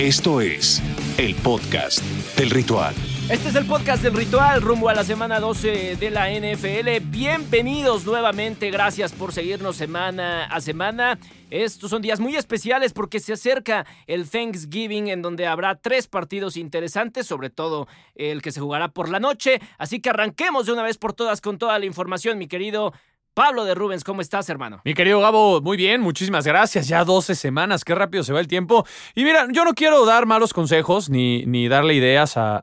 Esto 0.00 0.40
es 0.40 0.82
el 1.18 1.34
podcast 1.34 2.02
del 2.34 2.48
ritual. 2.48 2.94
Este 3.28 3.50
es 3.50 3.54
el 3.54 3.66
podcast 3.66 4.02
del 4.02 4.14
ritual 4.14 4.62
rumbo 4.62 4.88
a 4.88 4.94
la 4.94 5.04
semana 5.04 5.38
12 5.40 5.96
de 5.96 6.10
la 6.10 6.30
NFL. 6.30 7.06
Bienvenidos 7.10 8.06
nuevamente, 8.06 8.70
gracias 8.70 9.12
por 9.12 9.34
seguirnos 9.34 9.76
semana 9.76 10.46
a 10.46 10.62
semana. 10.62 11.18
Estos 11.50 11.90
son 11.90 12.00
días 12.00 12.18
muy 12.18 12.34
especiales 12.34 12.94
porque 12.94 13.20
se 13.20 13.34
acerca 13.34 13.84
el 14.06 14.26
Thanksgiving 14.26 15.08
en 15.08 15.20
donde 15.20 15.46
habrá 15.46 15.74
tres 15.74 16.06
partidos 16.06 16.56
interesantes, 16.56 17.26
sobre 17.26 17.50
todo 17.50 17.86
el 18.14 18.40
que 18.40 18.52
se 18.52 18.60
jugará 18.60 18.88
por 18.88 19.10
la 19.10 19.20
noche. 19.20 19.60
Así 19.76 20.00
que 20.00 20.08
arranquemos 20.08 20.64
de 20.64 20.72
una 20.72 20.82
vez 20.82 20.96
por 20.96 21.12
todas 21.12 21.42
con 21.42 21.58
toda 21.58 21.78
la 21.78 21.84
información, 21.84 22.38
mi 22.38 22.48
querido 22.48 22.94
Pablo 23.32 23.64
de 23.64 23.76
Rubens, 23.76 24.02
¿cómo 24.02 24.22
estás, 24.22 24.48
hermano? 24.48 24.80
Mi 24.84 24.92
querido 24.92 25.20
Gabo, 25.20 25.60
muy 25.60 25.76
bien, 25.76 26.00
muchísimas 26.00 26.44
gracias. 26.44 26.88
Ya 26.88 27.04
12 27.04 27.36
semanas, 27.36 27.84
qué 27.84 27.94
rápido 27.94 28.24
se 28.24 28.32
va 28.32 28.40
el 28.40 28.48
tiempo. 28.48 28.84
Y 29.14 29.22
mira, 29.22 29.46
yo 29.52 29.64
no 29.64 29.74
quiero 29.74 30.04
dar 30.04 30.26
malos 30.26 30.52
consejos 30.52 31.08
ni, 31.08 31.46
ni 31.46 31.68
darle 31.68 31.94
ideas 31.94 32.32
a, 32.36 32.60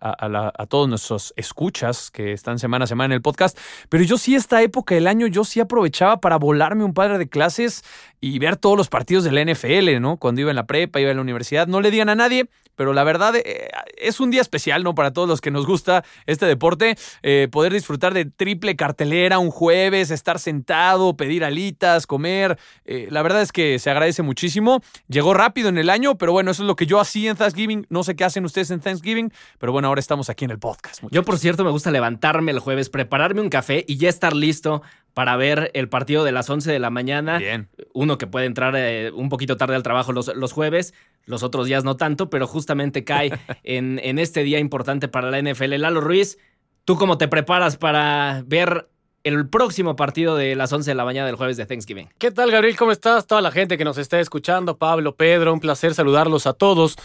todos 0.67 0.89
nuestros 0.89 1.33
escuchas 1.37 2.11
que 2.11 2.33
están 2.33 2.59
semana 2.59 2.83
a 2.83 2.87
semana 2.87 3.13
en 3.13 3.17
el 3.17 3.21
podcast, 3.21 3.57
pero 3.87 4.03
yo 4.03 4.17
sí 4.17 4.35
esta 4.35 4.61
época 4.61 4.93
del 4.93 5.07
año, 5.07 5.27
yo 5.27 5.45
sí 5.45 5.61
aprovechaba 5.61 6.19
para 6.19 6.35
volarme 6.35 6.83
un 6.83 6.93
padre 6.93 7.17
de 7.17 7.29
clases 7.29 7.85
y 8.19 8.39
ver 8.39 8.57
todos 8.57 8.77
los 8.77 8.89
partidos 8.89 9.23
de 9.23 9.31
la 9.31 9.43
NFL, 9.43 9.99
¿no? 10.01 10.17
Cuando 10.17 10.41
iba 10.41 10.49
en 10.49 10.55
la 10.55 10.65
prepa, 10.65 10.99
iba 10.99 11.11
en 11.11 11.17
la 11.17 11.21
universidad, 11.21 11.67
no 11.67 11.81
le 11.81 11.91
digan 11.91 12.09
a 12.09 12.15
nadie, 12.15 12.49
pero 12.75 12.93
la 12.93 13.03
verdad 13.03 13.35
eh, 13.35 13.69
es 13.97 14.19
un 14.19 14.31
día 14.31 14.41
especial, 14.41 14.83
¿no? 14.83 14.95
Para 14.95 15.11
todos 15.11 15.27
los 15.27 15.41
que 15.41 15.51
nos 15.51 15.65
gusta 15.65 16.03
este 16.25 16.45
deporte, 16.45 16.95
eh, 17.23 17.47
poder 17.51 17.73
disfrutar 17.73 18.13
de 18.13 18.25
triple 18.25 18.75
cartelera 18.75 19.39
un 19.39 19.51
jueves, 19.51 20.11
estar 20.11 20.39
sentado, 20.39 21.17
pedir 21.17 21.43
alitas, 21.43 22.07
comer. 22.07 22.57
Eh, 22.85 23.07
la 23.11 23.21
verdad 23.21 23.41
es 23.41 23.51
que 23.51 23.79
se 23.79 23.89
agradece 23.89 24.23
muchísimo. 24.23 24.81
Llegó 25.07 25.33
rápido 25.33 25.69
en 25.69 25.77
el 25.77 25.89
año, 25.89 26.17
pero 26.17 26.31
bueno, 26.31 26.51
eso 26.51 26.63
es 26.63 26.67
lo 26.67 26.75
que 26.75 26.85
yo 26.85 26.99
hacía 26.99 27.31
en 27.31 27.37
Thanksgiving. 27.37 27.87
No 27.89 28.03
sé 28.03 28.15
qué 28.15 28.23
hacen 28.23 28.45
ustedes 28.45 28.71
en 28.71 28.79
Thanksgiving, 28.79 29.31
pero 29.59 29.71
bueno, 29.71 29.87
ahora 29.87 29.99
estamos 29.99 30.29
aquí 30.29 30.45
en 30.45 30.51
el 30.51 30.59
podcast. 30.59 31.03
Yo, 31.11 31.23
por 31.23 31.37
cierto, 31.37 31.63
me 31.63 31.71
gusta 31.71 31.91
levantarme 31.91 32.51
el 32.51 32.59
jueves, 32.59 32.89
prepararme 32.89 33.41
un 33.41 33.49
café 33.49 33.83
y 33.87 33.97
ya 33.97 34.09
estar 34.09 34.35
listo 34.35 34.81
para 35.13 35.35
ver 35.35 35.71
el 35.73 35.89
partido 35.89 36.23
de 36.23 36.31
las 36.31 36.49
11 36.49 36.71
de 36.71 36.79
la 36.79 36.89
mañana. 36.89 37.37
Bien. 37.39 37.69
Uno 37.93 38.17
que 38.17 38.27
puede 38.27 38.45
entrar 38.45 38.75
un 39.13 39.29
poquito 39.29 39.57
tarde 39.57 39.75
al 39.75 39.83
trabajo 39.83 40.13
los, 40.13 40.27
los 40.35 40.53
jueves 40.53 40.93
los 41.27 41.43
otros 41.43 41.67
días 41.67 41.83
no 41.83 41.97
tanto, 41.97 42.29
pero 42.29 42.47
justamente 42.47 43.03
cae 43.03 43.31
en, 43.63 43.99
en 44.03 44.17
este 44.17 44.43
día 44.43 44.59
importante 44.59 45.07
para 45.07 45.29
la 45.29 45.39
NFL. 45.39 45.75
Lalo 45.77 46.01
Ruiz, 46.01 46.39
¿tú 46.85 46.95
cómo 46.95 47.17
te 47.19 47.27
preparas 47.27 47.77
para 47.77 48.43
ver 48.47 48.87
el 49.23 49.47
próximo 49.49 49.95
partido 49.97 50.37
de 50.37 50.55
las 50.55 50.71
11 50.71 50.91
de 50.91 50.95
la 50.95 51.03
mañana 51.03 51.27
del 51.27 51.35
jueves 51.35 51.57
de 51.57 51.65
Thanksgiving. 51.65 52.07
¿Qué 52.17 52.31
tal, 52.31 52.49
Gabriel? 52.49 52.77
¿Cómo 52.77 52.93
estás? 52.93 53.27
Toda 53.27 53.41
la 53.41 53.51
gente 53.51 53.77
que 53.77 53.83
nos 53.83 53.97
está 53.97 54.21
escuchando, 54.21 54.77
Pablo, 54.77 55.15
Pedro, 55.15 55.51
un 55.51 55.59
placer 55.59 55.93
saludarlos 55.93 56.47
a 56.47 56.53
todos. 56.53 56.95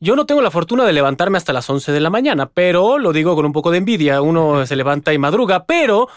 Yo 0.00 0.16
no 0.16 0.24
tengo 0.24 0.40
la 0.40 0.50
fortuna 0.50 0.86
de 0.86 0.94
levantarme 0.94 1.36
hasta 1.36 1.52
las 1.52 1.68
11 1.68 1.92
de 1.92 2.00
la 2.00 2.08
mañana, 2.08 2.48
pero 2.48 2.98
lo 2.98 3.12
digo 3.12 3.34
con 3.34 3.44
un 3.44 3.52
poco 3.52 3.70
de 3.70 3.78
envidia. 3.78 4.22
Uno 4.22 4.64
se 4.64 4.74
levanta 4.74 5.12
y 5.12 5.18
madruga, 5.18 5.66
pero 5.66 6.08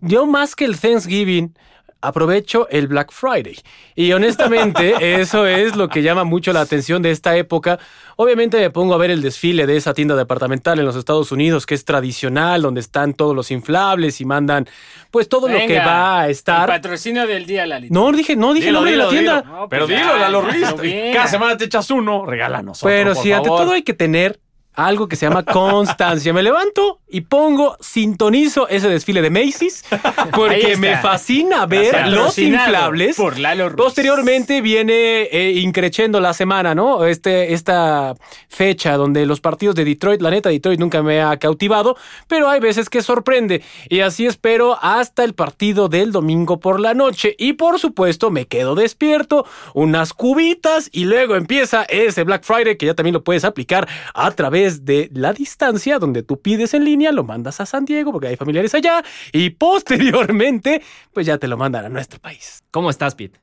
yo 0.00 0.26
más 0.26 0.54
que 0.54 0.64
el 0.64 0.78
Thanksgiving, 0.78 1.54
aprovecho 2.02 2.68
el 2.70 2.88
Black 2.88 3.12
Friday. 3.12 3.56
Y 3.94 4.12
honestamente, 4.12 4.94
eso 5.20 5.46
es 5.46 5.76
lo 5.76 5.88
que 5.88 6.02
llama 6.02 6.24
mucho 6.24 6.52
la 6.52 6.60
atención 6.60 7.02
de 7.02 7.10
esta 7.10 7.36
época. 7.36 7.78
Obviamente 8.16 8.58
me 8.58 8.70
pongo 8.70 8.94
a 8.94 8.98
ver 8.98 9.10
el 9.10 9.22
desfile 9.22 9.66
de 9.66 9.76
esa 9.76 9.94
tienda 9.94 10.16
departamental 10.16 10.78
en 10.78 10.84
los 10.84 10.96
Estados 10.96 11.32
Unidos, 11.32 11.66
que 11.66 11.74
es 11.74 11.84
tradicional, 11.84 12.62
donde 12.62 12.80
están 12.80 13.14
todos 13.14 13.34
los 13.34 13.50
inflables 13.50 14.20
y 14.20 14.24
mandan 14.24 14.66
pues 15.10 15.28
todo 15.28 15.48
lo 15.48 15.58
que 15.58 15.78
va 15.78 16.22
a 16.22 16.28
estar. 16.28 16.68
El 16.68 16.76
patrocinio 16.76 17.26
del 17.26 17.46
día, 17.46 17.66
Lali. 17.66 17.90
No, 17.90 18.12
dije, 18.12 18.36
no 18.36 18.54
dije 18.54 18.68
el 18.68 18.74
nombre 18.74 18.92
de 18.92 18.96
la 18.96 19.08
tienda. 19.08 19.44
pero 19.68 19.86
pues 19.86 19.98
dilo, 19.98 20.16
Lalo 20.16 20.42
Ruiz. 20.42 20.74
Cada 21.12 21.26
semana 21.26 21.56
te 21.56 21.64
echas 21.64 21.90
uno, 21.90 22.26
regálanos. 22.26 22.80
Pero 22.82 23.14
si 23.14 23.32
ante 23.32 23.48
todo 23.48 23.72
hay 23.72 23.82
que 23.82 23.94
tener 23.94 24.40
algo 24.74 25.08
que 25.08 25.16
se 25.16 25.26
llama 25.26 25.44
constancia. 25.44 26.32
Me 26.32 26.42
levanto 26.42 27.00
y 27.08 27.22
pongo, 27.22 27.76
sintonizo 27.80 28.68
ese 28.68 28.88
desfile 28.88 29.20
de 29.20 29.30
Macy's 29.30 29.84
porque 30.32 30.76
me 30.76 30.96
fascina 30.98 31.66
ver 31.66 32.08
los 32.08 32.38
inflables. 32.38 33.16
Por 33.16 33.38
Lalo 33.38 33.74
Posteriormente 33.74 34.60
viene 34.60 35.22
eh, 35.22 35.52
increciendo 35.56 36.20
la 36.20 36.32
semana, 36.34 36.74
¿no? 36.74 37.04
Este, 37.04 37.52
esta 37.52 38.14
fecha 38.48 38.96
donde 38.96 39.26
los 39.26 39.40
partidos 39.40 39.74
de 39.74 39.84
Detroit, 39.84 40.22
la 40.22 40.30
neta, 40.30 40.50
Detroit 40.50 40.78
nunca 40.78 41.02
me 41.02 41.20
ha 41.20 41.36
cautivado, 41.38 41.96
pero 42.28 42.48
hay 42.48 42.60
veces 42.60 42.88
que 42.88 43.02
sorprende. 43.02 43.62
Y 43.88 44.00
así 44.00 44.26
espero 44.26 44.78
hasta 44.80 45.24
el 45.24 45.34
partido 45.34 45.88
del 45.88 46.12
domingo 46.12 46.60
por 46.60 46.80
la 46.80 46.94
noche. 46.94 47.34
Y 47.38 47.54
por 47.54 47.78
supuesto, 47.78 48.30
me 48.30 48.46
quedo 48.46 48.74
despierto, 48.74 49.46
unas 49.74 50.12
cubitas 50.12 50.88
y 50.92 51.04
luego 51.04 51.34
empieza 51.34 51.84
ese 51.84 52.22
Black 52.22 52.44
Friday 52.44 52.76
que 52.76 52.86
ya 52.86 52.94
también 52.94 53.14
lo 53.14 53.24
puedes 53.24 53.44
aplicar 53.44 53.88
a 54.14 54.30
través 54.30 54.59
de 54.68 55.10
la 55.12 55.32
distancia, 55.32 55.98
donde 55.98 56.22
tú 56.22 56.40
pides 56.40 56.74
en 56.74 56.84
línea, 56.84 57.12
lo 57.12 57.24
mandas 57.24 57.60
a 57.60 57.66
San 57.66 57.84
Diego 57.84 58.12
porque 58.12 58.28
hay 58.28 58.36
familiares 58.36 58.74
allá 58.74 59.02
y 59.32 59.50
posteriormente, 59.50 60.82
pues 61.12 61.26
ya 61.26 61.38
te 61.38 61.48
lo 61.48 61.56
mandan 61.56 61.84
a 61.84 61.88
nuestro 61.88 62.20
país. 62.20 62.62
¿Cómo 62.70 62.90
estás, 62.90 63.14
Pete? 63.14 63.40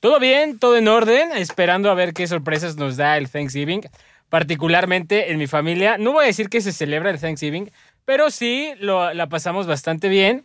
Todo 0.00 0.20
bien, 0.20 0.58
todo 0.58 0.76
en 0.76 0.88
orden, 0.88 1.32
esperando 1.32 1.90
a 1.90 1.94
ver 1.94 2.12
qué 2.12 2.26
sorpresas 2.26 2.76
nos 2.76 2.96
da 2.96 3.16
el 3.16 3.30
Thanksgiving, 3.30 3.82
particularmente 4.28 5.32
en 5.32 5.38
mi 5.38 5.46
familia. 5.46 5.98
No 5.98 6.12
voy 6.12 6.24
a 6.24 6.26
decir 6.26 6.48
que 6.48 6.60
se 6.60 6.72
celebra 6.72 7.10
el 7.10 7.18
Thanksgiving, 7.18 7.70
pero 8.04 8.30
sí 8.30 8.72
lo, 8.80 9.12
la 9.14 9.28
pasamos 9.28 9.66
bastante 9.66 10.08
bien 10.08 10.44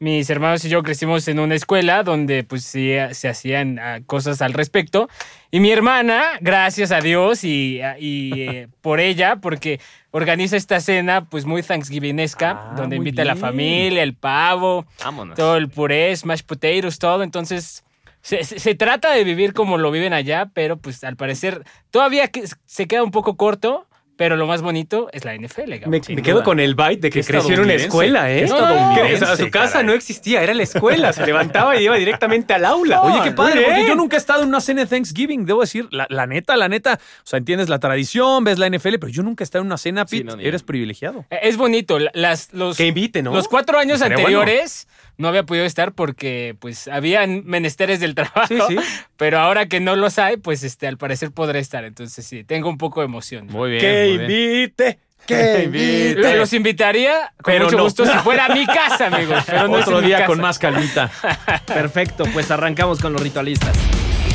mis 0.00 0.30
hermanos 0.30 0.64
y 0.64 0.68
yo 0.68 0.82
crecimos 0.82 1.26
en 1.28 1.40
una 1.40 1.54
escuela 1.54 2.02
donde 2.02 2.44
pues 2.44 2.64
sí 2.64 2.92
se 3.12 3.28
hacían 3.28 3.78
ah, 3.78 3.98
cosas 4.06 4.40
al 4.42 4.52
respecto. 4.52 5.08
Y 5.50 5.60
mi 5.60 5.70
hermana, 5.70 6.38
gracias 6.40 6.92
a 6.92 7.00
Dios 7.00 7.42
y, 7.42 7.80
ah, 7.80 7.96
eh, 7.98 8.68
por 8.80 9.00
ella, 9.00 9.36
porque 9.36 9.80
organiza 10.10 10.56
esta 10.56 10.80
cena 10.80 11.24
pues 11.24 11.44
muy 11.46 11.62
thanksgivingesca, 11.62 12.50
ah, 12.50 12.74
donde 12.76 12.96
invita 12.96 13.22
a 13.22 13.24
la 13.24 13.36
familia, 13.36 14.02
el 14.02 14.14
pavo, 14.14 14.86
todo 15.34 15.56
el 15.56 15.68
puré, 15.68 16.14
smash 16.14 16.42
potatoes, 16.42 16.98
todo. 16.98 17.24
Entonces 17.24 17.84
se, 18.20 18.44
se, 18.44 18.74
trata 18.74 19.12
de 19.12 19.24
vivir 19.24 19.52
como 19.52 19.78
lo 19.78 19.90
viven 19.90 20.12
allá, 20.12 20.50
pero 20.54 20.76
pues 20.76 21.02
al 21.02 21.16
parecer 21.16 21.64
todavía 21.90 22.30
se 22.66 22.86
queda 22.86 23.02
un 23.02 23.10
poco 23.10 23.36
corto 23.36 23.87
pero 24.18 24.34
lo 24.34 24.48
más 24.48 24.62
bonito 24.62 25.08
es 25.12 25.24
la 25.24 25.36
NFL. 25.36 25.86
me, 25.86 26.00
quedo 26.00 26.42
con 26.42 26.58
el 26.58 26.74
byte 26.74 27.02
de 27.02 27.10
que 27.10 27.22
creció 27.22 27.54
en 27.54 27.60
una 27.60 27.74
escuela, 27.74 28.32
¿eh? 28.32 28.48
No, 28.48 29.36
su 29.36 29.48
casa 29.48 29.84
no 29.84 29.92
existía, 29.92 30.42
era 30.42 30.54
la 30.54 30.64
escuela. 30.64 31.12
Se 31.12 31.24
levantaba 31.24 31.76
y 31.76 31.84
iba 31.84 31.94
directamente 31.94 32.52
al 32.52 32.64
aula. 32.64 33.00
Oye, 33.04 33.20
qué 33.22 33.30
padre, 33.30 33.62
porque 33.64 33.86
yo 33.86 33.94
nunca 33.94 34.16
he 34.16 34.18
estado 34.18 34.42
en 34.42 34.48
una 34.48 34.60
cena 34.60 34.80
de 34.82 34.88
Thanksgiving, 34.88 35.46
debo 35.46 35.60
decir, 35.60 35.86
la, 35.92 36.26
neta, 36.26 36.56
la 36.56 36.68
neta. 36.68 36.94
O 36.94 37.26
sea, 37.26 37.38
entiendes 37.38 37.68
la 37.68 37.78
tradición, 37.78 38.42
ves 38.42 38.58
la 38.58 38.68
NFL, 38.68 38.96
pero 38.98 39.08
yo 39.08 39.22
nunca 39.22 39.44
he 39.44 39.46
estado 39.46 39.62
en 39.62 39.66
una 39.68 39.78
cena, 39.78 40.04
Pete. 40.04 40.34
Eres 40.40 40.64
privilegiado. 40.64 41.24
Es 41.30 41.56
bonito. 41.56 42.00
Las, 42.12 42.52
los, 42.52 42.76
que 42.76 42.88
invite, 42.88 43.22
¿no? 43.22 43.32
Los 43.32 43.46
cuatro 43.46 43.78
años 43.78 44.02
anteriores 44.02 44.88
no 45.18 45.28
había 45.28 45.42
podido 45.42 45.66
estar 45.66 45.92
porque, 45.92 46.56
pues, 46.58 46.88
habían 46.88 47.42
menesteres 47.44 48.00
del 48.00 48.14
trabajo. 48.16 48.46
Sí, 48.48 48.58
sí. 48.68 48.76
Pero 49.16 49.38
ahora 49.38 49.66
que 49.66 49.80
no 49.80 49.96
los 49.96 50.18
hay, 50.18 50.38
pues, 50.38 50.62
este, 50.62 50.86
al 50.86 50.96
parecer 50.96 51.32
podré 51.32 51.58
estar. 51.58 51.84
Entonces, 51.84 52.24
sí, 52.24 52.44
tengo 52.44 52.68
un 52.68 52.78
poco 52.78 53.00
de 53.00 53.06
emoción. 53.06 53.46
Muy 53.48 53.72
bien 53.72 54.20
invite. 54.22 54.98
Que 55.26 55.64
invite. 55.64 56.36
Los 56.36 56.52
invitaría 56.54 57.32
con 57.42 57.52
pero 57.52 57.64
mucho 57.66 57.82
gusto 57.82 58.06
si 58.06 58.16
fuera 58.18 58.46
a 58.46 58.54
mi 58.54 58.64
casa, 58.64 59.06
amigos. 59.08 59.44
Pero 59.46 59.68
no 59.68 59.74
Otro 59.74 60.00
día 60.00 60.24
con 60.24 60.40
más 60.40 60.58
calmita. 60.58 61.10
Perfecto, 61.66 62.24
pues 62.32 62.50
arrancamos 62.50 62.98
con 63.00 63.12
los 63.12 63.20
ritualistas. 63.20 63.76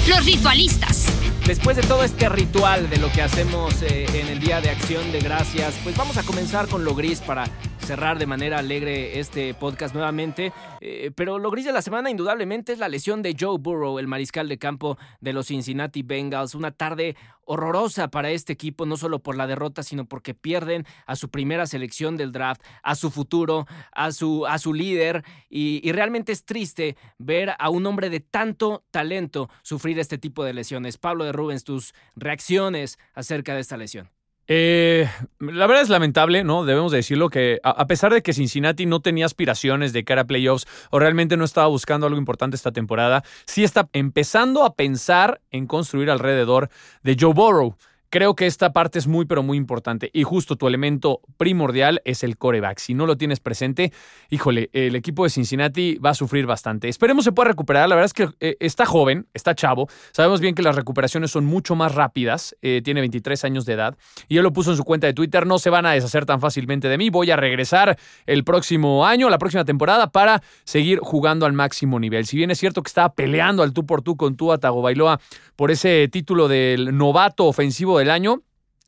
Los 0.07 0.23
ritualistas. 0.25 1.07
Después 1.47 1.75
de 1.77 1.83
todo 1.83 2.03
este 2.03 2.29
ritual 2.29 2.89
de 2.89 2.97
lo 2.97 3.11
que 3.11 3.21
hacemos 3.21 3.81
eh, 3.81 4.05
en 4.13 4.27
el 4.27 4.39
Día 4.39 4.61
de 4.61 4.69
Acción 4.69 5.11
de 5.11 5.19
Gracias, 5.19 5.73
pues 5.83 5.97
vamos 5.97 6.17
a 6.17 6.23
comenzar 6.23 6.67
con 6.67 6.85
lo 6.85 6.93
gris 6.93 7.21
para 7.21 7.45
cerrar 7.83 8.17
de 8.17 8.25
manera 8.25 8.59
alegre 8.59 9.19
este 9.19 9.53
podcast 9.53 9.93
nuevamente. 9.93 10.53
Eh, 10.79 11.11
pero 11.15 11.37
lo 11.37 11.51
gris 11.51 11.65
de 11.65 11.73
la 11.73 11.81
semana 11.81 12.09
indudablemente 12.09 12.71
es 12.71 12.79
la 12.79 12.87
lesión 12.87 13.21
de 13.21 13.35
Joe 13.37 13.57
Burrow, 13.59 13.99
el 13.99 14.07
mariscal 14.07 14.47
de 14.47 14.57
campo 14.57 14.97
de 15.19 15.33
los 15.33 15.47
Cincinnati 15.47 16.01
Bengals. 16.01 16.55
Una 16.55 16.71
tarde 16.71 17.17
horrorosa 17.43 18.07
para 18.09 18.31
este 18.31 18.53
equipo, 18.53 18.85
no 18.85 18.95
solo 18.95 19.19
por 19.19 19.35
la 19.35 19.47
derrota, 19.47 19.83
sino 19.83 20.05
porque 20.05 20.33
pierden 20.33 20.85
a 21.05 21.17
su 21.17 21.29
primera 21.29 21.67
selección 21.67 22.15
del 22.15 22.31
draft, 22.31 22.61
a 22.83 22.95
su 22.95 23.11
futuro, 23.11 23.67
a 23.91 24.13
su, 24.13 24.47
a 24.47 24.59
su 24.59 24.73
líder. 24.73 25.23
Y, 25.49 25.81
y 25.83 25.91
realmente 25.91 26.31
es 26.31 26.45
triste 26.45 26.95
ver 27.17 27.53
a 27.59 27.69
un 27.69 27.85
hombre 27.85 28.09
de 28.09 28.21
tanto 28.21 28.85
talento 28.91 29.49
sufrir 29.61 29.99
este 29.99 30.17
tipo 30.17 30.45
de 30.45 30.53
lesiones. 30.53 30.97
Pablo 30.97 31.25
de 31.25 31.33
Rubens, 31.33 31.65
tus 31.65 31.93
reacciones 32.15 32.97
acerca 33.13 33.53
de 33.53 33.59
esta 33.59 33.75
lesión. 33.75 34.09
Eh, 34.47 35.09
la 35.39 35.67
verdad 35.67 35.83
es 35.83 35.89
lamentable, 35.89 36.43
¿no? 36.43 36.65
Debemos 36.65 36.91
decirlo 36.91 37.29
que 37.29 37.59
a, 37.63 37.87
pesar 37.87 38.13
de 38.13 38.21
que 38.21 38.33
Cincinnati 38.33 38.85
no 38.85 38.99
tenía 38.99 39.25
aspiraciones 39.25 39.93
de 39.93 40.03
cara 40.03 40.21
a 40.21 40.25
playoffs 40.25 40.67
o 40.89 40.99
realmente 40.99 41.37
no 41.37 41.45
estaba 41.45 41.67
buscando 41.67 42.07
algo 42.07 42.19
importante 42.19 42.55
esta 42.55 42.71
temporada, 42.71 43.23
sí 43.45 43.63
está 43.63 43.87
empezando 43.93 44.65
a 44.65 44.75
pensar 44.75 45.39
en 45.51 45.65
construir 45.65 46.09
alrededor 46.09 46.69
de 47.03 47.15
Joe 47.19 47.33
Burrow 47.33 47.77
Creo 48.13 48.35
que 48.35 48.45
esta 48.45 48.73
parte 48.73 48.99
es 48.99 49.07
muy, 49.07 49.25
pero 49.25 49.41
muy 49.41 49.57
importante. 49.57 50.11
Y 50.13 50.21
justo 50.21 50.55
tu 50.55 50.67
elemento 50.67 51.21
primordial 51.37 51.99
es 52.05 52.23
el 52.23 52.37
coreback. 52.37 52.77
Si 52.77 52.93
no 52.93 53.07
lo 53.07 53.17
tienes 53.17 53.39
presente, 53.39 53.91
híjole, 54.29 54.69
el 54.71 54.95
equipo 54.95 55.23
de 55.23 55.31
Cincinnati 55.31 55.95
va 55.95 56.11
a 56.11 56.13
sufrir 56.13 56.45
bastante. 56.45 56.89
Esperemos 56.89 57.25
se 57.25 57.31
pueda 57.31 57.49
recuperar. 57.49 57.89
La 57.89 57.95
verdad 57.95 58.05
es 58.05 58.13
que 58.13 58.29
eh, 58.39 58.55
está 58.59 58.85
joven, 58.85 59.25
está 59.33 59.55
chavo. 59.55 59.87
Sabemos 60.11 60.41
bien 60.41 60.53
que 60.53 60.61
las 60.61 60.75
recuperaciones 60.75 61.31
son 61.31 61.45
mucho 61.45 61.73
más 61.73 61.95
rápidas. 61.95 62.55
Eh, 62.61 62.81
tiene 62.83 62.99
23 62.99 63.45
años 63.45 63.65
de 63.65 63.73
edad. 63.73 63.97
Y 64.27 64.37
él 64.37 64.43
lo 64.43 64.53
puso 64.53 64.69
en 64.69 64.77
su 64.77 64.83
cuenta 64.83 65.07
de 65.07 65.13
Twitter. 65.13 65.47
No 65.47 65.57
se 65.57 65.71
van 65.71 65.87
a 65.87 65.93
deshacer 65.93 66.27
tan 66.27 66.39
fácilmente 66.39 66.89
de 66.89 66.99
mí. 66.99 67.09
Voy 67.09 67.31
a 67.31 67.35
regresar 67.35 67.97
el 68.27 68.43
próximo 68.43 69.07
año, 69.07 69.27
la 69.31 69.39
próxima 69.39 69.65
temporada, 69.65 70.11
para 70.11 70.43
seguir 70.65 70.99
jugando 70.99 71.47
al 71.47 71.53
máximo 71.53 71.99
nivel. 71.99 72.27
Si 72.27 72.37
bien 72.37 72.51
es 72.51 72.59
cierto 72.59 72.83
que 72.83 72.89
estaba 72.89 73.15
peleando 73.15 73.63
al 73.63 73.73
tú 73.73 73.87
por 73.87 74.03
tú 74.03 74.17
con 74.17 74.37
Tua 74.37 74.59
Tagovailoa 74.59 75.19
por 75.55 75.71
ese 75.71 76.07
título 76.09 76.47
del 76.47 76.95
novato 76.95 77.47
ofensivo 77.47 78.02
del 78.03 78.11
año, 78.11 78.43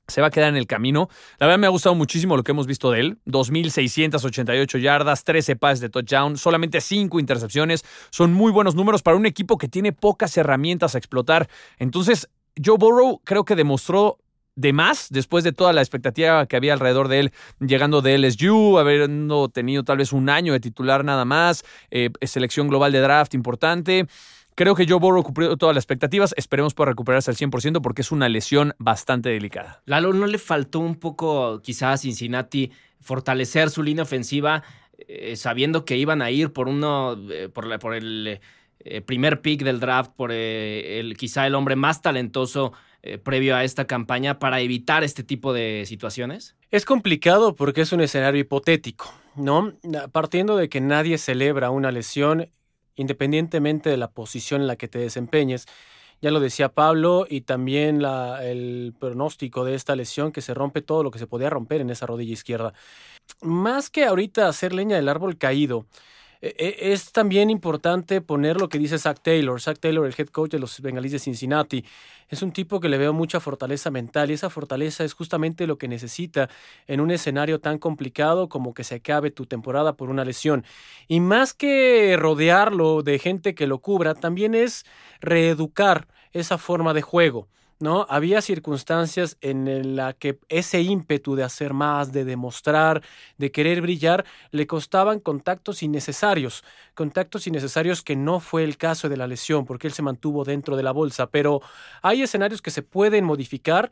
se 0.07 0.21
va 0.21 0.27
a 0.27 0.29
quedar 0.29 0.49
en 0.49 0.57
el 0.57 0.67
camino. 0.67 1.09
La 1.39 1.47
verdad 1.47 1.59
me 1.59 1.67
ha 1.67 1.71
gustado 1.71 1.95
muchísimo 1.95 2.37
lo 2.37 2.43
que 2.43 2.51
hemos 2.51 2.67
visto 2.67 2.91
de 2.91 2.99
él. 2.99 3.17
2.688 3.25 4.79
yardas, 4.79 5.23
13 5.23 5.55
pases 5.55 5.79
de 5.79 5.89
touchdown, 5.89 6.37
solamente 6.37 6.81
5 6.81 7.19
intercepciones. 7.19 7.83
Son 8.11 8.33
muy 8.33 8.51
buenos 8.51 8.75
números 8.75 9.01
para 9.01 9.17
un 9.17 9.25
equipo 9.25 9.57
que 9.57 9.67
tiene 9.67 9.93
pocas 9.93 10.37
herramientas 10.37 10.95
a 10.95 10.97
explotar. 10.97 11.49
Entonces, 11.79 12.29
Joe 12.63 12.77
Burrow 12.77 13.21
creo 13.23 13.45
que 13.45 13.55
demostró 13.55 14.19
de 14.55 14.71
más 14.71 15.07
después 15.09 15.43
de 15.43 15.51
toda 15.51 15.73
la 15.73 15.81
expectativa 15.81 16.45
que 16.45 16.55
había 16.55 16.73
alrededor 16.73 17.09
de 17.09 17.19
él 17.19 17.33
llegando 17.59 18.01
de 18.01 18.17
LSU, 18.17 18.77
habiendo 18.77 19.49
tenido 19.49 19.83
tal 19.83 19.97
vez 19.97 20.13
un 20.13 20.29
año 20.29 20.53
de 20.53 20.61
titular 20.61 21.03
nada 21.03 21.25
más, 21.25 21.65
eh, 21.91 22.09
selección 22.21 22.69
global 22.69 22.91
de 22.91 22.99
draft 22.99 23.33
importante. 23.33 24.07
Creo 24.55 24.73
que 24.73 24.87
Joe 24.87 24.99
Burrow 24.99 25.21
cumplió 25.21 25.57
todas 25.57 25.75
las 25.75 25.83
expectativas. 25.83 26.33
Esperemos 26.37 26.73
por 26.73 26.87
recuperarse 26.87 27.29
al 27.29 27.35
100% 27.35 27.81
porque 27.81 28.01
es 28.01 28.11
una 28.13 28.29
lesión 28.29 28.73
bastante 28.77 29.29
delicada. 29.29 29.81
Lalo, 29.85 30.13
¿no 30.13 30.27
le 30.27 30.37
faltó 30.37 30.79
un 30.79 30.95
poco 30.95 31.61
quizás 31.61 31.93
a 31.93 31.97
Cincinnati 31.97 32.71
fortalecer 33.01 33.69
su 33.69 33.83
línea 33.83 34.03
ofensiva 34.03 34.63
eh, 34.97 35.35
sabiendo 35.35 35.83
que 35.83 35.97
iban 35.97 36.21
a 36.21 36.31
ir 36.31 36.53
por 36.53 36.69
uno, 36.69 37.17
eh, 37.29 37.49
por, 37.49 37.77
por, 37.79 37.95
el 37.95 38.39
eh, 38.79 39.01
primer 39.01 39.41
pick 39.41 39.63
del 39.63 39.81
draft, 39.81 40.11
por 40.15 40.31
el, 40.31 41.17
quizá 41.17 41.45
el 41.45 41.55
hombre 41.55 41.75
más 41.75 42.01
talentoso 42.01 42.73
previo 43.23 43.55
a 43.55 43.63
esta 43.63 43.85
campaña 43.85 44.39
para 44.39 44.61
evitar 44.61 45.03
este 45.03 45.23
tipo 45.23 45.53
de 45.53 45.83
situaciones? 45.85 46.55
Es 46.71 46.85
complicado 46.85 47.55
porque 47.55 47.81
es 47.81 47.91
un 47.91 48.01
escenario 48.01 48.41
hipotético, 48.41 49.13
¿no? 49.35 49.77
Partiendo 50.11 50.57
de 50.57 50.69
que 50.69 50.81
nadie 50.81 51.19
celebra 51.19 51.69
una 51.69 51.91
lesión, 51.91 52.49
independientemente 52.95 53.89
de 53.89 53.97
la 53.97 54.09
posición 54.09 54.61
en 54.61 54.67
la 54.67 54.75
que 54.75 54.87
te 54.87 54.99
desempeñes. 54.99 55.65
Ya 56.21 56.31
lo 56.31 56.39
decía 56.39 56.69
Pablo 56.69 57.27
y 57.29 57.41
también 57.41 58.01
el 58.03 58.93
pronóstico 58.99 59.65
de 59.65 59.75
esta 59.75 59.95
lesión 59.95 60.31
que 60.31 60.41
se 60.41 60.53
rompe 60.53 60.81
todo 60.81 61.03
lo 61.03 61.11
que 61.11 61.19
se 61.19 61.27
podía 61.27 61.49
romper 61.49 61.81
en 61.81 61.89
esa 61.89 62.05
rodilla 62.05 62.33
izquierda. 62.33 62.73
Más 63.41 63.89
que 63.89 64.05
ahorita 64.05 64.47
hacer 64.47 64.73
leña 64.73 64.95
del 64.95 65.09
árbol 65.09 65.37
caído, 65.37 65.85
es 66.41 67.11
también 67.11 67.49
importante 67.49 68.21
poner 68.21 68.59
lo 68.59 68.69
que 68.69 68.77
dice 68.77 68.97
Zach 68.97 69.19
Taylor. 69.21 69.61
Zach 69.61 69.79
Taylor, 69.79 70.05
el 70.05 70.13
head 70.17 70.27
coach 70.27 70.51
de 70.51 70.59
los 70.59 70.79
Bengalíes 70.81 71.13
de 71.13 71.19
Cincinnati, 71.19 71.85
es 72.29 72.41
un 72.41 72.51
tipo 72.51 72.79
que 72.79 72.89
le 72.89 72.97
veo 72.97 73.13
mucha 73.13 73.39
fortaleza 73.39 73.91
mental 73.91 74.31
y 74.31 74.33
esa 74.33 74.49
fortaleza 74.49 75.03
es 75.03 75.13
justamente 75.13 75.67
lo 75.67 75.77
que 75.77 75.87
necesita 75.87 76.49
en 76.87 76.99
un 76.99 77.11
escenario 77.11 77.59
tan 77.59 77.77
complicado 77.77 78.49
como 78.49 78.73
que 78.73 78.83
se 78.83 78.95
acabe 78.95 79.31
tu 79.31 79.45
temporada 79.45 79.93
por 79.93 80.09
una 80.09 80.25
lesión. 80.25 80.65
Y 81.07 81.19
más 81.19 81.53
que 81.53 82.15
rodearlo 82.17 83.03
de 83.03 83.19
gente 83.19 83.53
que 83.55 83.67
lo 83.67 83.79
cubra, 83.79 84.15
también 84.15 84.55
es 84.55 84.85
reeducar 85.21 86.07
esa 86.33 86.57
forma 86.57 86.93
de 86.93 87.01
juego. 87.01 87.47
¿No? 87.79 88.05
Había 88.09 88.41
circunstancias 88.41 89.37
en 89.41 89.95
la 89.95 90.13
que 90.13 90.39
ese 90.49 90.81
ímpetu 90.81 91.35
de 91.35 91.43
hacer 91.43 91.73
más, 91.73 92.11
de 92.11 92.25
demostrar, 92.25 93.01
de 93.37 93.51
querer 93.51 93.81
brillar, 93.81 94.25
le 94.51 94.67
costaban 94.67 95.19
contactos 95.19 95.83
innecesarios, 95.83 96.63
contactos 96.93 97.47
innecesarios 97.47 98.01
que 98.01 98.15
no 98.15 98.39
fue 98.39 98.63
el 98.63 98.77
caso 98.77 99.09
de 99.09 99.17
la 99.17 99.27
lesión, 99.27 99.65
porque 99.65 99.87
él 99.87 99.93
se 99.93 100.01
mantuvo 100.01 100.43
dentro 100.43 100.75
de 100.77 100.83
la 100.83 100.91
bolsa, 100.91 101.27
pero 101.27 101.61
hay 102.01 102.21
escenarios 102.21 102.61
que 102.61 102.71
se 102.71 102.81
pueden 102.81 103.25
modificar. 103.25 103.91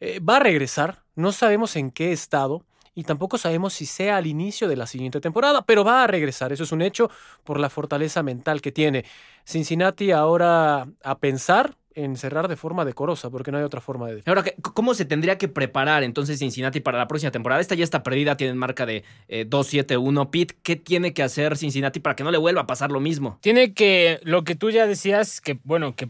Eh, 0.00 0.20
va 0.20 0.36
a 0.36 0.40
regresar, 0.40 1.02
no 1.14 1.32
sabemos 1.32 1.76
en 1.76 1.90
qué 1.90 2.12
estado, 2.12 2.64
y 2.94 3.04
tampoco 3.04 3.38
sabemos 3.38 3.74
si 3.74 3.86
sea 3.86 4.16
al 4.16 4.26
inicio 4.26 4.68
de 4.68 4.76
la 4.76 4.86
siguiente 4.86 5.20
temporada, 5.20 5.62
pero 5.62 5.84
va 5.84 6.04
a 6.04 6.06
regresar, 6.06 6.52
eso 6.52 6.62
es 6.62 6.72
un 6.72 6.82
hecho 6.82 7.10
por 7.42 7.58
la 7.58 7.68
fortaleza 7.70 8.22
mental 8.22 8.60
que 8.60 8.72
tiene. 8.72 9.04
Cincinnati 9.44 10.12
ahora 10.12 10.86
a 11.02 11.18
pensar 11.18 11.76
encerrar 11.94 12.48
de 12.48 12.56
forma 12.56 12.84
decorosa, 12.84 13.30
porque 13.30 13.52
no 13.52 13.58
hay 13.58 13.64
otra 13.64 13.80
forma 13.80 14.08
de... 14.08 14.22
Ahora, 14.26 14.44
¿cómo 14.60 14.94
se 14.94 15.04
tendría 15.04 15.38
que 15.38 15.48
preparar 15.48 16.02
entonces 16.02 16.38
Cincinnati 16.38 16.80
para 16.80 16.98
la 16.98 17.06
próxima 17.06 17.30
temporada? 17.30 17.60
Esta 17.60 17.74
ya 17.74 17.84
está 17.84 18.02
perdida, 18.02 18.36
tienen 18.36 18.56
marca 18.56 18.86
de 18.86 19.04
2-7-1. 19.28 20.22
Eh, 20.22 20.28
Pete, 20.30 20.56
¿qué 20.62 20.76
tiene 20.76 21.12
que 21.12 21.22
hacer 21.22 21.56
Cincinnati 21.56 22.00
para 22.00 22.16
que 22.16 22.24
no 22.24 22.30
le 22.30 22.38
vuelva 22.38 22.62
a 22.62 22.66
pasar 22.66 22.90
lo 22.90 23.00
mismo? 23.00 23.38
Tiene 23.40 23.74
que, 23.74 24.20
lo 24.24 24.44
que 24.44 24.54
tú 24.54 24.70
ya 24.70 24.86
decías, 24.86 25.40
que 25.40 25.58
bueno, 25.64 25.94
que 25.94 26.08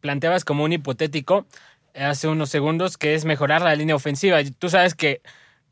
planteabas 0.00 0.44
como 0.44 0.64
un 0.64 0.72
hipotético 0.72 1.46
hace 1.94 2.28
unos 2.28 2.50
segundos, 2.50 2.96
que 2.96 3.14
es 3.14 3.24
mejorar 3.24 3.62
la 3.62 3.74
línea 3.74 3.96
ofensiva. 3.96 4.38
Tú 4.58 4.68
sabes 4.68 4.94
que 4.94 5.20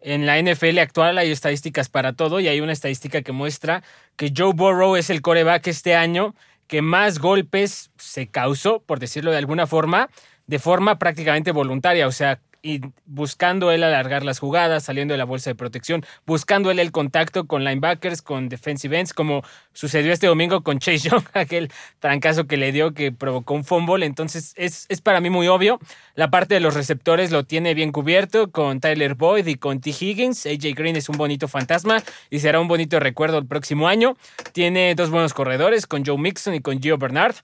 en 0.00 0.26
la 0.26 0.40
NFL 0.40 0.78
actual 0.78 1.19
hay 1.19 1.31
estadísticas 1.31 1.88
para 1.88 2.12
todo 2.12 2.40
y 2.40 2.49
hay 2.49 2.60
una 2.60 2.72
estadística 2.72 3.22
que 3.22 3.32
muestra 3.32 3.82
que 4.16 4.32
Joe 4.37 4.52
Burrow 4.52 4.96
es 4.96 5.10
el 5.10 5.22
coreback 5.22 5.66
este 5.69 5.94
año 5.94 6.34
que 6.66 6.82
más 6.82 7.18
golpes 7.18 7.90
se 7.96 8.28
causó, 8.28 8.80
por 8.80 8.98
decirlo 8.98 9.30
de 9.30 9.38
alguna 9.38 9.66
forma, 9.66 10.08
de 10.46 10.58
forma 10.58 10.98
prácticamente 10.98 11.52
voluntaria. 11.52 12.06
O 12.06 12.12
sea, 12.12 12.40
y 12.66 12.80
buscando 13.04 13.70
él 13.70 13.84
alargar 13.84 14.24
las 14.24 14.40
jugadas, 14.40 14.82
saliendo 14.82 15.14
de 15.14 15.18
la 15.18 15.24
bolsa 15.24 15.50
de 15.50 15.54
protección, 15.54 16.04
buscando 16.26 16.72
él 16.72 16.80
el 16.80 16.90
contacto 16.90 17.46
con 17.46 17.62
linebackers, 17.62 18.22
con 18.22 18.48
defensive 18.48 18.98
ends, 18.98 19.14
como 19.14 19.42
sucedió 19.72 20.12
este 20.12 20.26
domingo 20.26 20.64
con 20.64 20.80
Chase 20.80 21.10
Young, 21.10 21.22
aquel 21.32 21.70
trancazo 22.00 22.48
que 22.48 22.56
le 22.56 22.72
dio 22.72 22.92
que 22.92 23.12
provocó 23.12 23.54
un 23.54 23.62
fumble. 23.62 24.04
Entonces 24.04 24.52
es, 24.56 24.86
es 24.88 25.00
para 25.00 25.20
mí 25.20 25.30
muy 25.30 25.46
obvio. 25.46 25.78
La 26.16 26.28
parte 26.28 26.54
de 26.54 26.60
los 26.60 26.74
receptores 26.74 27.30
lo 27.30 27.44
tiene 27.44 27.72
bien 27.74 27.92
cubierto 27.92 28.50
con 28.50 28.80
Tyler 28.80 29.14
Boyd 29.14 29.46
y 29.46 29.54
con 29.54 29.80
T. 29.80 29.90
Higgins. 29.90 30.46
AJ 30.46 30.74
Green 30.74 30.96
es 30.96 31.08
un 31.08 31.16
bonito 31.16 31.46
fantasma 31.46 32.02
y 32.30 32.40
será 32.40 32.58
un 32.58 32.66
bonito 32.66 32.98
recuerdo 32.98 33.38
el 33.38 33.46
próximo 33.46 33.86
año. 33.86 34.16
Tiene 34.52 34.96
dos 34.96 35.10
buenos 35.10 35.34
corredores 35.34 35.86
con 35.86 36.04
Joe 36.04 36.18
Mixon 36.18 36.54
y 36.54 36.60
con 36.60 36.82
Gio 36.82 36.98
Bernard. 36.98 37.36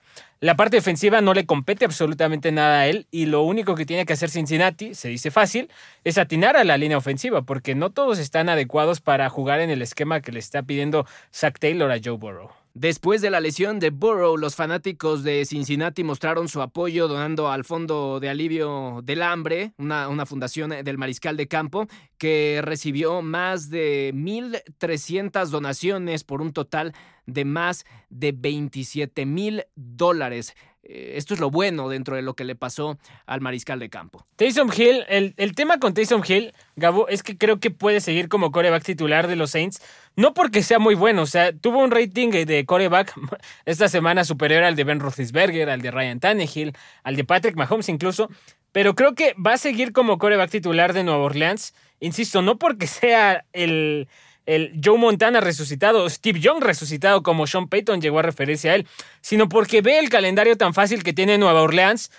La 0.43 0.57
parte 0.57 0.75
defensiva 0.75 1.21
no 1.21 1.33
le 1.33 1.45
compete 1.45 1.85
absolutamente 1.85 2.51
nada 2.51 2.81
a 2.81 2.87
él 2.87 3.07
y 3.11 3.27
lo 3.27 3.43
único 3.43 3.75
que 3.75 3.85
tiene 3.85 4.05
que 4.05 4.11
hacer 4.11 4.29
Cincinnati, 4.29 4.93
se 4.93 5.07
dice 5.07 5.31
fácil, 5.31 5.69
es 6.03 6.17
atinar 6.17 6.57
a 6.57 6.65
la 6.65 6.77
línea 6.77 6.97
ofensiva 6.97 7.43
porque 7.43 7.75
no 7.75 7.91
todos 7.91 8.19
están 8.19 8.49
adecuados 8.49 8.99
para 8.99 9.29
jugar 9.29 9.61
en 9.61 9.69
el 9.69 9.81
esquema 9.81 10.19
que 10.19 10.33
le 10.33 10.39
está 10.39 10.61
pidiendo 10.61 11.07
Zach 11.33 11.57
Taylor 11.59 11.89
a 11.89 11.99
Joe 12.03 12.17
Burrow. 12.17 12.62
Después 12.75 13.21
de 13.21 13.29
la 13.29 13.39
lesión 13.39 13.79
de 13.79 13.91
Burrow, 13.91 14.35
los 14.35 14.55
fanáticos 14.55 15.21
de 15.21 15.45
Cincinnati 15.45 16.03
mostraron 16.03 16.49
su 16.49 16.59
apoyo 16.59 17.07
donando 17.07 17.51
al 17.51 17.65
Fondo 17.65 18.19
de 18.19 18.29
Alivio 18.29 19.01
del 19.03 19.21
Hambre, 19.21 19.73
una, 19.77 20.25
fundación 20.25 20.71
del 20.71 20.97
Mariscal 20.97 21.37
de 21.37 21.47
Campo, 21.47 21.85
que 22.17 22.61
recibió 22.63 23.21
más 23.21 23.69
de 23.69 24.11
1.300 24.15 25.49
donaciones 25.49 26.23
por 26.23 26.41
un 26.41 26.51
total 26.51 26.93
de 27.27 27.45
más 27.45 27.85
de 28.09 28.31
27 28.31 29.27
mil 29.27 29.65
dólares. 29.75 30.55
Eh, 30.83 31.13
esto 31.15 31.33
es 31.33 31.39
lo 31.39 31.49
bueno 31.49 31.87
dentro 31.87 32.15
de 32.15 32.21
lo 32.21 32.35
que 32.35 32.43
le 32.43 32.55
pasó 32.55 32.97
al 33.25 33.39
mariscal 33.39 33.79
de 33.79 33.89
campo. 33.89 34.25
Taysom 34.35 34.69
Hill, 34.75 35.05
el, 35.07 35.33
el, 35.37 35.55
tema 35.55 35.79
con 35.79 35.93
Taysom 35.93 36.23
Hill, 36.27 36.53
Gabo, 36.75 37.07
es 37.07 37.23
que 37.23 37.37
creo 37.37 37.59
que 37.59 37.71
puede 37.71 38.01
seguir 38.01 38.27
como 38.27 38.51
coreback 38.51 38.83
titular 38.83 39.27
de 39.27 39.37
los 39.37 39.51
Saints. 39.51 39.81
No 40.15 40.33
porque 40.33 40.61
sea 40.61 40.79
muy 40.79 40.95
bueno, 40.95 41.21
o 41.21 41.25
sea, 41.25 41.53
tuvo 41.53 41.79
un 41.79 41.91
rating 41.91 42.29
de 42.29 42.65
coreback 42.65 43.13
esta 43.65 43.87
semana 43.87 44.25
superior 44.25 44.63
al 44.63 44.75
de 44.75 44.83
Ben 44.83 44.99
Roethlisberger, 44.99 45.69
al 45.69 45.81
de 45.81 45.91
Ryan 45.91 46.19
Tannehill, 46.19 46.73
al 47.03 47.15
de 47.15 47.23
Patrick 47.23 47.55
Mahomes 47.55 47.87
incluso. 47.87 48.29
Pero 48.73 48.95
creo 48.95 49.15
que 49.15 49.35
va 49.35 49.53
a 49.53 49.57
seguir 49.57 49.93
como 49.93 50.17
coreback 50.17 50.49
titular 50.49 50.93
de 50.93 51.03
Nueva 51.03 51.23
Orleans. 51.23 51.73
Insisto, 51.99 52.41
no 52.41 52.57
porque 52.57 52.87
sea 52.87 53.45
el, 53.53 54.09
el 54.45 54.79
Joe 54.83 54.97
Montana 54.97 55.39
resucitado, 55.39 56.09
Steve 56.09 56.39
Young 56.39 56.61
resucitado 56.61 57.23
como 57.23 57.47
Sean 57.47 57.67
Payton 57.67 58.01
llegó 58.01 58.19
a 58.19 58.23
referirse 58.23 58.69
a 58.69 58.75
él, 58.75 58.87
sino 59.21 59.49
porque 59.49 59.81
ve 59.81 59.99
el 59.99 60.09
calendario 60.09 60.57
tan 60.57 60.73
fácil 60.73 61.03
que 61.03 61.13
tiene 61.13 61.37
Nueva 61.37 61.61
Orleans 61.61 62.11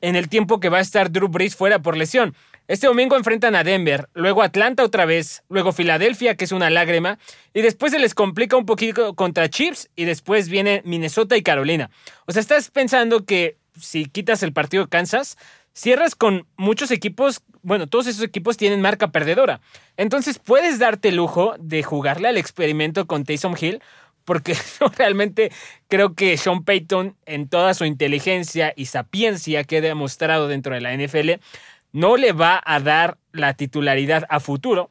en 0.00 0.16
el 0.16 0.28
tiempo 0.28 0.60
que 0.60 0.68
va 0.68 0.78
a 0.78 0.82
estar 0.82 1.10
Drew 1.10 1.28
Brees 1.28 1.56
fuera 1.56 1.80
por 1.80 1.96
lesión. 1.96 2.34
Este 2.68 2.86
domingo 2.86 3.16
enfrentan 3.16 3.54
a 3.54 3.64
Denver, 3.64 4.08
luego 4.12 4.42
Atlanta 4.42 4.84
otra 4.84 5.06
vez, 5.06 5.42
luego 5.48 5.72
Filadelfia, 5.72 6.36
que 6.36 6.44
es 6.44 6.52
una 6.52 6.68
lágrima, 6.68 7.18
y 7.54 7.62
después 7.62 7.92
se 7.92 7.98
les 7.98 8.14
complica 8.14 8.56
un 8.56 8.66
poquito 8.66 9.14
contra 9.14 9.48
Chiefs 9.48 9.88
y 9.96 10.04
después 10.04 10.50
viene 10.50 10.82
Minnesota 10.84 11.36
y 11.36 11.42
Carolina. 11.42 11.90
O 12.26 12.32
sea, 12.32 12.40
estás 12.40 12.70
pensando 12.70 13.24
que 13.24 13.56
si 13.80 14.04
quitas 14.04 14.42
el 14.42 14.52
partido 14.52 14.84
de 14.84 14.90
Kansas, 14.90 15.38
cierras 15.78 16.16
con 16.16 16.44
muchos 16.56 16.90
equipos, 16.90 17.40
bueno, 17.62 17.86
todos 17.86 18.08
esos 18.08 18.24
equipos 18.24 18.56
tienen 18.56 18.80
marca 18.80 19.12
perdedora. 19.12 19.60
Entonces 19.96 20.40
puedes 20.40 20.80
darte 20.80 21.10
el 21.10 21.16
lujo 21.16 21.54
de 21.60 21.84
jugarle 21.84 22.26
al 22.26 22.36
experimento 22.36 23.06
con 23.06 23.24
Taysom 23.24 23.54
Hill, 23.58 23.80
porque 24.24 24.54
yo 24.80 24.88
realmente 24.96 25.52
creo 25.86 26.14
que 26.14 26.36
Sean 26.36 26.64
Payton, 26.64 27.16
en 27.26 27.48
toda 27.48 27.74
su 27.74 27.84
inteligencia 27.84 28.72
y 28.74 28.86
sapiencia 28.86 29.62
que 29.62 29.76
ha 29.76 29.80
demostrado 29.80 30.48
dentro 30.48 30.74
de 30.74 30.80
la 30.80 30.96
NFL, 30.96 31.40
no 31.92 32.16
le 32.16 32.32
va 32.32 32.60
a 32.64 32.80
dar 32.80 33.18
la 33.30 33.54
titularidad 33.54 34.24
a 34.30 34.40
futuro 34.40 34.90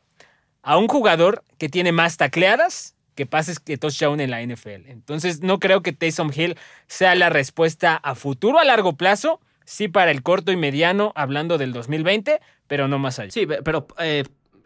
a 0.64 0.78
un 0.78 0.88
jugador 0.88 1.44
que 1.58 1.68
tiene 1.68 1.92
más 1.92 2.16
tacleadas 2.16 2.96
que 3.14 3.26
pases 3.26 3.60
que 3.60 3.78
touchdown 3.78 4.22
en 4.22 4.32
la 4.32 4.42
NFL. 4.42 4.88
Entonces, 4.88 5.42
no 5.42 5.60
creo 5.60 5.82
que 5.82 5.92
Taysom 5.92 6.32
Hill 6.34 6.58
sea 6.88 7.14
la 7.16 7.30
respuesta 7.30 7.96
a 7.96 8.16
futuro, 8.16 8.60
a 8.60 8.64
largo 8.64 8.96
plazo, 8.96 9.42
sí 9.68 9.90
para 9.90 10.12
el 10.12 10.24
corto 10.24 10.52
y 10.54 10.56
mediano, 10.56 11.12
hablando 11.14 11.58
del 11.58 11.74
2020, 11.74 12.40
pero 12.68 12.88
no 12.88 12.98
más 13.00 13.20
allá. 13.20 13.32
Sí, 13.32 13.46
pero 13.46 13.86
eh, 14.00 14.24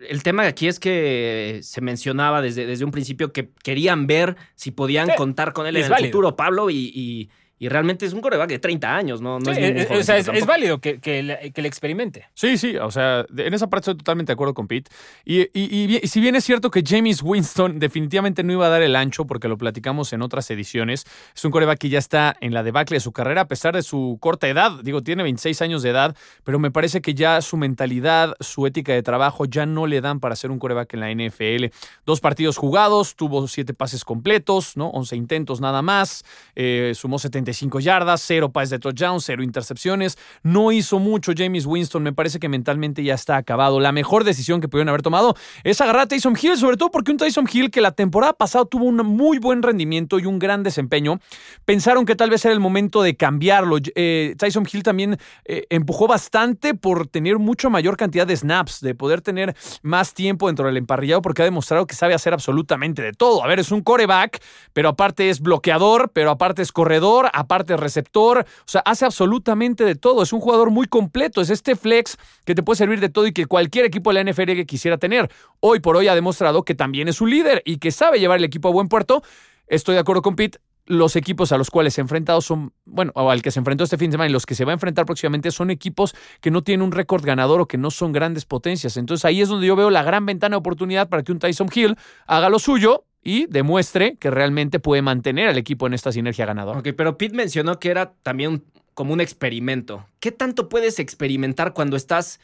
el 0.07 0.21
tema 0.21 0.43
aquí 0.45 0.67
es 0.67 0.79
que 0.79 1.59
se 1.63 1.81
mencionaba 1.81 2.41
desde, 2.41 2.67
desde 2.67 2.85
un 2.85 2.91
principio 2.91 3.33
que 3.33 3.49
querían 3.63 4.05
ver 4.05 4.35
si 4.55 4.69
podían 4.69 5.07
Sí, 5.09 5.13
contar 5.17 5.53
con 5.53 5.65
él 5.65 5.75
en 5.75 5.83
el 5.85 5.89
válido. 5.89 6.09
futuro, 6.09 6.35
Pablo, 6.35 6.69
y, 6.69 6.91
y- 6.93 7.29
y 7.61 7.69
realmente 7.69 8.07
es 8.07 8.13
un 8.13 8.21
coreback 8.21 8.49
de 8.49 8.57
30 8.57 8.95
años, 8.95 9.21
¿no? 9.21 9.37
no 9.37 9.53
Sí, 9.53 9.61
es 9.61 9.75
ningún 9.75 9.93
eh, 9.95 9.99
o 9.99 10.03
sea, 10.03 10.17
es, 10.17 10.45
válido 10.47 10.79
que, 10.79 10.99
que, 10.99 11.21
le- 11.21 11.51
que 11.51 11.61
le 11.61 11.67
experimente. 11.67 12.25
Sí, 12.33 12.57
sí, 12.57 12.75
o 12.77 12.89
sea, 12.89 13.23
en 13.37 13.53
esa 13.53 13.69
parte 13.69 13.91
estoy 13.91 13.97
totalmente 13.97 14.31
de 14.31 14.33
acuerdo 14.33 14.55
con 14.55 14.67
Pete. 14.67 14.89
Y, 15.25 15.41
y- 15.41 15.49
y 15.53 15.85
bien- 15.85 15.99
y 16.01 16.07
si 16.07 16.19
bien 16.19 16.35
es 16.35 16.43
cierto 16.43 16.71
que 16.71 16.81
James 16.83 17.21
Winston 17.21 17.77
definitivamente 17.77 18.41
no 18.43 18.51
iba 18.53 18.65
a 18.65 18.69
dar 18.69 18.81
el 18.81 18.95
ancho, 18.95 19.25
porque 19.25 19.47
lo 19.47 19.59
platicamos 19.59 20.11
en 20.11 20.23
otras 20.23 20.49
ediciones, 20.49 21.05
es 21.35 21.45
un 21.45 21.51
coreback 21.51 21.77
que 21.77 21.89
ya 21.89 21.99
está 21.99 22.35
en 22.41 22.55
la 22.55 22.63
debacle 22.63 22.95
de 22.95 22.99
su 23.01 23.11
carrera, 23.11 23.41
a 23.41 23.47
pesar 23.47 23.75
de 23.75 23.83
su 23.83 24.17
corta 24.19 24.47
edad. 24.47 24.71
Digo, 24.81 25.03
tiene 25.03 25.21
26 25.21 25.61
años 25.61 25.83
de 25.83 25.91
edad, 25.91 26.15
pero 26.43 26.57
me 26.57 26.71
parece 26.71 26.99
que 27.01 27.13
ya 27.13 27.39
su 27.41 27.57
mentalidad, 27.57 28.33
su 28.39 28.65
ética 28.65 28.91
de 28.93 29.03
trabajo 29.03 29.45
ya 29.45 29.67
no 29.67 29.85
le 29.85 30.01
dan 30.01 30.19
para 30.19 30.35
ser 30.35 30.49
un 30.49 30.57
coreback 30.57 30.95
en 30.95 30.99
la 31.01 31.11
NFL. 31.11 31.71
Dos 32.07 32.21
partidos 32.21 32.57
jugados, 32.57 33.15
tuvo 33.15 33.47
siete 33.47 33.75
pases 33.75 34.03
completos, 34.03 34.77
¿no? 34.77 34.87
11 34.89 35.15
intentos 35.15 35.61
nada 35.61 35.83
más, 35.83 36.23
eh, 36.55 36.93
sumó 36.95 37.19
75 37.19 37.50
yardas, 37.79 38.21
cero 38.21 38.51
pases 38.51 38.71
de 38.71 38.79
touchdown, 38.79 39.21
cero 39.21 39.43
intercepciones. 39.43 40.17
No 40.43 40.71
hizo 40.71 40.99
mucho 40.99 41.31
James 41.35 41.65
Winston, 41.65 42.03
me 42.03 42.13
parece 42.13 42.39
que 42.39 42.49
mentalmente 42.49 43.03
ya 43.03 43.15
está 43.15 43.37
acabado. 43.37 43.79
La 43.79 43.91
mejor 43.91 44.23
decisión 44.23 44.61
que 44.61 44.67
pudieron 44.67 44.89
haber 44.89 45.01
tomado 45.01 45.35
es 45.63 45.81
agarrar 45.81 46.03
a 46.03 46.07
Tyson 46.07 46.37
Hill, 46.41 46.57
sobre 46.57 46.77
todo 46.77 46.91
porque 46.91 47.11
un 47.11 47.17
Tyson 47.17 47.47
Hill 47.51 47.71
que 47.71 47.81
la 47.81 47.91
temporada 47.91 48.33
pasada 48.33 48.65
tuvo 48.65 48.85
un 48.85 48.97
muy 48.97 49.39
buen 49.39 49.63
rendimiento 49.63 50.19
y 50.19 50.25
un 50.25 50.39
gran 50.39 50.63
desempeño. 50.63 51.19
Pensaron 51.65 52.05
que 52.05 52.15
tal 52.15 52.29
vez 52.29 52.43
era 52.45 52.53
el 52.53 52.59
momento 52.59 53.01
de 53.01 53.15
cambiarlo. 53.15 53.77
Eh, 53.95 54.35
Tyson 54.37 54.67
Hill 54.71 54.83
también 54.83 55.17
eh, 55.45 55.65
empujó 55.69 56.07
bastante 56.07 56.73
por 56.73 57.07
tener 57.07 57.39
mucho 57.39 57.69
mayor 57.69 57.97
cantidad 57.97 58.27
de 58.27 58.35
snaps, 58.35 58.81
de 58.81 58.95
poder 58.95 59.21
tener 59.21 59.55
más 59.81 60.13
tiempo 60.13 60.47
dentro 60.47 60.65
del 60.65 60.77
emparrillado, 60.77 61.21
porque 61.21 61.41
ha 61.41 61.45
demostrado 61.45 61.87
que 61.87 61.95
sabe 61.95 62.13
hacer 62.13 62.33
absolutamente 62.33 63.01
de 63.01 63.13
todo. 63.13 63.43
A 63.43 63.47
ver, 63.47 63.59
es 63.59 63.71
un 63.71 63.81
coreback, 63.81 64.41
pero 64.73 64.89
aparte 64.89 65.29
es 65.29 65.41
bloqueador, 65.41 66.11
pero 66.13 66.31
aparte 66.31 66.61
es 66.61 66.71
corredor, 66.71 67.29
aparte 67.41 67.77
receptor. 67.77 68.39
O 68.39 68.67
sea, 68.67 68.81
hace 68.85 69.05
absolutamente 69.05 69.83
de 69.83 69.95
todo. 69.95 70.23
Es 70.23 70.33
un 70.33 70.39
jugador 70.39 70.71
muy 70.71 70.87
completo. 70.87 71.41
Es 71.41 71.49
este 71.49 71.75
flex 71.75 72.17
que 72.45 72.55
te 72.55 72.63
puede 72.63 72.77
servir 72.77 72.99
de 72.99 73.09
todo 73.09 73.27
y 73.27 73.33
que 73.33 73.45
cualquier 73.45 73.85
equipo 73.85 74.11
de 74.13 74.23
la 74.23 74.31
NFL 74.31 74.53
que 74.53 74.65
quisiera 74.65 74.97
tener. 74.97 75.29
Hoy 75.59 75.79
por 75.79 75.97
hoy 75.97 76.07
ha 76.07 76.15
demostrado 76.15 76.63
que 76.63 76.75
también 76.75 77.07
es 77.07 77.21
un 77.21 77.29
líder 77.29 77.61
y 77.65 77.77
que 77.77 77.91
sabe 77.91 78.19
llevar 78.19 78.37
el 78.37 78.45
equipo 78.45 78.69
a 78.69 78.71
buen 78.71 78.87
puerto. 78.87 79.23
Estoy 79.67 79.95
de 79.95 80.01
acuerdo 80.01 80.21
con 80.21 80.35
Pete. 80.35 80.59
Los 80.87 81.15
equipos 81.15 81.51
a 81.51 81.57
los 81.57 81.69
cuales 81.69 81.93
se 81.93 82.01
ha 82.01 82.03
enfrentado 82.03 82.41
son, 82.41 82.73
bueno, 82.85 83.11
o 83.15 83.29
al 83.29 83.41
que 83.41 83.51
se 83.51 83.59
enfrentó 83.59 83.83
este 83.83 83.97
fin 83.97 84.09
de 84.09 84.15
semana 84.15 84.29
y 84.29 84.33
los 84.33 84.45
que 84.45 84.55
se 84.55 84.65
va 84.65 84.71
a 84.71 84.73
enfrentar 84.73 85.05
próximamente 85.05 85.51
son 85.51 85.69
equipos 85.69 86.15
que 86.41 86.49
no 86.49 86.63
tienen 86.63 86.83
un 86.83 86.91
récord 86.91 87.23
ganador 87.23 87.61
o 87.61 87.67
que 87.67 87.77
no 87.77 87.91
son 87.91 88.11
grandes 88.11 88.45
potencias. 88.45 88.97
Entonces 88.97 89.23
ahí 89.23 89.41
es 89.41 89.47
donde 89.47 89.67
yo 89.67 89.75
veo 89.75 89.91
la 89.91 90.03
gran 90.03 90.25
ventana 90.25 90.55
de 90.55 90.57
oportunidad 90.57 91.07
para 91.07 91.23
que 91.23 91.31
un 91.31 91.39
Tyson 91.39 91.69
Hill 91.73 91.95
haga 92.25 92.49
lo 92.49 92.57
suyo 92.57 93.05
y 93.23 93.45
demuestre 93.47 94.15
que 94.17 94.31
realmente 94.31 94.79
puede 94.79 95.01
mantener 95.01 95.47
al 95.49 95.57
equipo 95.57 95.87
en 95.87 95.93
esta 95.93 96.11
sinergia 96.11 96.45
ganadora. 96.45 96.79
Ok, 96.79 96.89
pero 96.95 97.17
Pete 97.17 97.35
mencionó 97.35 97.79
que 97.79 97.89
era 97.89 98.13
también 98.23 98.63
como 98.93 99.13
un 99.13 99.21
experimento. 99.21 100.05
¿Qué 100.19 100.31
tanto 100.31 100.69
puedes 100.69 100.99
experimentar 100.99 101.73
cuando 101.73 101.95
estás 101.95 102.39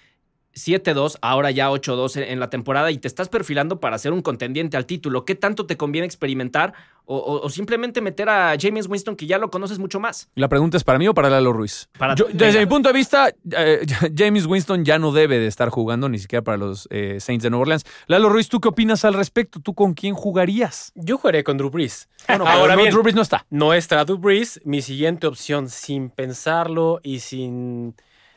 7-2, 0.58 1.18
ahora 1.22 1.52
ya 1.52 1.70
8-2 1.72 2.18
en- 2.18 2.24
en 2.24 2.40
la 2.40 2.50
temporada 2.50 2.92
y 2.92 2.98
te 2.98 3.08
estás 3.08 3.30
perfilando 3.30 3.80
para 3.80 3.98
ser 3.98 4.12
un 4.14 4.22
contendiente 4.22 4.76
al 4.78 4.86
título? 4.86 5.24
¿Qué 5.26 5.36
tanto 5.36 5.66
te 5.66 5.78
conviene 5.78 6.06
experimentar 6.06 6.74
o, 7.06 7.16
o- 7.18 7.42
o 7.46 7.50
simplemente 7.50 8.02
meter 8.02 8.28
a 8.28 8.56
James 8.60 8.88
Winston 8.88 9.16
que 9.16 9.26
ya 9.28 9.38
lo 9.38 9.50
conoces 9.50 9.80
mucho 9.80 10.00
más? 10.00 10.30
¿La 10.36 10.50
pregunta 10.50 10.76
es 10.78 10.84
para 10.84 11.00
mí 11.00 11.08
o 11.08 11.14
para 11.14 11.30
Lalo 11.30 11.54
Ruiz? 11.54 11.90
Para- 11.98 12.16
Yo- 12.16 12.26
venga. 12.28 12.46
desde 12.46 12.60
mi 12.60 12.66
punto 12.66 12.90
de 12.90 12.94
vista, 12.94 13.30
eh, 13.52 13.86
James 14.16 14.46
Winston 14.46 14.84
ya 14.84 15.00
no 15.00 15.12
debe 15.12 15.40
de 15.40 15.48
estar 15.48 15.70
jugando, 15.70 16.10
ni 16.10 16.20
siquiera 16.20 16.44
para 16.44 16.58
los 16.58 16.88
eh, 16.92 17.20
Saints 17.22 17.44
de 17.44 17.50
Nueva 17.50 17.62
Orleans. 17.62 17.86
Lalo 18.08 18.28
Ruiz, 18.30 18.50
¿tú 18.50 18.60
qué 18.60 18.68
opinas 18.68 19.06
al 19.06 19.14
respecto? 19.14 19.60
¿Tú 19.62 19.74
con 19.74 19.94
quién 19.94 20.14
jugarías? 20.16 20.92
Yo 20.96 21.18
jugaré 21.18 21.44
con 21.44 21.58
Drew 21.58 21.70
Brees. 21.70 22.10
Bueno, 22.28 22.46
Ahora 22.46 22.60
ahora 22.60 22.76
bien, 22.76 22.90
Drew 22.90 23.04
Brees 23.04 23.16
no 23.16 23.22
está. 23.22 23.46
No 23.50 23.74
está 23.74 24.04
Drew 24.04 24.18
Brees. 24.18 24.60
Mi 24.66 24.82
siguiente 24.82 25.28
opción, 25.28 25.70
sin 25.70 26.10
pensarlo 26.10 27.00
y 27.04 27.20
sin 27.20 27.96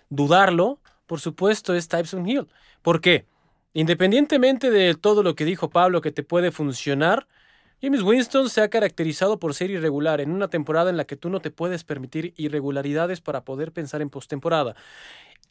dudarlo, 0.08 0.79
por 1.10 1.18
supuesto, 1.18 1.74
es 1.74 1.88
Tyson 1.88 2.24
Hill. 2.28 2.46
¿Por 2.82 3.00
qué? 3.00 3.26
Independientemente 3.72 4.70
de 4.70 4.94
todo 4.94 5.24
lo 5.24 5.34
que 5.34 5.44
dijo 5.44 5.68
Pablo 5.68 6.02
que 6.02 6.12
te 6.12 6.22
puede 6.22 6.52
funcionar, 6.52 7.26
James 7.82 8.02
Winston 8.02 8.48
se 8.48 8.60
ha 8.60 8.70
caracterizado 8.70 9.40
por 9.40 9.52
ser 9.52 9.72
irregular 9.72 10.20
en 10.20 10.30
una 10.30 10.46
temporada 10.46 10.88
en 10.88 10.96
la 10.96 11.06
que 11.06 11.16
tú 11.16 11.28
no 11.28 11.40
te 11.40 11.50
puedes 11.50 11.82
permitir 11.82 12.32
irregularidades 12.36 13.20
para 13.20 13.42
poder 13.42 13.72
pensar 13.72 14.02
en 14.02 14.08
postemporada. 14.08 14.76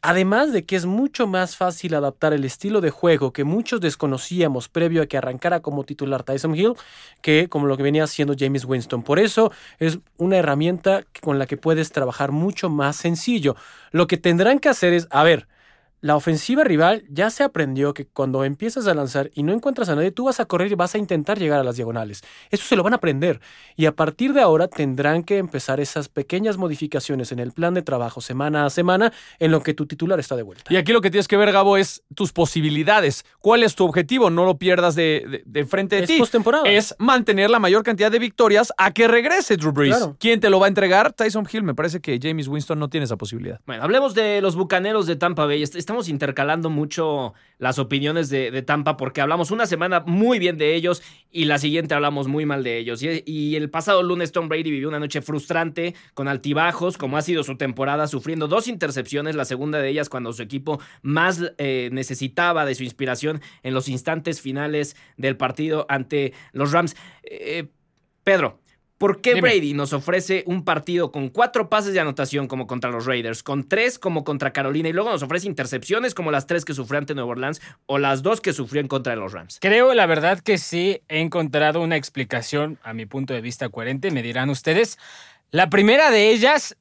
Además 0.02 0.52
de 0.52 0.64
que 0.64 0.76
es 0.76 0.86
mucho 0.86 1.26
más 1.26 1.56
fácil 1.56 1.94
adaptar 1.94 2.32
el 2.32 2.44
estilo 2.44 2.80
de 2.80 2.88
juego 2.88 3.34
que 3.34 3.44
muchos 3.44 3.82
desconocíamos 3.82 4.70
previo 4.70 5.02
a 5.02 5.06
que 5.06 5.18
arrancara 5.18 5.60
como 5.60 5.84
titular 5.84 6.22
Tyson 6.22 6.54
Hill 6.54 6.72
que 7.20 7.48
como 7.50 7.66
lo 7.66 7.76
que 7.76 7.82
venía 7.82 8.04
haciendo 8.04 8.34
James 8.38 8.64
Winston. 8.64 9.02
Por 9.02 9.18
eso 9.18 9.52
es 9.78 9.98
una 10.16 10.38
herramienta 10.38 11.04
con 11.20 11.38
la 11.38 11.46
que 11.46 11.58
puedes 11.58 11.92
trabajar 11.92 12.32
mucho 12.32 12.70
más 12.70 12.96
sencillo. 12.96 13.56
Lo 13.90 14.06
que 14.06 14.16
tendrán 14.16 14.58
que 14.58 14.70
hacer 14.70 14.94
es, 14.94 15.06
a 15.10 15.22
ver, 15.22 15.48
la 16.00 16.16
ofensiva 16.16 16.64
rival 16.64 17.04
ya 17.08 17.30
se 17.30 17.42
aprendió 17.42 17.92
que 17.94 18.06
cuando 18.06 18.44
empiezas 18.44 18.86
a 18.86 18.94
lanzar 18.94 19.30
y 19.34 19.42
no 19.42 19.52
encuentras 19.52 19.88
a 19.88 19.94
nadie, 19.96 20.10
tú 20.10 20.24
vas 20.24 20.40
a 20.40 20.44
correr 20.46 20.72
y 20.72 20.74
vas 20.74 20.94
a 20.94 20.98
intentar 20.98 21.38
llegar 21.38 21.60
a 21.60 21.64
las 21.64 21.76
diagonales. 21.76 22.22
Eso 22.50 22.64
se 22.66 22.76
lo 22.76 22.82
van 22.82 22.94
a 22.94 22.96
aprender. 22.96 23.40
Y 23.76 23.86
a 23.86 23.92
partir 23.92 24.32
de 24.32 24.40
ahora 24.40 24.68
tendrán 24.68 25.22
que 25.24 25.38
empezar 25.38 25.80
esas 25.80 26.08
pequeñas 26.08 26.56
modificaciones 26.56 27.32
en 27.32 27.38
el 27.38 27.52
plan 27.52 27.74
de 27.74 27.82
trabajo 27.82 28.20
semana 28.20 28.64
a 28.66 28.70
semana 28.70 29.12
en 29.38 29.50
lo 29.50 29.62
que 29.62 29.74
tu 29.74 29.86
titular 29.86 30.18
está 30.20 30.36
de 30.36 30.42
vuelta. 30.42 30.72
Y 30.72 30.76
aquí 30.76 30.92
lo 30.92 31.00
que 31.00 31.10
tienes 31.10 31.28
que 31.28 31.36
ver, 31.36 31.52
Gabo, 31.52 31.76
es 31.76 32.02
tus 32.14 32.32
posibilidades. 32.32 33.24
¿Cuál 33.40 33.62
es 33.62 33.74
tu 33.74 33.84
objetivo? 33.84 34.30
No 34.30 34.44
lo 34.44 34.58
pierdas 34.58 34.94
de, 34.94 35.24
de- 35.28 35.42
de 35.44 35.64
frente 35.66 35.96
de 35.96 36.02
Es 36.04 36.08
ti. 36.08 36.18
postemporada. 36.18 36.68
Es 36.68 36.94
mantener 36.98 37.50
la 37.50 37.58
mayor 37.58 37.82
cantidad 37.82 38.10
de 38.10 38.18
victorias 38.18 38.72
a 38.78 38.92
que 38.92 39.08
regrese 39.08 39.56
Drew 39.56 39.72
Brees. 39.72 39.96
Claro. 39.96 40.16
¿Quién 40.18 40.40
te 40.40 40.50
lo 40.50 40.60
va 40.60 40.66
a 40.66 40.68
entregar? 40.68 41.12
Tyson 41.12 41.46
Hill. 41.50 41.62
Me 41.62 41.74
parece 41.74 42.00
que 42.00 42.18
James 42.22 42.48
Winston 42.48 42.78
no 42.78 42.88
tiene 42.88 43.04
esa 43.04 43.16
posibilidad. 43.16 43.60
Bueno, 43.66 43.82
hablemos 43.82 44.14
de 44.14 44.40
los 44.40 44.56
bucaneros 44.56 45.06
de 45.06 45.16
Tampa 45.16 45.46
Bay. 45.46 45.62
Estamos 45.90 46.08
intercalando 46.08 46.70
mucho 46.70 47.34
las 47.58 47.80
opiniones 47.80 48.28
de, 48.28 48.62
Tampa 48.62 48.96
porque 48.96 49.20
hablamos 49.20 49.50
una 49.50 49.66
semana 49.66 50.04
muy 50.06 50.38
bien 50.38 50.56
de 50.56 50.76
ellos 50.76 51.02
y 51.32 51.46
la 51.46 51.58
siguiente 51.58 51.94
hablamos 51.94 52.28
muy 52.28 52.46
mal 52.46 52.62
de 52.62 52.78
ellos. 52.78 53.02
Y, 53.02 53.24
y 53.26 53.56
el 53.56 53.70
pasado 53.70 54.00
lunes 54.04 54.30
Tom 54.30 54.48
Brady 54.48 54.70
vivió 54.70 54.86
una 54.86 55.00
noche 55.00 55.20
frustrante 55.20 55.96
con 56.14 56.28
altibajos, 56.28 56.96
como 56.96 57.16
ha 57.16 57.22
sido 57.22 57.42
su 57.42 57.56
temporada, 57.56 58.06
sufriendo 58.06 58.46
dos 58.46 58.68
intercepciones, 58.68 59.34
la 59.34 59.44
segunda 59.44 59.80
de 59.80 59.88
ellas 59.88 60.08
cuando 60.08 60.32
su 60.32 60.44
equipo 60.44 60.80
más 61.02 61.40
eh, 61.58 61.88
necesitaba 61.90 62.64
de 62.64 62.76
su 62.76 62.84
inspiración 62.84 63.40
en 63.64 63.74
los 63.74 63.88
instantes 63.88 64.40
finales 64.40 64.94
del 65.16 65.36
partido 65.36 65.86
ante 65.88 66.34
los 66.52 66.70
Rams. 66.70 66.94
Eh, 67.24 67.66
Pedro. 68.22 68.60
¿Por 69.00 69.22
qué 69.22 69.32
Dime. 69.32 69.48
Brady 69.48 69.72
nos 69.72 69.94
ofrece 69.94 70.44
un 70.46 70.62
partido 70.62 71.10
con 71.10 71.30
cuatro 71.30 71.70
pases 71.70 71.94
de 71.94 72.00
anotación 72.00 72.46
como 72.46 72.66
contra 72.66 72.90
los 72.90 73.06
Raiders, 73.06 73.42
con 73.42 73.66
tres 73.66 73.98
como 73.98 74.24
contra 74.24 74.52
Carolina 74.52 74.90
y 74.90 74.92
luego 74.92 75.08
nos 75.08 75.22
ofrece 75.22 75.46
intercepciones 75.46 76.12
como 76.12 76.30
las 76.30 76.46
tres 76.46 76.66
que 76.66 76.74
sufrió 76.74 76.98
ante 76.98 77.14
Nueva 77.14 77.30
Orleans 77.30 77.62
o 77.86 77.96
las 77.96 78.22
dos 78.22 78.42
que 78.42 78.52
sufrió 78.52 78.82
en 78.82 78.88
contra 78.88 79.14
de 79.14 79.18
los 79.18 79.32
Rams? 79.32 79.56
Creo, 79.58 79.94
la 79.94 80.04
verdad, 80.04 80.40
que 80.40 80.58
sí 80.58 81.00
he 81.08 81.20
encontrado 81.20 81.80
una 81.80 81.96
explicación, 81.96 82.78
a 82.82 82.92
mi 82.92 83.06
punto 83.06 83.32
de 83.32 83.40
vista, 83.40 83.70
coherente, 83.70 84.10
me 84.10 84.22
dirán 84.22 84.50
ustedes. 84.50 84.98
La 85.50 85.70
primera 85.70 86.10
de 86.10 86.28
ellas, 86.28 86.76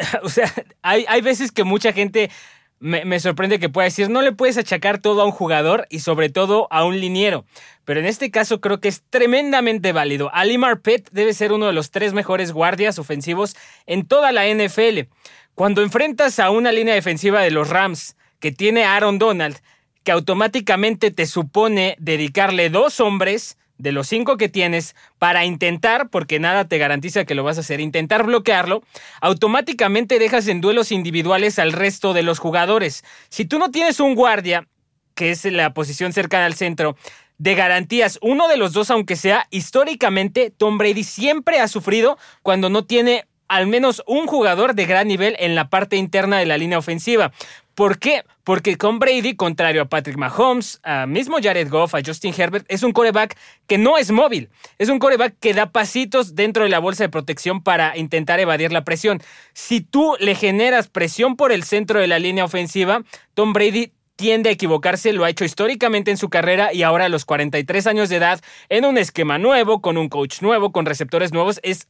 o 0.24 0.28
sea, 0.28 0.52
hay, 0.82 1.04
hay 1.06 1.20
veces 1.20 1.52
que 1.52 1.62
mucha 1.62 1.92
gente 1.92 2.28
me, 2.78 3.20
sorprende 3.20 3.58
que 3.58 3.68
pueda 3.68 3.86
decir, 3.86 4.10
no 4.10 4.22
le 4.22 4.32
puedes 4.32 4.58
achacar 4.58 4.98
todo 4.98 5.22
a 5.22 5.24
un 5.24 5.30
jugador 5.30 5.86
y 5.88 6.00
sobre 6.00 6.28
todo 6.28 6.68
a 6.70 6.84
un 6.84 7.00
liniero. 7.00 7.46
Pero 7.84 8.00
en 8.00 8.06
este 8.06 8.30
caso 8.30 8.60
creo 8.60 8.80
que 8.80 8.88
es 8.88 9.02
tremendamente 9.08 9.92
válido. 9.92 10.30
Ali 10.34 10.58
Marpet 10.58 11.08
debe 11.10 11.32
ser 11.32 11.52
uno 11.52 11.66
de 11.66 11.72
los 11.72 11.90
tres 11.90 12.12
mejores 12.12 12.52
guardias 12.52 12.98
ofensivos 12.98 13.56
en 13.86 14.06
toda 14.06 14.32
la 14.32 14.46
NFL. 14.46 15.08
Cuando 15.54 15.82
enfrentas 15.82 16.38
a 16.38 16.50
una 16.50 16.72
línea 16.72 16.94
defensiva 16.94 17.40
de 17.40 17.50
los 17.50 17.70
Rams 17.70 18.16
que 18.40 18.52
tiene 18.52 18.84
a 18.84 18.94
Aaron 18.94 19.18
Donald, 19.18 19.56
que 20.04 20.12
automáticamente 20.12 21.10
te 21.10 21.26
supone 21.26 21.96
dedicarle 21.98 22.68
dos 22.68 23.00
hombres 23.00 23.56
de 23.78 23.92
los 23.92 24.08
cinco 24.08 24.36
que 24.36 24.48
tienes 24.48 24.94
para 25.18 25.44
intentar, 25.44 26.08
porque 26.08 26.38
nada 26.38 26.66
te 26.66 26.78
garantiza 26.78 27.24
que 27.24 27.34
lo 27.34 27.44
vas 27.44 27.58
a 27.58 27.60
hacer, 27.60 27.80
intentar 27.80 28.24
bloquearlo, 28.24 28.82
automáticamente 29.20 30.18
dejas 30.18 30.48
en 30.48 30.60
duelos 30.60 30.92
individuales 30.92 31.58
al 31.58 31.72
resto 31.72 32.12
de 32.12 32.22
los 32.22 32.38
jugadores. 32.38 33.04
Si 33.28 33.44
tú 33.44 33.58
no 33.58 33.70
tienes 33.70 34.00
un 34.00 34.14
guardia, 34.14 34.66
que 35.14 35.30
es 35.30 35.44
la 35.44 35.72
posición 35.74 36.12
cercana 36.12 36.46
al 36.46 36.54
centro, 36.54 36.96
de 37.38 37.54
garantías, 37.54 38.18
uno 38.22 38.48
de 38.48 38.56
los 38.56 38.72
dos, 38.72 38.90
aunque 38.90 39.16
sea, 39.16 39.46
históricamente 39.50 40.50
Tom 40.50 40.78
Brady 40.78 41.04
siempre 41.04 41.60
ha 41.60 41.68
sufrido 41.68 42.18
cuando 42.42 42.70
no 42.70 42.84
tiene 42.84 43.26
al 43.48 43.66
menos 43.66 44.02
un 44.06 44.26
jugador 44.26 44.74
de 44.74 44.86
gran 44.86 45.08
nivel 45.08 45.36
en 45.38 45.54
la 45.54 45.68
parte 45.68 45.96
interna 45.96 46.38
de 46.38 46.46
la 46.46 46.58
línea 46.58 46.78
ofensiva. 46.78 47.32
¿Por 47.76 47.98
qué? 47.98 48.24
Porque 48.42 48.78
con 48.78 48.98
Brady, 48.98 49.36
contrario 49.36 49.82
a 49.82 49.84
Patrick 49.84 50.16
Mahomes, 50.16 50.80
a 50.82 51.04
mismo 51.04 51.36
Jared 51.42 51.68
Goff, 51.68 51.94
a 51.94 52.00
Justin 52.02 52.32
Herbert, 52.34 52.64
es 52.70 52.82
un 52.82 52.92
coreback 52.92 53.36
que 53.66 53.76
no 53.76 53.98
es 53.98 54.10
móvil. 54.10 54.48
Es 54.78 54.88
un 54.88 54.98
coreback 54.98 55.34
que 55.38 55.52
da 55.52 55.66
pasitos 55.66 56.34
dentro 56.34 56.62
de 56.62 56.70
la 56.70 56.78
bolsa 56.78 57.04
de 57.04 57.10
protección 57.10 57.62
para 57.62 57.94
intentar 57.98 58.40
evadir 58.40 58.72
la 58.72 58.82
presión. 58.82 59.20
Si 59.52 59.82
tú 59.82 60.16
le 60.20 60.34
generas 60.34 60.88
presión 60.88 61.36
por 61.36 61.52
el 61.52 61.64
centro 61.64 62.00
de 62.00 62.06
la 62.06 62.18
línea 62.18 62.46
ofensiva, 62.46 63.02
Tom 63.34 63.52
Brady 63.52 63.92
tiende 64.16 64.48
a 64.48 64.52
equivocarse, 64.52 65.12
lo 65.12 65.24
ha 65.24 65.30
hecho 65.30 65.44
históricamente 65.44 66.10
en 66.10 66.16
su 66.16 66.30
carrera 66.30 66.72
y 66.72 66.82
ahora 66.82 67.04
a 67.04 67.08
los 67.10 67.26
43 67.26 67.86
años 67.86 68.08
de 68.08 68.16
edad, 68.16 68.40
en 68.70 68.86
un 68.86 68.96
esquema 68.96 69.36
nuevo, 69.36 69.82
con 69.82 69.98
un 69.98 70.08
coach 70.08 70.40
nuevo, 70.40 70.72
con 70.72 70.86
receptores 70.86 71.34
nuevos, 71.34 71.60
es 71.62 71.88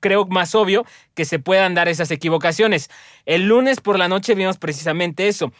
creo 0.00 0.26
más 0.26 0.54
obvio 0.54 0.84
que 1.14 1.24
se 1.24 1.38
puedan 1.38 1.74
dar 1.74 1.88
esas 1.88 2.10
equivocaciones. 2.10 2.90
El 3.26 3.48
lunes 3.48 3.80
por 3.80 3.98
la 3.98 4.08
noche 4.08 4.34
vimos 4.34 4.58
precisamente 4.58 5.28
eso. 5.28 5.52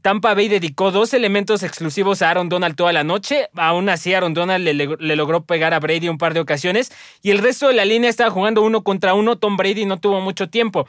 Tampa 0.00 0.34
Bay 0.34 0.48
dedicó 0.48 0.90
dos 0.90 1.14
elementos 1.14 1.62
exclusivos 1.62 2.22
a 2.22 2.30
Aaron 2.30 2.48
Donald 2.48 2.74
toda 2.74 2.92
la 2.92 3.04
noche. 3.04 3.48
Aún 3.54 3.88
así, 3.88 4.14
Aaron 4.14 4.34
Donald 4.34 4.64
le, 4.64 5.16
logró 5.16 5.44
pegar 5.44 5.74
a 5.74 5.80
Brady 5.80 6.08
un 6.08 6.18
par 6.18 6.34
de 6.34 6.40
ocasiones. 6.40 6.90
Y 7.22 7.30
el 7.30 7.38
resto 7.38 7.68
de 7.68 7.74
la 7.74 7.84
línea 7.84 8.10
estaba 8.10 8.30
jugando 8.30 8.62
uno 8.62 8.82
contra 8.82 9.14
uno. 9.14 9.36
Tom 9.36 9.56
Brady 9.56 9.84
no 9.84 10.00
tuvo 10.00 10.20
mucho 10.20 10.48
tiempo. 10.48 10.88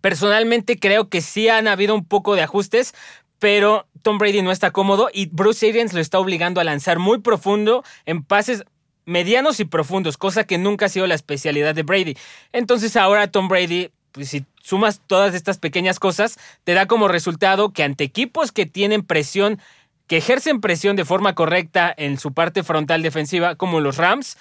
Personalmente 0.00 0.78
creo 0.78 1.08
que 1.08 1.20
sí 1.20 1.48
han 1.48 1.68
habido 1.68 1.94
un 1.94 2.06
poco 2.06 2.34
de 2.34 2.42
ajustes, 2.42 2.94
pero 3.38 3.86
Tom 4.02 4.16
Brady 4.16 4.40
no 4.40 4.52
está 4.52 4.70
cómodo 4.70 5.10
y 5.12 5.26
Bruce 5.26 5.68
Arians 5.68 5.92
lo 5.92 6.00
está 6.00 6.18
obligando 6.18 6.60
a 6.60 6.64
lanzar 6.64 6.98
muy 6.98 7.18
profundo 7.18 7.84
en 8.06 8.22
pases 8.22 8.64
medianos 9.04 9.60
y 9.60 9.64
profundos, 9.64 10.16
cosa 10.16 10.44
que 10.44 10.58
nunca 10.58 10.86
ha 10.86 10.88
sido 10.88 11.06
la 11.06 11.14
especialidad 11.14 11.74
de 11.74 11.82
Brady. 11.82 12.16
Entonces 12.52 12.96
ahora 12.96 13.30
Tom 13.30 13.48
Brady, 13.48 13.90
pues 14.12 14.28
si 14.28 14.44
sumas 14.62 15.00
todas 15.06 15.34
estas 15.34 15.58
pequeñas 15.58 15.98
cosas, 15.98 16.38
te 16.64 16.74
da 16.74 16.86
como 16.86 17.08
resultado 17.08 17.72
que 17.72 17.82
ante 17.82 18.04
equipos 18.04 18.52
que 18.52 18.66
tienen 18.66 19.02
presión, 19.02 19.60
que 20.06 20.18
ejercen 20.18 20.60
presión 20.60 20.96
de 20.96 21.04
forma 21.04 21.34
correcta 21.34 21.92
en 21.96 22.18
su 22.18 22.32
parte 22.32 22.62
frontal 22.62 23.02
defensiva, 23.02 23.54
como 23.54 23.80
los 23.80 23.96
Rams 23.96 24.36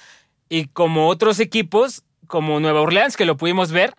y 0.50 0.66
como 0.68 1.08
otros 1.08 1.39
equipos, 1.39 2.04
como 2.28 2.60
Nueva 2.60 2.82
Orleans, 2.82 3.18
que 3.18 3.25
lo 3.25 3.38
pudimos 3.38 3.72
ver, 3.72 3.94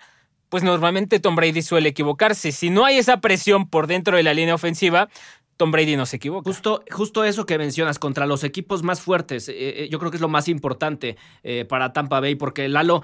pues 0.48 0.64
normalmente 0.64 1.20
Tom 1.20 1.36
Brady 1.36 1.62
suele 1.62 1.90
equivocarse. 1.90 2.52
Si 2.52 2.70
no 2.70 2.84
hay 2.84 2.98
esa 2.98 3.20
presión 3.20 3.68
por 3.68 3.86
dentro 3.86 4.16
de 4.16 4.24
la 4.24 4.34
línea 4.34 4.54
ofensiva, 4.54 5.08
Tom 5.60 5.72
Brady 5.72 5.94
no 5.94 6.06
se 6.06 6.16
equivoca. 6.16 6.48
Justo, 6.48 6.82
justo 6.90 7.22
eso 7.22 7.44
que 7.44 7.58
mencionas, 7.58 7.98
contra 7.98 8.24
los 8.24 8.44
equipos 8.44 8.82
más 8.82 9.02
fuertes, 9.02 9.46
eh, 9.50 9.54
eh, 9.58 9.88
yo 9.90 9.98
creo 9.98 10.10
que 10.10 10.16
es 10.16 10.20
lo 10.22 10.28
más 10.30 10.48
importante 10.48 11.18
eh, 11.42 11.66
para 11.66 11.92
Tampa 11.92 12.18
Bay, 12.18 12.34
porque 12.34 12.66
Lalo, 12.70 13.02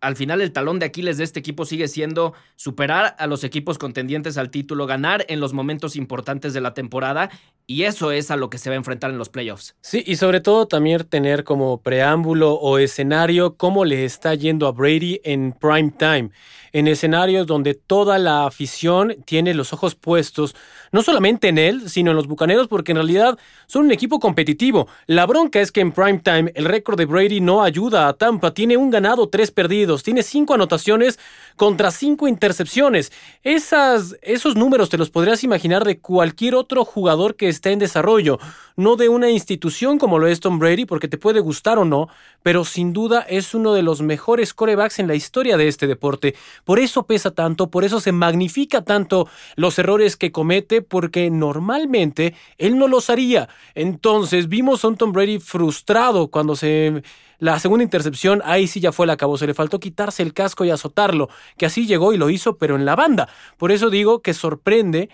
al 0.00 0.16
final 0.16 0.40
el 0.40 0.52
talón 0.52 0.78
de 0.78 0.86
Aquiles 0.86 1.18
de 1.18 1.24
este 1.24 1.40
equipo 1.40 1.66
sigue 1.66 1.86
siendo 1.86 2.32
superar 2.56 3.14
a 3.18 3.26
los 3.26 3.44
equipos 3.44 3.76
contendientes 3.76 4.38
al 4.38 4.50
título, 4.50 4.86
ganar 4.86 5.26
en 5.28 5.38
los 5.38 5.52
momentos 5.52 5.96
importantes 5.96 6.54
de 6.54 6.62
la 6.62 6.72
temporada 6.72 7.28
y 7.66 7.82
eso 7.82 8.10
es 8.10 8.30
a 8.30 8.36
lo 8.36 8.48
que 8.48 8.56
se 8.56 8.70
va 8.70 8.74
a 8.74 8.78
enfrentar 8.78 9.10
en 9.10 9.18
los 9.18 9.28
playoffs. 9.28 9.76
Sí, 9.82 10.02
y 10.06 10.16
sobre 10.16 10.40
todo 10.40 10.66
también 10.66 11.04
tener 11.04 11.44
como 11.44 11.82
preámbulo 11.82 12.54
o 12.54 12.78
escenario 12.78 13.56
cómo 13.58 13.84
le 13.84 14.06
está 14.06 14.34
yendo 14.34 14.66
a 14.66 14.72
Brady 14.72 15.20
en 15.24 15.52
prime 15.52 15.92
time, 15.98 16.30
en 16.72 16.88
escenarios 16.88 17.46
donde 17.46 17.74
toda 17.74 18.18
la 18.18 18.46
afición 18.46 19.16
tiene 19.24 19.54
los 19.54 19.72
ojos 19.72 19.94
puestos 19.94 20.54
no 20.92 21.02
solamente 21.02 21.48
en 21.48 21.58
él, 21.58 21.88
sino 21.88 22.10
en 22.10 22.16
los 22.16 22.26
Bucaneros, 22.26 22.68
porque 22.68 22.92
en 22.92 22.96
realidad 22.96 23.38
son 23.66 23.86
un 23.86 23.92
equipo 23.92 24.18
competitivo. 24.18 24.88
La 25.06 25.26
bronca 25.26 25.60
es 25.60 25.72
que 25.72 25.80
en 25.80 25.92
prime 25.92 26.20
time 26.20 26.52
el 26.54 26.64
récord 26.64 26.98
de 26.98 27.06
Brady 27.06 27.40
no 27.40 27.62
ayuda 27.62 28.08
a 28.08 28.14
Tampa. 28.14 28.54
Tiene 28.54 28.76
un 28.76 28.90
ganado, 28.90 29.28
tres 29.28 29.50
perdidos, 29.50 30.02
tiene 30.02 30.22
cinco 30.22 30.54
anotaciones 30.54 31.18
contra 31.56 31.90
cinco 31.90 32.28
intercepciones. 32.28 33.12
Esas, 33.42 34.16
esos 34.22 34.56
números 34.56 34.88
te 34.88 34.98
los 34.98 35.10
podrías 35.10 35.44
imaginar 35.44 35.84
de 35.84 35.98
cualquier 35.98 36.54
otro 36.54 36.84
jugador 36.84 37.36
que 37.36 37.48
está 37.48 37.70
en 37.70 37.78
desarrollo, 37.78 38.38
no 38.78 38.94
de 38.94 39.08
una 39.08 39.28
institución 39.28 39.98
como 39.98 40.20
lo 40.20 40.28
es 40.28 40.38
Tom 40.38 40.60
Brady, 40.60 40.84
porque 40.84 41.08
te 41.08 41.18
puede 41.18 41.40
gustar 41.40 41.78
o 41.78 41.84
no, 41.84 42.08
pero 42.44 42.64
sin 42.64 42.92
duda 42.92 43.22
es 43.28 43.52
uno 43.52 43.74
de 43.74 43.82
los 43.82 44.02
mejores 44.02 44.54
corebacks 44.54 45.00
en 45.00 45.08
la 45.08 45.16
historia 45.16 45.56
de 45.56 45.66
este 45.66 45.88
deporte. 45.88 46.36
Por 46.64 46.78
eso 46.78 47.04
pesa 47.04 47.32
tanto, 47.32 47.70
por 47.70 47.84
eso 47.84 47.98
se 47.98 48.12
magnifica 48.12 48.82
tanto 48.82 49.28
los 49.56 49.80
errores 49.80 50.16
que 50.16 50.30
comete, 50.30 50.80
porque 50.80 51.28
normalmente 51.28 52.36
él 52.56 52.78
no 52.78 52.86
los 52.86 53.10
haría. 53.10 53.48
Entonces 53.74 54.48
vimos 54.48 54.84
a 54.84 54.88
un 54.88 54.96
Tom 54.96 55.12
Brady 55.12 55.40
frustrado 55.40 56.28
cuando 56.28 56.54
se... 56.54 57.02
La 57.40 57.60
segunda 57.60 57.84
intercepción, 57.84 58.42
ahí 58.44 58.66
sí 58.66 58.80
ya 58.80 58.90
fue 58.90 59.06
la 59.06 59.12
acabó. 59.12 59.38
Se 59.38 59.46
le 59.46 59.54
faltó 59.54 59.78
quitarse 59.78 60.24
el 60.24 60.34
casco 60.34 60.64
y 60.64 60.70
azotarlo, 60.70 61.28
que 61.56 61.66
así 61.66 61.86
llegó 61.86 62.12
y 62.12 62.16
lo 62.16 62.30
hizo, 62.30 62.58
pero 62.58 62.74
en 62.74 62.84
la 62.84 62.96
banda. 62.96 63.28
Por 63.56 63.70
eso 63.70 63.90
digo 63.90 64.22
que 64.22 64.34
sorprende 64.34 65.08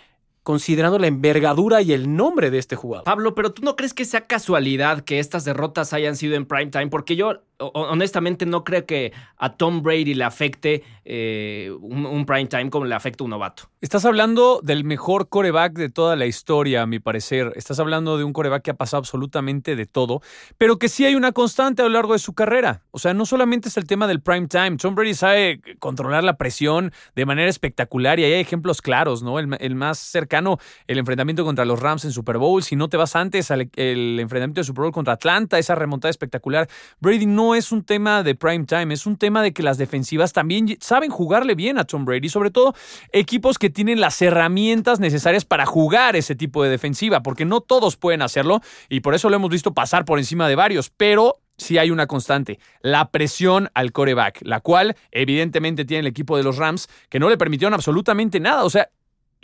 considerando 0.45 0.99
la 0.99 1.09
envergadura 1.09 1.83
y 1.83 1.93
el 1.93 2.15
nombre 2.15 2.51
de 2.51 2.59
este 2.59 2.77
jugador. 2.77 3.05
Pablo, 3.05 3.35
pero 3.35 3.53
tú 3.53 3.63
no 3.63 3.75
crees 3.75 3.95
que 3.95 4.05
sea 4.05 4.27
casualidad 4.27 5.01
que 5.01 5.19
estas 5.19 5.45
derrotas 5.45 5.93
hayan 5.93 6.17
sido 6.17 6.37
en 6.37 6.47
prime 6.47 6.71
time, 6.71 6.89
porque 6.89 7.17
yo 7.17 7.41
honestamente 7.59 8.47
no 8.47 8.65
creo 8.65 8.87
que 8.87 9.13
a 9.37 9.57
Tom 9.57 9.83
Brady 9.83 10.15
le 10.15 10.25
afecte 10.25 10.83
eh, 11.05 11.71
un, 11.81 12.25
prime 12.27 12.47
time 12.47 12.71
como 12.71 12.85
le 12.87 12.95
afecta 12.95 13.23
a 13.23 13.27
un 13.27 13.31
novato. 13.31 13.65
Estás 13.81 14.05
hablando 14.05 14.61
del 14.63 14.85
mejor 14.85 15.29
coreback 15.29 15.75
de 15.75 15.91
toda 15.91 16.17
la 16.17 16.27
historia, 16.27 16.83
a 16.83 16.87
mi 16.87 16.99
parecer. 16.99 17.53
Estás 17.57 17.79
hablando 17.79 18.17
de 18.17 18.25
un 18.25 18.33
coreback 18.33 18.63
que 18.63 18.71
ha 18.71 18.75
pasado 18.75 18.99
absolutamente 18.99 19.77
de 19.77 19.87
todo, 19.87 20.23
pero 20.57 20.79
que 20.79 20.89
sí 20.89 21.05
hay 21.05 21.15
una 21.15 21.33
constante 21.33 21.83
a 21.83 21.85
lo 21.85 21.91
largo 21.91 22.15
de 22.15 22.19
su 22.19 22.33
carrera. 22.33 22.83
O 22.91 22.99
sea, 22.99 23.13
no 23.13 23.27
solamente 23.27 23.69
es 23.69 23.77
el 23.77 23.87
tema 23.87 24.07
del 24.07 24.21
prime 24.21 24.49
time. 24.49 24.77
Tom 24.79 24.95
Brady 24.95 25.15
sabe 25.15 25.61
controlar 25.79 26.25
la 26.25 26.39
presión 26.39 26.93
de 27.15 27.27
manera 27.27 27.51
espectacular 27.51 28.19
y 28.19 28.25
hay 28.25 28.33
ejemplos 28.35 28.81
claros, 28.81 29.23
¿no? 29.23 29.39
El, 29.39 29.75
más 29.75 29.99
cercano, 29.99 30.59
el 30.87 30.99
enfrentamiento 30.99 31.45
contra 31.45 31.65
los 31.65 31.81
Rams 31.81 32.05
en 32.07 32.13
Super 32.13 32.39
Bowl. 32.39 32.63
Si 32.63 32.77
no 32.77 32.89
te 32.89 32.97
vas 32.97 33.15
antes 33.17 33.51
al 33.51 33.69
el 33.77 34.19
enfrentamiento 34.21 34.61
de 34.61 34.65
Super 34.65 34.83
Bowl 34.83 34.93
contra 34.93 35.15
Atlanta, 35.15 35.59
esa 35.59 35.75
remontada 35.75 36.11
espectacular. 36.11 36.69
Brady 37.01 37.27
no 37.27 37.44
no 37.45 37.55
es 37.55 37.73
un 37.73 37.85
tema 37.85 38.23
de 38.23 38.35
prime 38.35 38.65
time, 38.65 38.95
es 38.95 39.05
un 39.05 39.19
tema 39.19 39.43
de 39.43 39.53
que 39.53 39.63
las 39.63 39.77
defensivas 39.77 40.33
también 40.33 40.79
saben 40.81 41.11
jugarle 41.11 41.55
bien 41.55 41.77
a 41.79 41.85
Tom 41.85 42.07
Brady, 42.07 42.31
sobre 42.31 42.51
todo 42.51 42.75
equipos 43.13 43.59
que 43.59 43.69
tienen 43.69 44.01
las 44.01 44.23
herramientas 44.23 44.99
necesarias 44.99 45.45
para 45.45 45.67
jugar 45.67 46.17
ese 46.17 46.35
tipo 46.35 46.65
de 46.65 46.71
defensiva, 46.71 47.23
porque 47.23 47.45
no 47.45 47.61
todos 47.61 47.97
pueden 47.97 48.23
hacerlo 48.23 48.63
y 48.89 49.01
por 49.01 49.15
eso 49.15 49.29
lo 49.29 49.37
hemos 49.37 49.51
visto 49.51 49.75
pasar 49.75 50.07
por 50.07 50.19
encima 50.19 50.49
de 50.49 50.55
varios, 50.55 50.89
pero 50.89 51.41
sí 51.59 51.77
hay 51.77 51.91
una 51.91 52.07
constante, 52.07 52.59
la 52.81 53.11
presión 53.11 53.69
al 53.75 53.93
coreback, 53.93 54.41
la 54.43 54.61
cual 54.61 54.97
evidentemente 55.11 55.85
tiene 55.85 56.01
el 56.01 56.07
equipo 56.07 56.39
de 56.39 56.45
los 56.45 56.57
Rams, 56.57 56.89
que 57.11 57.19
no 57.19 57.29
le 57.29 57.37
permitieron 57.37 57.75
absolutamente 57.75 58.41
nada. 58.41 58.65
O 58.65 58.71
sea, 58.71 58.89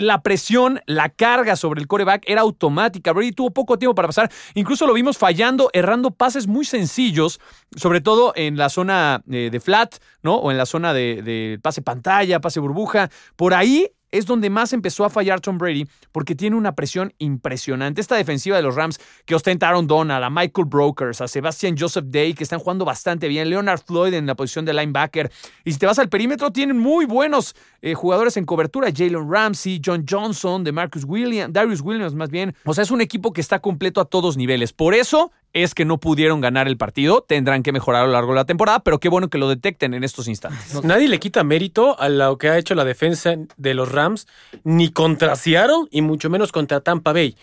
la 0.01 0.23
presión, 0.23 0.81
la 0.87 1.09
carga 1.09 1.57
sobre 1.57 1.81
el 1.81 1.87
coreback 1.87 2.25
era 2.27 2.41
automática. 2.41 3.13
Brady 3.13 3.33
tuvo 3.33 3.51
poco 3.51 3.79
tiempo 3.79 3.95
para 3.95 4.09
pasar. 4.09 4.31
Incluso 4.55 4.87
lo 4.87 4.95
vimos 4.95 5.19
fallando, 5.19 5.71
errando 5.73 6.11
pases 6.11 6.47
muy 6.47 6.65
sencillos, 6.65 7.41
sobre 7.77 8.01
todo 8.01 8.33
en 8.35 8.57
la 8.57 8.69
zona 8.69 9.23
eh, 9.31 9.51
de 9.53 9.61
flat, 9.61 9.97
¿no? 10.23 10.37
O 10.37 10.51
en 10.51 10.57
la 10.57 10.67
zona 10.67 10.93
de, 10.93 11.23
de 11.23 11.59
pase 11.63 11.83
pantalla, 11.83 12.41
pase 12.41 12.61
burbuja. 12.61 13.11
Por 13.37 13.55
ahí 13.55 13.91
es 14.11 14.27
donde 14.27 14.51
más 14.51 14.73
empezó 14.73 15.05
a 15.05 15.11
fallar 15.11 15.41
Tom 15.41 15.59
Brady 15.59 15.87
porque 16.13 16.35
tiene 16.35 16.57
una 16.57 16.75
presión 16.75 17.13
impresionante. 17.19 18.01
Esta 18.01 18.17
defensiva 18.17 18.57
de 18.57 18.63
los 18.63 18.75
Rams 18.75 18.99
que 19.25 19.35
ostentaron 19.35 19.87
Donald, 19.87 20.25
a 20.25 20.31
Michael 20.31 20.67
Brokers, 20.67 21.21
a 21.21 21.29
Sebastian 21.29 21.77
Joseph 21.79 22.07
Day, 22.09 22.35
que 22.35 22.45
están 22.45 22.59
jugando 22.59 22.85
bastante 22.85 23.29
bien, 23.29 23.51
Leonard 23.51 23.81
Floyd 23.85 24.15
en 24.15 24.27
la 24.27 24.35
posición 24.35 24.65
de 24.65 24.75
linebacker. 24.75 25.31
Y 25.65 25.73
si 25.73 25.79
te 25.79 25.87
vas 25.87 25.99
al 25.99 26.09
perímetro, 26.09 26.51
tienen 26.51 26.79
muy 26.79 27.07
buenos 27.07 27.55
eh, 27.83 27.95
jugadores 27.95 28.37
en 28.37 28.45
cobertura. 28.45 28.89
Jalen 28.95 29.31
Ramsey, 29.31 29.81
John 29.85 30.05
Johnson, 30.09 30.65
de 30.65 30.73
Marcus 30.73 31.05
Williams, 31.05 31.53
Darius 31.53 31.81
Williams 31.81 32.15
más 32.15 32.31
bien. 32.31 32.55
O 32.65 32.75
sea, 32.75 32.83
es 32.83 32.91
un 32.91 33.01
equipo 33.01 33.33
que 33.33 33.41
está 33.41 33.61
completo 33.61 34.01
a 34.01 34.05
todos 34.05 34.37
niveles. 34.37 34.73
Por 34.73 34.95
eso 34.95 35.33
es 35.53 35.75
que 35.75 35.85
no 35.85 35.99
pudieron 35.99 36.41
ganar 36.41 36.69
el 36.69 36.77
partido. 36.77 37.25
Tendrán 37.27 37.63
que 37.63 37.73
mejorar 37.73 38.05
a 38.05 38.07
lo 38.07 38.13
largo 38.13 38.33
de 38.33 38.37
la 38.37 38.45
temporada, 38.45 38.81
pero 38.81 39.01
qué 39.01 39.09
bueno 39.09 39.29
que 39.29 39.39
lo 39.39 39.49
detecten 39.49 39.95
en 39.95 40.05
estos 40.05 40.29
instantes. 40.29 40.83
Nadie 40.85 41.09
le 41.09 41.19
quita 41.19 41.45
mérito 41.45 41.99
a 41.99 42.09
lo 42.09 42.39
que 42.39 42.49
ha 42.49 42.59
hecho 42.59 42.75
la 42.75 42.85
defensa 42.85 43.35
de 43.57 43.75
los 43.75 43.91
Rams, 43.91 44.27
ni 44.65 44.91
contra 44.91 45.37
Seattle 45.37 45.89
y 45.91 46.03
mucho 46.03 46.31
menos 46.31 46.53
contra 46.53 46.81
Tampa 46.81 47.13
Bay. 47.13 47.37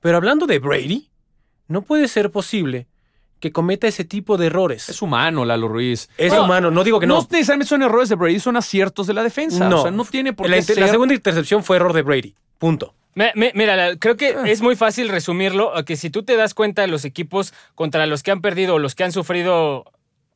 Pero 0.00 0.16
hablando 0.16 0.46
de 0.46 0.58
Brady, 0.58 1.08
no 1.68 1.82
puede 1.82 2.08
ser 2.08 2.30
posible 2.30 2.86
que 3.40 3.52
cometa 3.52 3.86
ese 3.86 4.04
tipo 4.04 4.36
de 4.36 4.46
errores. 4.46 4.88
Es 4.88 5.02
humano, 5.02 5.44
Lalo 5.44 5.68
Ruiz. 5.68 6.08
Es 6.16 6.32
humano, 6.32 6.70
no 6.70 6.84
digo 6.84 7.00
que 7.00 7.06
no. 7.06 7.16
No 7.16 7.28
necesariamente 7.30 7.68
son 7.68 7.82
errores 7.82 8.08
de 8.08 8.14
Brady, 8.14 8.40
son 8.40 8.56
aciertos 8.56 9.06
de 9.06 9.14
la 9.14 9.22
defensa. 9.22 9.68
No, 9.68 9.80
o 9.80 9.82
sea, 9.82 9.90
no 9.90 10.04
tiene 10.04 10.32
por 10.32 10.46
qué 10.46 10.50
la, 10.50 10.80
la 10.80 10.88
segunda 10.88 11.14
intercepción 11.14 11.62
fue 11.62 11.76
error 11.76 11.92
de 11.92 12.02
Brady. 12.02 12.34
Punto 12.58 12.94
mira, 13.14 13.96
creo 13.98 14.16
que 14.16 14.36
es 14.46 14.60
muy 14.62 14.76
fácil 14.76 15.08
resumirlo, 15.08 15.72
que 15.84 15.96
si 15.96 16.10
tú 16.10 16.22
te 16.22 16.36
das 16.36 16.54
cuenta 16.54 16.82
de 16.82 16.88
los 16.88 17.04
equipos 17.04 17.54
contra 17.74 18.06
los 18.06 18.22
que 18.22 18.30
han 18.30 18.40
perdido 18.40 18.74
o 18.74 18.78
los 18.78 18.94
que 18.94 19.04
han 19.04 19.12
sufrido 19.12 19.84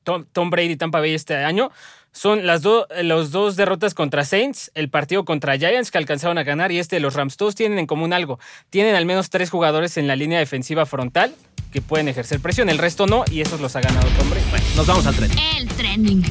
Tom, 0.05 0.51
Brady 0.51 0.73
y 0.73 0.77
Tampa 0.77 1.01
Bay 1.01 1.15
este 1.15 1.37
año, 1.37 1.71
son 2.13 2.47
las 2.47 2.63
dos 2.63 2.87
los 3.03 3.31
dos 3.31 3.57
derrotas 3.57 3.95
contra 3.95 4.25
Saints, 4.25 4.71
el 4.75 4.89
partido 4.89 5.25
contra 5.25 5.59
Giants 5.59 5.91
que 5.91 5.99
alcanzaron 5.99 6.39
a 6.39 6.43
ganar 6.43 6.73
y 6.73 6.79
este 6.79 6.97
de 6.97 7.01
los 7.01 7.15
Rams. 7.15 7.37
Todos 7.37 7.55
tienen 7.55 7.79
en 7.79 7.87
común 7.87 8.13
algo. 8.13 8.39
Tienen 8.71 8.95
al 8.95 9.05
menos 9.05 9.31
tres 9.31 9.51
jugadores 9.51 9.97
en 9.99 10.07
la 10.07 10.17
línea 10.17 10.39
defensiva 10.39 10.87
frontal 10.87 11.35
que 11.73 11.83
pueden 11.83 12.09
ejercer 12.09 12.41
presión. 12.41 12.71
El 12.71 12.79
resto 12.79 13.07
no 13.07 13.25
y 13.31 13.43
esos 13.43 13.61
los 13.61 13.77
ha 13.77 13.81
ganado 13.81 14.09
Tom 14.19 14.31
Brady. 14.31 14.47
Bueno, 14.51 14.67
nos 14.77 14.87
vamos 14.87 15.07
al 15.07 15.15
tren. 15.15 15.31
El 15.57 15.69
trending. 15.69 16.25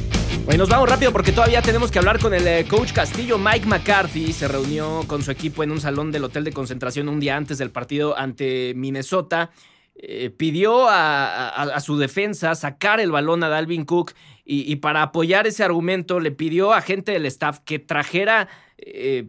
Bueno, 0.47 0.63
nos 0.63 0.69
vamos 0.69 0.87
rápido 0.89 1.11
porque 1.11 1.33
todavía 1.33 1.61
tenemos 1.61 1.91
que 1.91 1.99
hablar 1.99 2.19
con 2.19 2.33
el 2.33 2.47
eh, 2.47 2.65
coach 2.69 2.93
Castillo. 2.93 3.37
Mike 3.37 3.65
McCarthy 3.65 4.31
se 4.31 4.47
reunió 4.47 5.03
con 5.05 5.21
su 5.21 5.29
equipo 5.29 5.61
en 5.61 5.71
un 5.71 5.81
salón 5.81 6.09
del 6.13 6.23
hotel 6.23 6.45
de 6.45 6.53
concentración 6.53 7.09
un 7.09 7.19
día 7.19 7.35
antes 7.35 7.57
del 7.57 7.69
partido 7.69 8.17
ante 8.17 8.71
Minnesota. 8.73 9.51
Eh, 9.95 10.29
pidió 10.29 10.87
a, 10.89 11.77
su 11.81 11.97
defensa 11.97 12.55
sacar 12.55 13.01
el 13.01 13.11
balón 13.11 13.43
a 13.43 13.49
Dalvin 13.49 13.83
Cook 13.83 14.13
y, 14.45 14.73
para 14.77 15.01
apoyar 15.01 15.47
ese 15.47 15.65
argumento 15.65 16.21
le 16.21 16.31
pidió 16.31 16.71
a 16.73 16.79
gente 16.81 17.11
del 17.11 17.25
staff 17.25 17.59
que 17.65 17.79
trajera 17.79 18.47
eh, 18.77 19.27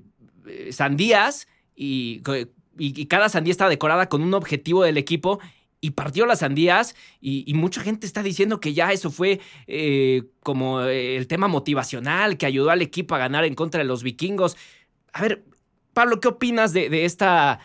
sandías 0.70 1.48
y, 1.74 2.22
y- 2.78 3.00
y 3.02 3.07
cada 3.07 3.28
sandía 3.28 3.50
estaba 3.50 3.70
decorada 3.70 4.09
con 4.09 4.22
un 4.22 4.35
objetivo 4.35 4.85
del 4.85 4.96
equipo 4.98 5.40
y 5.80 5.92
partió 5.92 6.26
las 6.26 6.40
sandías 6.40 6.94
y, 7.20 7.52
mucha 7.54 7.82
gente 7.82 8.06
está 8.06 8.22
diciendo 8.22 8.60
que 8.60 8.74
ya 8.74 8.92
eso 8.92 9.10
fue 9.10 9.40
eh, 9.66 10.24
como 10.42 10.82
eh, 10.82 11.16
el 11.16 11.26
tema 11.26 11.48
motivacional 11.48 12.36
que 12.36 12.46
ayudó 12.46 12.70
al 12.70 12.82
equipo 12.82 13.14
a 13.14 13.18
ganar 13.18 13.44
en 13.44 13.54
contra 13.54 13.78
de 13.78 13.84
los 13.84 14.02
vikingos. 14.02 14.56
A 15.12 15.22
ver, 15.22 15.44
Pablo, 15.92 16.20
¿qué 16.20 16.28
opinas 16.28 16.72
de, 16.72 16.88
de 16.88 17.04
esta 17.04 17.60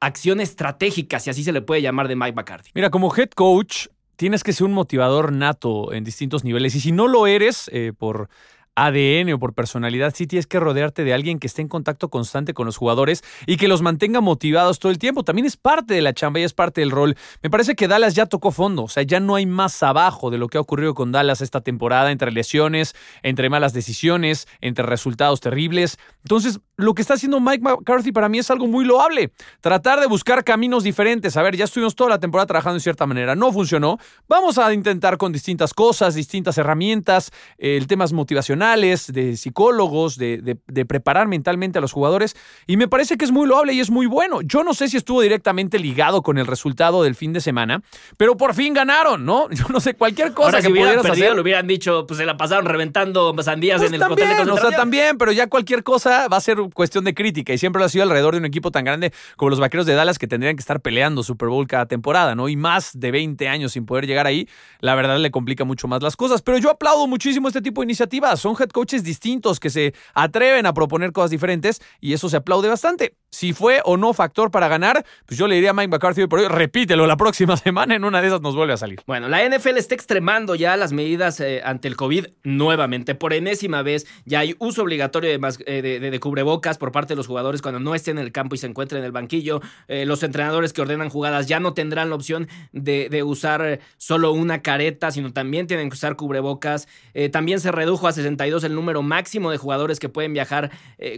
acción 0.00 0.40
estratégica, 0.40 1.20
si 1.20 1.30
así 1.30 1.42
se 1.42 1.52
le 1.52 1.62
puede 1.62 1.82
llamar, 1.82 2.08
de 2.08 2.16
Mike 2.16 2.34
McCarthy? 2.34 2.70
Mira, 2.74 2.90
como 2.90 3.14
head 3.14 3.30
coach, 3.30 3.86
tienes 4.16 4.42
que 4.42 4.52
ser 4.52 4.66
un 4.66 4.72
motivador 4.72 5.32
nato 5.32 5.92
en 5.92 6.04
distintos 6.04 6.44
niveles. 6.44 6.74
Y 6.74 6.80
si 6.80 6.92
no 6.92 7.06
lo 7.06 7.26
eres 7.26 7.70
eh, 7.72 7.92
por 7.96 8.28
ADN 8.76 9.32
o 9.32 9.38
por 9.38 9.54
personalidad, 9.54 10.14
sí 10.14 10.26
tienes 10.26 10.46
que 10.46 10.60
rodearte 10.60 11.02
de 11.02 11.14
alguien 11.14 11.38
que 11.38 11.46
esté 11.46 11.62
en 11.62 11.68
contacto 11.68 12.08
constante 12.08 12.54
con 12.54 12.66
los 12.66 12.76
jugadores 12.76 13.24
y 13.46 13.56
que 13.56 13.68
los 13.68 13.82
mantenga 13.82 14.20
motivados 14.20 14.78
todo 14.78 14.92
el 14.92 14.98
tiempo. 14.98 15.24
También 15.24 15.46
es 15.46 15.56
parte 15.56 15.94
de 15.94 16.02
la 16.02 16.12
chamba 16.12 16.40
y 16.40 16.44
es 16.44 16.54
parte 16.54 16.82
del 16.82 16.90
rol. 16.90 17.16
Me 17.42 17.50
parece 17.50 17.74
que 17.74 17.88
Dallas 17.88 18.14
ya 18.14 18.26
tocó 18.26 18.52
fondo, 18.52 18.84
o 18.84 18.88
sea, 18.88 19.02
ya 19.02 19.18
no 19.18 19.34
hay 19.34 19.46
más 19.46 19.82
abajo 19.82 20.30
de 20.30 20.38
lo 20.38 20.48
que 20.48 20.58
ha 20.58 20.60
ocurrido 20.60 20.94
con 20.94 21.10
Dallas 21.10 21.40
esta 21.40 21.62
temporada, 21.62 22.12
entre 22.12 22.30
lesiones, 22.30 22.94
entre 23.22 23.48
malas 23.50 23.72
decisiones, 23.72 24.46
entre 24.60 24.84
resultados 24.84 25.40
terribles. 25.40 25.98
Entonces, 26.22 26.60
lo 26.76 26.94
que 26.94 27.02
está 27.02 27.14
haciendo 27.14 27.40
Mike 27.40 27.62
McCarthy 27.62 28.12
para 28.12 28.28
mí 28.28 28.38
es 28.38 28.50
algo 28.50 28.66
muy 28.66 28.84
loable. 28.84 29.32
Tratar 29.60 30.00
de 30.00 30.06
buscar 30.06 30.44
caminos 30.44 30.84
diferentes. 30.84 31.36
A 31.36 31.42
ver, 31.42 31.56
ya 31.56 31.64
estuvimos 31.64 31.94
toda 31.94 32.10
la 32.10 32.18
temporada 32.20 32.46
trabajando 32.46 32.74
de 32.74 32.80
cierta 32.80 33.06
manera, 33.06 33.34
no 33.34 33.52
funcionó. 33.52 33.98
Vamos 34.28 34.58
a 34.58 34.72
intentar 34.74 35.16
con 35.16 35.32
distintas 35.32 35.72
cosas, 35.72 36.14
distintas 36.14 36.58
herramientas, 36.58 37.30
eh, 37.58 37.82
temas 37.88 38.12
motivacionales, 38.12 39.12
de 39.12 39.36
psicólogos, 39.36 40.18
de, 40.18 40.38
de- 40.42 40.56
de 40.66 40.84
preparar 40.84 41.28
mentalmente 41.28 41.78
a 41.78 41.80
los 41.80 41.92
jugadores. 41.92 42.36
Y 42.66 42.76
me 42.76 42.88
parece 42.88 43.16
que 43.16 43.24
es 43.24 43.32
muy 43.32 43.46
loable 43.46 43.72
y 43.72 43.80
es 43.80 43.90
muy 43.90 44.06
bueno. 44.06 44.40
Yo 44.42 44.62
no 44.62 44.74
sé 44.74 44.88
si 44.88 44.96
estuvo 44.96 45.20
directamente 45.22 45.78
ligado 45.78 46.22
con 46.22 46.38
el 46.38 46.46
resultado 46.46 47.02
del 47.02 47.14
fin 47.14 47.32
de 47.32 47.40
semana, 47.40 47.82
pero 48.16 48.36
por 48.36 48.54
fin 48.54 48.74
ganaron, 48.74 49.24
¿no? 49.24 49.48
Yo 49.56 49.64
no 49.70 49.80
sé, 49.80 49.94
cualquier 49.94 50.32
cosa 50.32 50.48
Ahora, 50.48 50.58
que 50.58 50.66
si 50.66 50.72
hubieran 50.72 50.88
pudieras 50.96 51.06
perdido, 51.06 51.26
hacer. 51.26 51.34
le 51.36 51.40
hubieran 51.42 51.66
dicho, 51.66 52.06
pues 52.06 52.18
se 52.18 52.26
la 52.26 52.36
pasaron 52.36 52.66
reventando 52.66 53.34
sandías 53.42 53.78
Pues 53.78 53.88
en 53.90 53.94
el 53.94 54.00
también, 54.00 54.28
hotel 54.32 54.46
de 54.46 54.52
o 54.52 54.56
sea, 54.58 54.70
también, 54.76 55.16
pero 55.18 55.32
ya 55.32 55.46
cualquier 55.48 55.82
cosa 55.82 56.28
va 56.28 56.36
a 56.36 56.40
ser 56.40 56.58
cuestión 56.70 57.04
de 57.04 57.14
crítica 57.14 57.52
y 57.52 57.58
siempre 57.58 57.80
lo 57.80 57.86
ha 57.86 57.88
sido 57.88 58.04
alrededor 58.04 58.34
de 58.34 58.40
un 58.40 58.44
equipo 58.46 58.70
tan 58.70 58.84
grande 58.84 59.12
como 59.36 59.50
los 59.50 59.60
Vaqueros 59.60 59.86
de 59.86 59.94
Dallas 59.94 60.18
que 60.18 60.26
tendrían 60.26 60.56
que 60.56 60.60
estar 60.60 60.80
peleando 60.80 61.22
Super 61.22 61.48
Bowl 61.48 61.66
cada 61.66 61.86
temporada, 61.86 62.34
¿no? 62.34 62.48
Y 62.48 62.56
más 62.56 62.90
de 62.98 63.10
20 63.10 63.48
años 63.48 63.72
sin 63.72 63.86
poder 63.86 64.06
llegar 64.06 64.26
ahí, 64.26 64.48
la 64.80 64.94
verdad 64.94 65.18
le 65.18 65.30
complica 65.30 65.64
mucho 65.64 65.88
más 65.88 66.02
las 66.02 66.16
cosas. 66.16 66.42
Pero 66.42 66.58
yo 66.58 66.70
aplaudo 66.70 67.06
muchísimo 67.06 67.48
este 67.48 67.62
tipo 67.62 67.80
de 67.80 67.86
iniciativas. 67.86 68.40
Son 68.40 68.54
head 68.58 68.68
coaches 68.70 69.02
distintos 69.04 69.60
que 69.60 69.70
se 69.70 69.94
atreven 70.14 70.66
a 70.66 70.74
proponer 70.74 71.12
cosas 71.12 71.30
diferentes 71.30 71.80
y 72.00 72.12
eso 72.12 72.28
se 72.28 72.36
aplaude 72.36 72.68
bastante. 72.68 73.14
Si 73.30 73.52
fue 73.52 73.80
o 73.84 73.96
no 73.96 74.14
factor 74.14 74.50
para 74.50 74.68
ganar, 74.68 75.04
pues 75.26 75.38
yo 75.38 75.46
le 75.46 75.56
diría 75.56 75.70
a 75.70 75.72
Mike 75.74 75.88
McCarthy 75.88 76.22
hoy, 76.22 76.48
repítelo 76.48 77.06
la 77.06 77.16
próxima 77.16 77.56
semana, 77.56 77.94
en 77.94 78.04
una 78.04 78.20
de 78.22 78.28
esas 78.28 78.40
nos 78.40 78.54
vuelve 78.56 78.72
a 78.72 78.76
salir. 78.76 79.00
Bueno, 79.06 79.28
la 79.28 79.46
NFL 79.46 79.76
está 79.76 79.94
extremando 79.94 80.54
ya 80.54 80.76
las 80.76 80.92
medidas 80.92 81.40
eh, 81.40 81.60
ante 81.64 81.88
el 81.88 81.96
COVID 81.96 82.26
nuevamente. 82.44 83.14
Por 83.14 83.32
enésima 83.32 83.82
vez 83.82 84.06
ya 84.24 84.40
hay 84.40 84.54
uso 84.58 84.82
obligatorio 84.82 85.30
de, 85.30 85.38
mas- 85.38 85.58
eh, 85.66 85.82
de- 85.82 86.00
de- 86.00 86.10
de 86.10 86.20
cubrebocas 86.20 86.46
por 86.78 86.92
parte 86.92 87.12
de 87.12 87.16
los 87.16 87.26
jugadores 87.26 87.62
cuando 87.62 87.80
no 87.80 87.94
estén 87.94 88.18
en 88.18 88.24
el 88.24 88.32
campo 88.32 88.54
y 88.54 88.58
se 88.58 88.66
encuentren 88.66 89.00
en 89.00 89.04
el 89.04 89.12
banquillo. 89.12 89.60
Eh, 89.88 90.06
los 90.06 90.22
entrenadores 90.22 90.72
que 90.72 90.80
ordenan 90.80 91.10
jugadas 91.10 91.46
ya 91.46 91.60
no 91.60 91.74
tendrán 91.74 92.10
la 92.10 92.16
opción 92.16 92.48
de, 92.72 93.22
usar 93.22 93.64
eh, 93.64 93.80
solo 93.96 94.32
una 94.32 94.62
careta, 94.62 95.10
sino 95.10 95.32
también 95.32 95.66
tienen 95.66 95.90
que 95.90 95.94
usar 95.94 96.16
cubrebocas. 96.16 96.88
Eh, 97.14 97.28
también 97.28 97.60
se 97.60 97.72
redujo 97.72 98.08
a 98.08 98.12
62 98.12 98.64
el 98.64 98.74
número 98.74 99.02
máximo 99.02 99.50
de 99.50 99.58
jugadores 99.58 100.00
que 100.00 100.08
pueden 100.08 100.32
viajar 100.32 100.70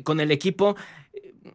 con 0.03 0.21
el 0.21 0.31
equipo. 0.31 0.77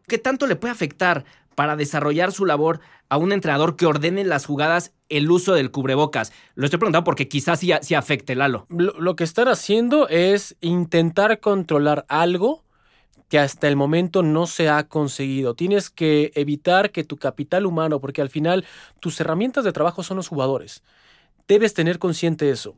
¿Qué 0.08 0.18
tanto 0.18 0.46
le 0.46 0.56
puede 0.56 0.72
afectar 0.72 1.24
para 1.54 1.76
desarrollar 1.76 2.32
su 2.32 2.46
labor 2.46 2.80
a 3.08 3.16
un 3.16 3.32
entrenador 3.32 3.76
que 3.76 3.86
ordene 3.86 4.24
las 4.24 4.46
jugadas 4.46 4.92
el 5.08 5.30
uso 5.30 5.54
del 5.54 5.70
cubrebocas? 5.70 6.32
Lo 6.54 6.64
estoy 6.64 6.78
preguntando 6.78 7.04
porque 7.04 7.28
quizás 7.28 7.60
sí, 7.60 7.72
sí 7.82 7.94
afecte, 7.94 8.34
Lalo. 8.34 8.66
Lo, 8.70 8.98
lo 8.98 9.16
que 9.16 9.24
están 9.24 9.48
haciendo 9.48 10.08
es 10.08 10.56
intentar 10.60 11.40
controlar 11.40 12.06
algo 12.08 12.63
que 13.34 13.40
hasta 13.40 13.66
el 13.66 13.74
momento 13.74 14.22
no 14.22 14.46
se 14.46 14.68
ha 14.68 14.86
conseguido. 14.86 15.56
Tienes 15.56 15.90
que 15.90 16.30
evitar 16.36 16.92
que 16.92 17.02
tu 17.02 17.16
capital 17.16 17.66
humano, 17.66 18.00
porque 18.00 18.22
al 18.22 18.28
final 18.30 18.64
tus 19.00 19.18
herramientas 19.18 19.64
de 19.64 19.72
trabajo 19.72 20.04
son 20.04 20.18
los 20.18 20.28
jugadores. 20.28 20.84
Debes 21.48 21.74
tener 21.74 21.98
consciente 21.98 22.48
eso. 22.48 22.76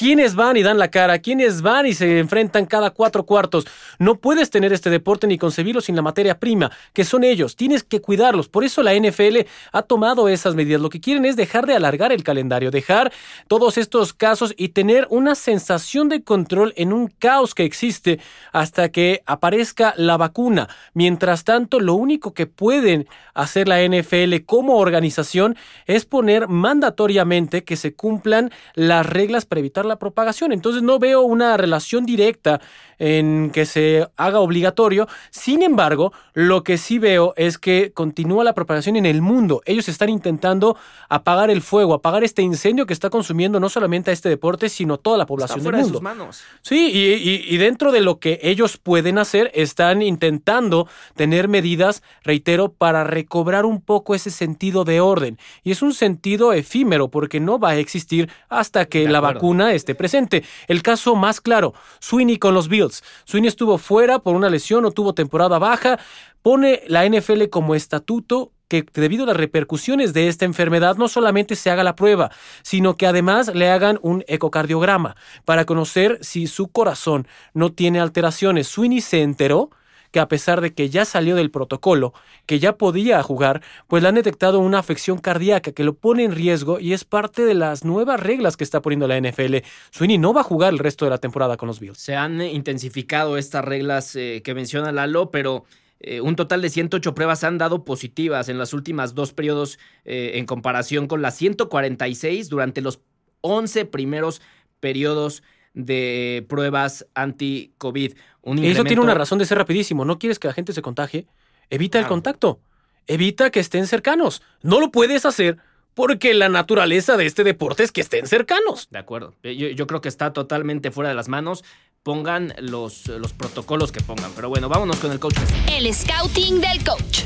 ¿Quiénes 0.00 0.34
van 0.34 0.56
y 0.56 0.62
dan 0.62 0.78
la 0.78 0.90
cara? 0.90 1.18
¿Quiénes 1.18 1.60
van 1.60 1.84
y 1.84 1.92
se 1.92 2.20
enfrentan 2.20 2.64
cada 2.64 2.88
cuatro 2.88 3.26
cuartos? 3.26 3.66
No 3.98 4.14
puedes 4.14 4.48
tener 4.48 4.72
este 4.72 4.88
deporte 4.88 5.26
ni 5.26 5.36
concebirlo 5.36 5.82
sin 5.82 5.94
la 5.94 6.00
materia 6.00 6.38
prima, 6.38 6.72
que 6.94 7.04
son 7.04 7.22
ellos. 7.22 7.54
Tienes 7.54 7.84
que 7.84 8.00
cuidarlos. 8.00 8.48
Por 8.48 8.64
eso 8.64 8.82
la 8.82 8.94
NFL 8.94 9.40
ha 9.72 9.82
tomado 9.82 10.30
esas 10.30 10.54
medidas. 10.54 10.80
Lo 10.80 10.88
que 10.88 11.02
quieren 11.02 11.26
es 11.26 11.36
dejar 11.36 11.66
de 11.66 11.74
alargar 11.74 12.12
el 12.12 12.24
calendario, 12.24 12.70
dejar 12.70 13.12
todos 13.46 13.76
estos 13.76 14.14
casos 14.14 14.54
y 14.56 14.68
tener 14.70 15.06
una 15.10 15.34
sensación 15.34 16.08
de 16.08 16.22
control 16.22 16.72
en 16.78 16.94
un 16.94 17.08
caos 17.08 17.54
que 17.54 17.64
existe 17.64 18.20
hasta 18.52 18.88
que 18.88 19.22
aparezca 19.26 19.92
la 19.98 20.16
vacuna. 20.16 20.70
Mientras 20.94 21.44
tanto, 21.44 21.78
lo 21.78 21.92
único 21.92 22.32
que 22.32 22.46
pueden 22.46 23.06
hacer 23.34 23.68
la 23.68 23.86
NFL 23.86 24.46
como 24.46 24.78
organización 24.78 25.58
es 25.84 26.06
poner 26.06 26.48
mandatoriamente 26.48 27.64
que 27.64 27.76
se 27.76 27.92
cumplan 27.92 28.50
las 28.74 29.04
reglas 29.04 29.44
para 29.44 29.58
evitar 29.58 29.89
propagación. 29.98 30.52
Entonces 30.52 30.82
no 30.82 30.98
veo 30.98 31.22
una 31.22 31.56
relación 31.56 32.06
directa 32.06 32.60
en 33.00 33.50
que 33.52 33.66
se 33.66 34.06
haga 34.16 34.38
obligatorio. 34.38 35.08
Sin 35.30 35.62
embargo, 35.62 36.12
lo 36.34 36.62
que 36.62 36.78
sí 36.78 37.00
veo 37.00 37.34
es 37.36 37.58
que 37.58 37.90
continúa 37.92 38.44
la 38.44 38.54
propagación 38.54 38.94
en 38.94 39.06
el 39.06 39.22
mundo. 39.22 39.62
Ellos 39.64 39.88
están 39.88 40.10
intentando 40.10 40.76
apagar 41.08 41.50
el 41.50 41.62
fuego, 41.62 41.94
apagar 41.94 42.22
este 42.22 42.42
incendio 42.42 42.86
que 42.86 42.92
está 42.92 43.10
consumiendo 43.10 43.58
no 43.58 43.68
solamente 43.68 44.10
a 44.10 44.12
este 44.14 44.28
deporte, 44.28 44.68
sino 44.68 44.98
toda 44.98 45.16
la 45.16 45.24
Está 45.24 45.28
población 45.28 45.58
del 45.58 45.64
fuera 45.64 45.78
de 45.78 45.82
mundo. 45.84 45.98
sus 45.98 46.02
manos. 46.04 46.42
Sí, 46.62 46.90
y, 46.92 47.14
y- 47.14 47.54
y 47.54 47.56
dentro 47.56 47.90
de 47.90 48.02
lo 48.02 48.20
que 48.20 48.38
ellos 48.42 48.76
pueden 48.76 49.18
hacer, 49.18 49.50
están 49.54 50.02
intentando 50.02 50.86
tener 51.16 51.48
medidas, 51.48 52.02
reitero, 52.22 52.72
para 52.72 53.02
recobrar 53.04 53.64
un 53.64 53.80
poco 53.80 54.14
ese 54.14 54.30
sentido 54.30 54.84
de 54.84 55.00
orden. 55.00 55.38
Y 55.64 55.70
es 55.70 55.80
un 55.80 55.94
sentido 55.94 56.52
efímero 56.52 57.08
porque 57.10 57.40
no 57.40 57.58
va 57.58 57.70
a 57.70 57.76
existir 57.78 58.30
hasta 58.50 58.84
que 58.84 59.00
De 59.00 59.08
la 59.08 59.20
vacuna 59.20 59.72
esté 59.72 59.94
presente. 59.94 60.44
El 60.68 60.82
caso 60.82 61.16
más 61.16 61.40
claro, 61.40 61.72
Sweeney 62.00 62.36
con 62.38 62.52
los 62.52 62.68
Bills. 62.68 62.89
Sweeney 63.24 63.48
estuvo 63.48 63.78
fuera 63.78 64.18
por 64.18 64.34
una 64.34 64.50
lesión 64.50 64.84
o 64.84 64.90
tuvo 64.90 65.14
temporada 65.14 65.58
baja. 65.58 65.98
Pone 66.42 66.82
la 66.86 67.08
NFL 67.08 67.44
como 67.50 67.74
estatuto 67.74 68.52
que 68.68 68.86
debido 68.94 69.24
a 69.24 69.26
las 69.26 69.36
repercusiones 69.36 70.12
de 70.12 70.28
esta 70.28 70.44
enfermedad 70.44 70.96
no 70.96 71.08
solamente 71.08 71.56
se 71.56 71.70
haga 71.70 71.82
la 71.82 71.96
prueba, 71.96 72.30
sino 72.62 72.96
que 72.96 73.08
además 73.08 73.52
le 73.52 73.68
hagan 73.68 73.98
un 74.00 74.24
ecocardiograma 74.28 75.16
para 75.44 75.64
conocer 75.64 76.18
si 76.22 76.46
su 76.46 76.68
corazón 76.68 77.26
no 77.52 77.72
tiene 77.72 77.98
alteraciones. 77.98 78.68
Sweeney 78.68 79.00
se 79.00 79.22
enteró 79.22 79.70
que 80.10 80.20
a 80.20 80.28
pesar 80.28 80.60
de 80.60 80.74
que 80.74 80.90
ya 80.90 81.04
salió 81.04 81.36
del 81.36 81.50
protocolo, 81.50 82.12
que 82.46 82.58
ya 82.58 82.76
podía 82.76 83.22
jugar, 83.22 83.62
pues 83.86 84.02
le 84.02 84.08
han 84.08 84.14
detectado 84.16 84.58
una 84.58 84.78
afección 84.78 85.18
cardíaca 85.18 85.72
que 85.72 85.84
lo 85.84 85.94
pone 85.94 86.24
en 86.24 86.32
riesgo 86.32 86.80
y 86.80 86.92
es 86.92 87.04
parte 87.04 87.44
de 87.44 87.54
las 87.54 87.84
nuevas 87.84 88.20
reglas 88.20 88.56
que 88.56 88.64
está 88.64 88.82
poniendo 88.82 89.06
la 89.06 89.20
NFL. 89.20 89.56
Sweeney 89.90 90.18
no 90.18 90.32
va 90.32 90.40
a 90.40 90.44
jugar 90.44 90.72
el 90.72 90.78
resto 90.78 91.04
de 91.04 91.10
la 91.10 91.18
temporada 91.18 91.56
con 91.56 91.68
los 91.68 91.80
Bills. 91.80 91.98
Se 91.98 92.16
han 92.16 92.40
eh, 92.40 92.52
intensificado 92.52 93.36
estas 93.36 93.64
reglas 93.64 94.16
eh, 94.16 94.42
que 94.44 94.54
menciona 94.54 94.92
Lalo, 94.92 95.30
pero 95.30 95.64
eh, 96.00 96.20
un 96.20 96.34
total 96.34 96.62
de 96.62 96.70
108 96.70 97.14
pruebas 97.14 97.44
han 97.44 97.58
dado 97.58 97.84
positivas 97.84 98.48
en 98.48 98.58
los 98.58 98.72
últimos 98.72 99.14
dos 99.14 99.32
periodos 99.32 99.78
en 100.04 100.46
comparación 100.46 101.06
con 101.06 101.22
las 101.22 101.36
146 101.36 102.48
durante 102.48 102.80
los 102.80 103.00
11 103.42 103.84
primeros 103.84 104.40
periodos 104.80 105.42
de 105.74 106.44
pruebas 106.48 107.06
anti-COVID. 107.14 108.14
Un 108.42 108.58
Eso 108.64 108.84
tiene 108.84 109.02
una 109.02 109.14
razón 109.14 109.38
de 109.38 109.46
ser 109.46 109.58
rapidísimo. 109.58 110.04
No 110.04 110.18
quieres 110.18 110.38
que 110.38 110.48
la 110.48 110.54
gente 110.54 110.72
se 110.72 110.82
contagie. 110.82 111.26
Evita 111.68 111.98
el 111.98 112.06
contacto. 112.06 112.60
Evita 113.06 113.50
que 113.50 113.60
estén 113.60 113.86
cercanos. 113.86 114.42
No 114.62 114.80
lo 114.80 114.90
puedes 114.90 115.24
hacer 115.24 115.58
porque 115.94 116.34
la 116.34 116.48
naturaleza 116.48 117.16
de 117.16 117.26
este 117.26 117.44
deporte 117.44 117.82
es 117.82 117.92
que 117.92 118.00
estén 118.00 118.26
cercanos. 118.26 118.88
De 118.90 118.98
acuerdo. 118.98 119.34
Eh, 119.42 119.56
Yo, 119.56 119.68
yo 119.68 119.86
creo 119.86 120.00
que 120.00 120.08
está 120.08 120.32
totalmente 120.32 120.90
fuera 120.90 121.10
de 121.10 121.14
las 121.14 121.28
manos. 121.28 121.64
Pongan 122.02 122.54
los, 122.58 123.06
los 123.08 123.32
protocolos 123.32 123.92
que 123.92 124.00
pongan. 124.00 124.32
Pero 124.34 124.48
bueno, 124.48 124.68
vámonos 124.68 124.96
con 124.96 125.12
el 125.12 125.18
coach. 125.18 125.36
El 125.70 125.92
scouting 125.92 126.60
del 126.60 126.82
coach. 126.84 127.24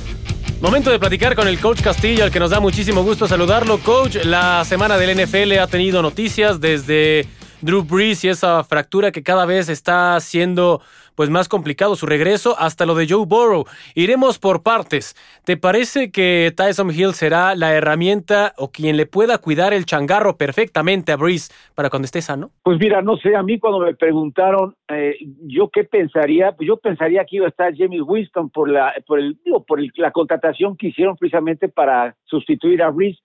Momento 0.60 0.90
de 0.90 0.98
platicar 0.98 1.36
con 1.36 1.46
el 1.46 1.60
coach 1.60 1.82
Castillo, 1.82 2.24
al 2.24 2.30
que 2.30 2.40
nos 2.40 2.50
da 2.50 2.58
muchísimo 2.58 3.02
gusto 3.02 3.28
saludarlo. 3.28 3.78
Coach, 3.78 4.16
la 4.24 4.64
semana 4.64 4.96
del 4.96 5.22
NFL 5.22 5.58
ha 5.58 5.66
tenido 5.66 6.00
noticias 6.00 6.60
desde 6.60 7.28
Drew 7.64 7.82
Brees 7.82 8.22
y 8.24 8.28
esa 8.28 8.62
fractura 8.62 9.10
que 9.10 9.22
cada 9.22 9.46
vez 9.46 9.70
está 9.70 10.20
siendo 10.20 10.82
pues 11.14 11.30
más 11.30 11.48
complicado 11.48 11.96
su 11.96 12.04
regreso, 12.04 12.56
hasta 12.58 12.84
lo 12.84 12.94
de 12.94 13.06
Joe 13.08 13.24
Burrow. 13.24 13.64
Iremos 13.94 14.38
por 14.38 14.62
partes. 14.62 15.14
¿Te 15.44 15.56
parece 15.56 16.10
que 16.10 16.52
Tyson 16.54 16.90
Hill 16.90 17.14
será 17.14 17.54
la 17.54 17.72
herramienta 17.72 18.52
o 18.58 18.70
quien 18.70 18.98
le 18.98 19.06
pueda 19.06 19.38
cuidar 19.38 19.72
el 19.72 19.86
changarro 19.86 20.36
perfectamente 20.36 21.12
a 21.12 21.16
Brees 21.16 21.50
para 21.74 21.88
cuando 21.88 22.04
esté 22.04 22.20
sano? 22.20 22.50
Pues 22.64 22.78
mira, 22.78 23.00
no 23.00 23.16
sé, 23.16 23.34
a 23.34 23.42
mí 23.42 23.58
cuando 23.58 23.78
me 23.78 23.94
preguntaron 23.94 24.74
eh, 24.88 25.16
yo 25.46 25.70
qué 25.70 25.84
pensaría, 25.84 26.52
pues 26.52 26.66
yo 26.66 26.76
pensaría 26.76 27.24
que 27.24 27.36
iba 27.36 27.46
a 27.46 27.50
estar 27.50 27.74
James 27.74 28.02
Winston 28.04 28.50
por 28.50 28.70
la 28.70 28.92
por 29.06 29.18
el 29.20 29.38
digo, 29.42 29.64
por 29.64 29.80
la 29.96 30.10
contratación 30.10 30.76
que 30.76 30.88
hicieron 30.88 31.16
precisamente 31.16 31.68
para 31.70 32.14
sustituir 32.24 32.82
a 32.82 32.90
Brees, 32.90 33.16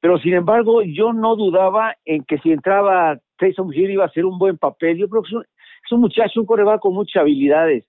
pero 0.00 0.18
sin 0.18 0.34
embargo 0.34 0.82
yo 0.82 1.12
no 1.12 1.36
dudaba 1.36 1.94
en 2.04 2.24
que 2.24 2.38
si 2.38 2.52
entraba 2.52 3.18
Tyson 3.38 3.72
Hill 3.72 3.90
iba 3.90 4.04
a 4.04 4.08
hacer 4.08 4.24
un 4.24 4.38
buen 4.38 4.58
papel. 4.58 4.98
Yo 4.98 5.08
creo 5.08 5.22
que 5.22 5.28
es 5.28 5.92
un, 5.92 6.00
muchacho, 6.00 6.40
un 6.40 6.46
coreback 6.46 6.80
con 6.80 6.94
muchas 6.94 7.22
habilidades 7.22 7.86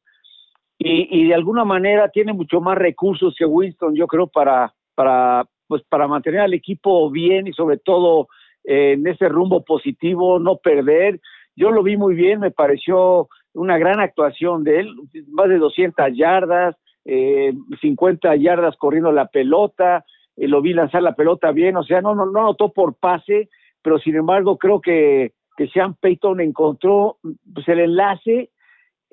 y, 0.84 1.08
y, 1.12 1.28
de 1.28 1.36
alguna 1.36 1.64
manera 1.64 2.10
tiene 2.10 2.34
mucho 2.34 2.60
más 2.60 2.76
recursos 2.76 3.36
que 3.38 3.46
Winston, 3.46 3.96
yo 3.96 4.08
creo, 4.08 4.26
para, 4.26 4.74
para, 4.96 5.46
pues, 5.68 5.84
para 5.88 6.08
mantener 6.08 6.40
al 6.40 6.56
equipo 6.56 7.12
bien 7.12 7.46
y 7.46 7.54
sobre 7.54 7.78
todo 7.78 8.30
eh, 8.64 8.94
en 8.94 9.06
ese 9.06 9.30
rumbo 9.30 9.64
positivo, 9.64 10.40
no 10.40 10.58
perder. 10.58 11.20
Yo 11.56 11.70
lo 11.70 11.84
vi 11.84 11.98
muy 11.98 12.16
bien, 12.16 12.40
me 12.40 12.50
pareció 12.50 13.28
una 13.54 13.78
gran 13.78 14.00
actuación 14.00 14.64
de 14.64 14.80
él, 14.80 14.96
más 15.28 15.50
de 15.50 15.60
200 15.60 16.18
yardas, 16.18 16.76
eh, 17.06 17.54
50 17.80 18.36
yardas 18.38 18.76
corriendo 18.78 19.12
la 19.12 19.28
pelota, 19.28 20.04
eh, 20.42 20.48
lo 20.48 20.62
vi 20.62 20.74
lanzar 20.74 21.04
la 21.04 21.16
pelota 21.16 21.52
bien, 21.52 21.78
o 21.78 21.84
sea, 21.84 22.02
no, 22.02 22.16
no, 22.16 22.26
no 22.26 22.40
anotó 22.40 22.74
por 22.74 22.96
pase, 22.96 23.50
pero 23.82 24.00
sin 24.00 24.16
embargo 24.16 24.58
creo 24.58 24.82
que 24.82 25.34
que 25.58 25.68
Sean 25.68 25.96
Payton 25.96 26.42
encontró 26.42 27.18
pues, 27.54 27.68
el 27.68 27.80
enlace 27.80 28.50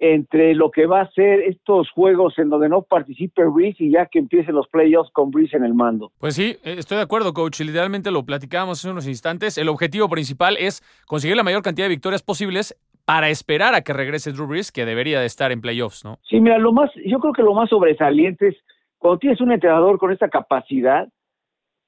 entre 0.01 0.55
lo 0.55 0.71
que 0.71 0.87
va 0.87 1.01
a 1.01 1.11
ser 1.11 1.41
estos 1.41 1.91
juegos 1.91 2.39
en 2.39 2.49
donde 2.49 2.69
no 2.69 2.83
participe 2.83 3.45
Breeze 3.45 3.83
y 3.83 3.91
ya 3.91 4.07
que 4.07 4.21
empiecen 4.21 4.55
los 4.55 4.69
playoffs 4.69 5.11
con 5.13 5.31
Breeze 5.31 5.57
en 5.57 5.65
el 5.65 5.75
mando. 5.75 6.13
Pues 6.19 6.37
sí, 6.37 6.57
eh, 6.63 6.77
estoy 6.79 6.99
de 6.99 7.03
acuerdo, 7.03 7.35
coach. 7.35 7.61
Literalmente 7.61 8.13
lo 8.13 8.25
platicábamos 8.25 8.79
hace 8.79 8.91
unos 8.91 9.09
instantes. 9.09 9.59
El 9.59 9.69
objetivo 9.69 10.09
principal 10.09 10.57
es 10.57 10.83
conseguir 11.07 11.37
la 11.37 11.43
mayor 11.43 11.63
cantidad 11.63 11.87
de 11.87 11.91
victorias 11.91 12.23
posibles 12.23 12.77
para 13.05 13.29
esperar 13.29 13.75
a 13.75 13.81
que 13.81 13.93
regrese 13.93 14.33
Drew 14.33 14.47
Brees, 14.47 14.71
que 14.71 14.85
debería 14.85 15.19
de 15.19 15.27
estar 15.27 15.51
en 15.51 15.61
playoffs, 15.61 16.05
¿no? 16.05 16.19
Sí, 16.29 16.41
mira, 16.41 16.59
lo 16.59 16.73
más, 16.73 16.91
yo 17.05 17.19
creo 17.19 17.33
que 17.33 17.43
lo 17.43 17.55
más 17.55 17.69
sobresaliente 17.69 18.49
es 18.49 18.57
cuando 18.99 19.19
tienes 19.19 19.41
un 19.41 19.51
entrenador 19.51 19.99
con 19.99 20.13
esta 20.13 20.29
capacidad, 20.29 21.09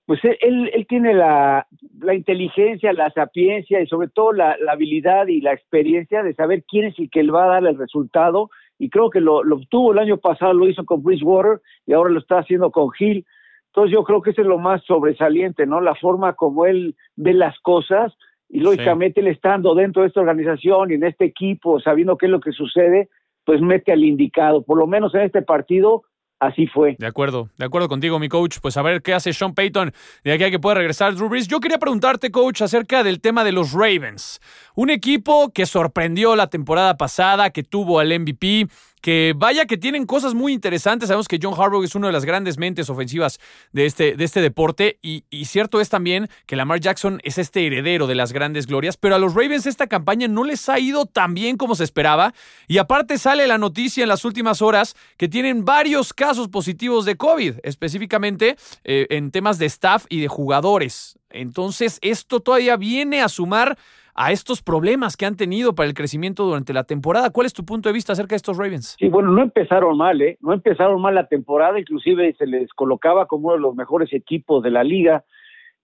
pues 0.06 0.20
él, 0.24 0.70
él 0.72 0.86
tiene 0.88 1.14
la, 1.14 1.66
la, 2.00 2.14
inteligencia, 2.14 2.92
la 2.92 3.10
sapiencia 3.10 3.80
y 3.80 3.86
sobre 3.86 4.08
todo 4.08 4.32
la, 4.32 4.56
la, 4.58 4.72
habilidad 4.72 5.28
y 5.28 5.40
la 5.40 5.52
experiencia 5.52 6.22
de 6.22 6.34
saber 6.34 6.64
quién 6.68 6.86
es 6.86 6.98
el 6.98 7.08
que 7.10 7.22
le 7.22 7.30
va 7.30 7.44
a 7.44 7.60
dar 7.60 7.66
el 7.66 7.78
resultado 7.78 8.50
y 8.78 8.88
creo 8.88 9.10
que 9.10 9.20
lo, 9.20 9.44
lo 9.44 9.56
obtuvo 9.56 9.92
el 9.92 9.98
año 9.98 10.16
pasado, 10.16 10.54
lo 10.54 10.68
hizo 10.68 10.84
con 10.84 11.02
Bridgewater 11.02 11.60
y 11.86 11.92
ahora 11.92 12.10
lo 12.10 12.18
está 12.18 12.38
haciendo 12.38 12.70
con 12.70 12.88
Hill. 12.98 13.24
Entonces 13.66 13.92
yo 13.92 14.02
creo 14.02 14.22
que 14.22 14.30
ese 14.30 14.40
es 14.40 14.46
lo 14.46 14.58
más 14.58 14.82
sobresaliente, 14.84 15.66
¿no? 15.66 15.80
La 15.80 15.94
forma 15.94 16.32
como 16.32 16.66
él 16.66 16.96
ve 17.14 17.34
las 17.34 17.58
cosas 17.60 18.12
y 18.48 18.60
lógicamente 18.60 19.20
sí. 19.20 19.26
él 19.26 19.32
estando 19.32 19.74
dentro 19.74 20.02
de 20.02 20.08
esta 20.08 20.20
organización 20.20 20.90
y 20.90 20.94
en 20.94 21.04
este 21.04 21.26
equipo, 21.26 21.78
sabiendo 21.78 22.16
qué 22.16 22.26
es 22.26 22.32
lo 22.32 22.40
que 22.40 22.52
sucede, 22.52 23.10
pues 23.44 23.60
mete 23.60 23.92
al 23.92 24.02
indicado. 24.02 24.62
Por 24.62 24.78
lo 24.78 24.86
menos 24.86 25.14
en 25.14 25.20
este 25.20 25.42
partido 25.42 26.02
así 26.40 26.66
fue. 26.66 26.96
De 26.98 27.06
acuerdo, 27.06 27.48
de 27.56 27.64
acuerdo 27.64 27.88
contigo, 27.88 28.18
mi 28.18 28.28
coach. 28.28 28.58
Pues 28.60 28.76
a 28.76 28.82
ver 28.82 29.02
qué 29.02 29.14
hace 29.14 29.32
Sean 29.32 29.54
Payton 29.54 29.92
de 30.24 30.32
aquí 30.32 30.44
a 30.44 30.50
que 30.50 30.58
pueda 30.58 30.74
regresar 30.74 31.14
Drew 31.14 31.28
Brees. 31.28 31.46
Yo 31.46 31.60
quería 31.60 31.78
preguntarte, 31.78 32.30
coach, 32.30 32.62
acerca 32.62 33.04
del 33.04 33.20
tema 33.20 33.44
de 33.44 33.52
los 33.52 33.72
Ravens. 33.72 34.40
Un 34.74 34.90
equipo 34.90 35.52
que 35.52 35.66
sorprendió 35.66 36.34
la 36.34 36.48
temporada 36.48 36.96
pasada, 36.96 37.50
que 37.50 37.62
tuvo 37.62 38.00
al 38.00 38.18
MVP, 38.18 38.66
que 39.00 39.34
vaya 39.36 39.66
que 39.66 39.76
tienen 39.76 40.06
cosas 40.06 40.34
muy 40.34 40.52
interesantes. 40.52 41.08
Sabemos 41.08 41.28
que 41.28 41.38
John 41.42 41.54
Harbaugh 41.58 41.84
es 41.84 41.94
una 41.94 42.08
de 42.08 42.12
las 42.12 42.24
grandes 42.24 42.58
mentes 42.58 42.90
ofensivas 42.90 43.40
de 43.72 43.86
este, 43.86 44.16
de 44.16 44.24
este 44.24 44.40
deporte 44.40 44.98
y, 45.02 45.24
cierto 45.44 45.80
es 45.80 45.88
también 45.88 46.28
que 46.46 46.54
Lamar 46.54 46.80
Jackson 46.80 47.20
es 47.24 47.38
este 47.38 47.66
heredero 47.66 48.06
de 48.06 48.14
las 48.14 48.32
grandes 48.32 48.66
glorias, 48.66 48.96
pero 48.96 49.16
a 49.16 49.18
los 49.18 49.34
Ravens 49.34 49.66
esta 49.66 49.86
campaña 49.86 50.28
no 50.28 50.44
les 50.44 50.68
ha 50.68 50.78
ido 50.78 51.06
tan 51.06 51.34
bien 51.34 51.56
como 51.56 51.74
se 51.74 51.84
esperaba 51.84 52.34
y 52.68 52.78
aparte 52.78 53.18
sale 53.18 53.46
la 53.46 53.58
noticia 53.58 54.02
en 54.02 54.08
las 54.08 54.24
últimas 54.24 54.62
horas 54.62 54.94
que 55.16 55.28
tienen 55.28 55.64
varios 55.64 56.12
casos 56.12 56.48
positivos 56.48 57.04
de 57.04 57.16
COVID, 57.16 57.54
específicamente 57.62 58.56
eh, 58.84 59.06
en 59.10 59.30
temas 59.30 59.58
de 59.58 59.66
staff 59.66 60.04
y 60.08 60.20
de 60.20 60.28
jugadores. 60.28 61.18
Entonces 61.30 61.98
esto 62.02 62.40
todavía 62.40 62.76
viene 62.76 63.22
a 63.22 63.28
sumar 63.28 63.78
a 64.14 64.32
estos 64.32 64.62
problemas 64.62 65.16
que 65.16 65.26
han 65.26 65.36
tenido 65.36 65.74
para 65.74 65.88
el 65.88 65.94
crecimiento 65.94 66.44
durante 66.44 66.72
la 66.72 66.84
temporada. 66.84 67.30
¿Cuál 67.30 67.46
es 67.46 67.52
tu 67.52 67.64
punto 67.64 67.88
de 67.88 67.92
vista 67.92 68.12
acerca 68.12 68.30
de 68.30 68.36
estos 68.38 68.56
Ravens? 68.56 68.96
Sí, 68.98 69.08
bueno, 69.08 69.30
no 69.30 69.42
empezaron 69.42 69.96
mal, 69.96 70.20
¿eh? 70.20 70.36
No 70.40 70.52
empezaron 70.52 71.00
mal 71.00 71.14
la 71.14 71.26
temporada, 71.26 71.78
inclusive 71.78 72.34
se 72.38 72.46
les 72.46 72.72
colocaba 72.72 73.26
como 73.26 73.48
uno 73.48 73.56
de 73.56 73.62
los 73.62 73.74
mejores 73.74 74.12
equipos 74.12 74.62
de 74.62 74.70
la 74.70 74.84
liga. 74.84 75.24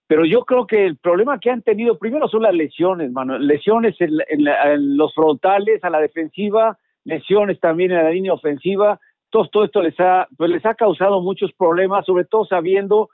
Pero 0.09 0.25
yo 0.25 0.45
creo 0.45 0.67
que 0.67 0.87
el 0.87 0.97
problema 0.99 1.41
que 1.41 1.51
han 1.51 1.62
tenido 1.62 1.99
primero 1.99 2.29
son 2.29 2.43
las 2.43 2.55
lesiones, 2.55 3.11
mano. 3.11 3.39
Lesiones 3.39 4.01
en, 4.01 4.11
en, 4.29 4.47
en 4.47 4.97
los 4.97 5.12
frontales, 5.15 5.83
a 5.83 5.91
la 5.91 6.01
defensiva, 6.01 6.79
lesiones 7.05 7.59
también 7.59 7.91
en 7.91 8.05
la 8.05 8.11
línea 8.11 8.33
ofensiva. 8.33 9.01
Todo, 9.31 9.49
todo 9.49 9.65
esto 9.65 9.83
les 9.83 9.99
ha, 9.99 10.29
pues 10.37 10.51
les 10.51 10.65
ha 10.65 10.75
causado 10.75 11.21
muchos 11.21 11.53
problemas, 11.53 12.07
sobre 12.07 12.25
todo 12.25 12.45
sabiendo 12.45 13.09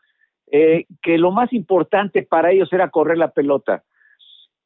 eh, 0.50 0.84
que 1.00 1.16
lo 1.16 1.30
más 1.30 1.50
importante 1.54 2.22
para 2.22 2.50
ellos 2.50 2.70
era 2.72 2.90
correr 2.90 3.16
la 3.16 3.30
pelota 3.30 3.82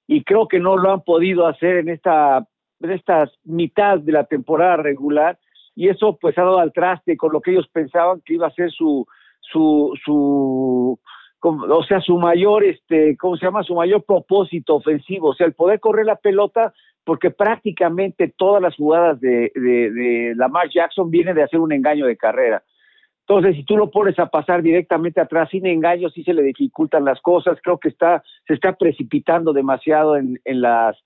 y 0.06 0.22
creo 0.24 0.48
que 0.48 0.60
no 0.60 0.76
lo 0.76 0.92
han 0.92 1.02
podido 1.02 1.46
hacer 1.46 1.78
en 1.78 1.88
esta 1.88 2.46
en 2.80 2.90
esta 2.90 3.30
mitad 3.44 3.98
de 3.98 4.12
la 4.12 4.24
temporada 4.24 4.76
regular 4.76 5.38
y 5.74 5.88
eso 5.88 6.16
pues 6.20 6.36
ha 6.38 6.42
dado 6.42 6.58
al 6.58 6.72
traste 6.72 7.16
con 7.16 7.32
lo 7.32 7.40
que 7.40 7.52
ellos 7.52 7.68
pensaban 7.72 8.20
que 8.24 8.34
iba 8.34 8.46
a 8.46 8.52
ser 8.52 8.70
su 8.70 9.06
su 9.40 9.92
su 10.04 10.98
o 11.42 11.84
sea 11.84 12.00
su 12.00 12.18
mayor 12.18 12.64
este 12.64 13.16
cómo 13.16 13.36
se 13.36 13.46
llama 13.46 13.62
su 13.62 13.74
mayor 13.74 14.04
propósito 14.04 14.76
ofensivo 14.76 15.28
o 15.28 15.34
sea 15.34 15.46
el 15.46 15.54
poder 15.54 15.80
correr 15.80 16.06
la 16.06 16.16
pelota 16.16 16.72
porque 17.04 17.30
prácticamente 17.30 18.34
todas 18.36 18.60
las 18.60 18.74
jugadas 18.74 19.20
de, 19.20 19.52
de, 19.54 19.92
de 19.92 20.34
Lamar 20.34 20.68
Jackson 20.68 21.08
vienen 21.08 21.36
de 21.36 21.44
hacer 21.44 21.60
un 21.60 21.72
engaño 21.72 22.06
de 22.06 22.16
carrera 22.16 22.62
entonces, 23.28 23.56
si 23.56 23.64
tú 23.64 23.76
lo 23.76 23.90
pones 23.90 24.16
a 24.20 24.26
pasar 24.26 24.62
directamente 24.62 25.20
atrás 25.20 25.48
sin 25.50 25.66
engaños, 25.66 26.12
sí 26.14 26.22
se 26.22 26.32
le 26.32 26.42
dificultan 26.42 27.04
las 27.04 27.20
cosas. 27.20 27.58
Creo 27.60 27.78
que 27.78 27.88
está, 27.88 28.22
se 28.46 28.54
está 28.54 28.74
precipitando 28.74 29.52
demasiado 29.52 30.16
en, 30.16 30.40
en 30.44 30.60
las, 30.60 30.96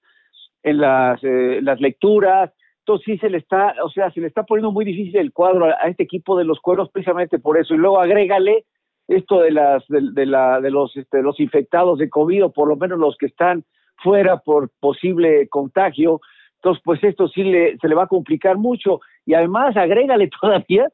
en 0.63 0.79
las, 0.79 1.19
eh, 1.25 1.61
las 1.63 1.81
lecturas. 1.81 2.53
Entonces 2.81 3.05
sí 3.07 3.19
se 3.19 3.31
le 3.31 3.39
está, 3.39 3.75
o 3.83 3.89
sea, 3.89 4.11
se 4.11 4.21
le 4.21 4.27
está 4.27 4.43
poniendo 4.43 4.71
muy 4.71 4.85
difícil 4.85 5.17
el 5.17 5.33
cuadro 5.33 5.65
a, 5.65 5.79
a 5.81 5.89
este 5.89 6.03
equipo 6.03 6.37
de 6.37 6.45
los 6.45 6.61
cuernos 6.61 6.91
precisamente 6.91 7.39
por 7.39 7.57
eso. 7.57 7.73
Y 7.73 7.79
luego 7.79 7.99
agrégale 7.99 8.67
esto 9.09 9.41
de 9.41 9.53
las, 9.53 9.83
de, 9.89 10.13
de 10.13 10.27
la, 10.27 10.61
de 10.61 10.71
los, 10.71 10.95
este, 10.99 11.23
los 11.23 11.41
infectados 11.41 11.99
de 11.99 12.11
COVID 12.11 12.45
o 12.45 12.53
por 12.53 12.69
lo 12.69 12.77
menos 12.77 12.99
los 12.99 13.17
que 13.17 13.27
están 13.27 13.65
fuera 13.97 14.41
por 14.41 14.69
posible 14.79 15.49
contagio. 15.49 16.21
Entonces, 16.57 16.83
pues 16.85 17.03
esto 17.03 17.29
sí 17.29 17.45
le, 17.45 17.79
se 17.79 17.89
le 17.89 17.95
va 17.95 18.03
a 18.03 18.09
complicar 18.09 18.59
mucho. 18.59 19.01
Y 19.25 19.33
además, 19.33 19.75
agrégale 19.75 20.29
todavía 20.39 20.87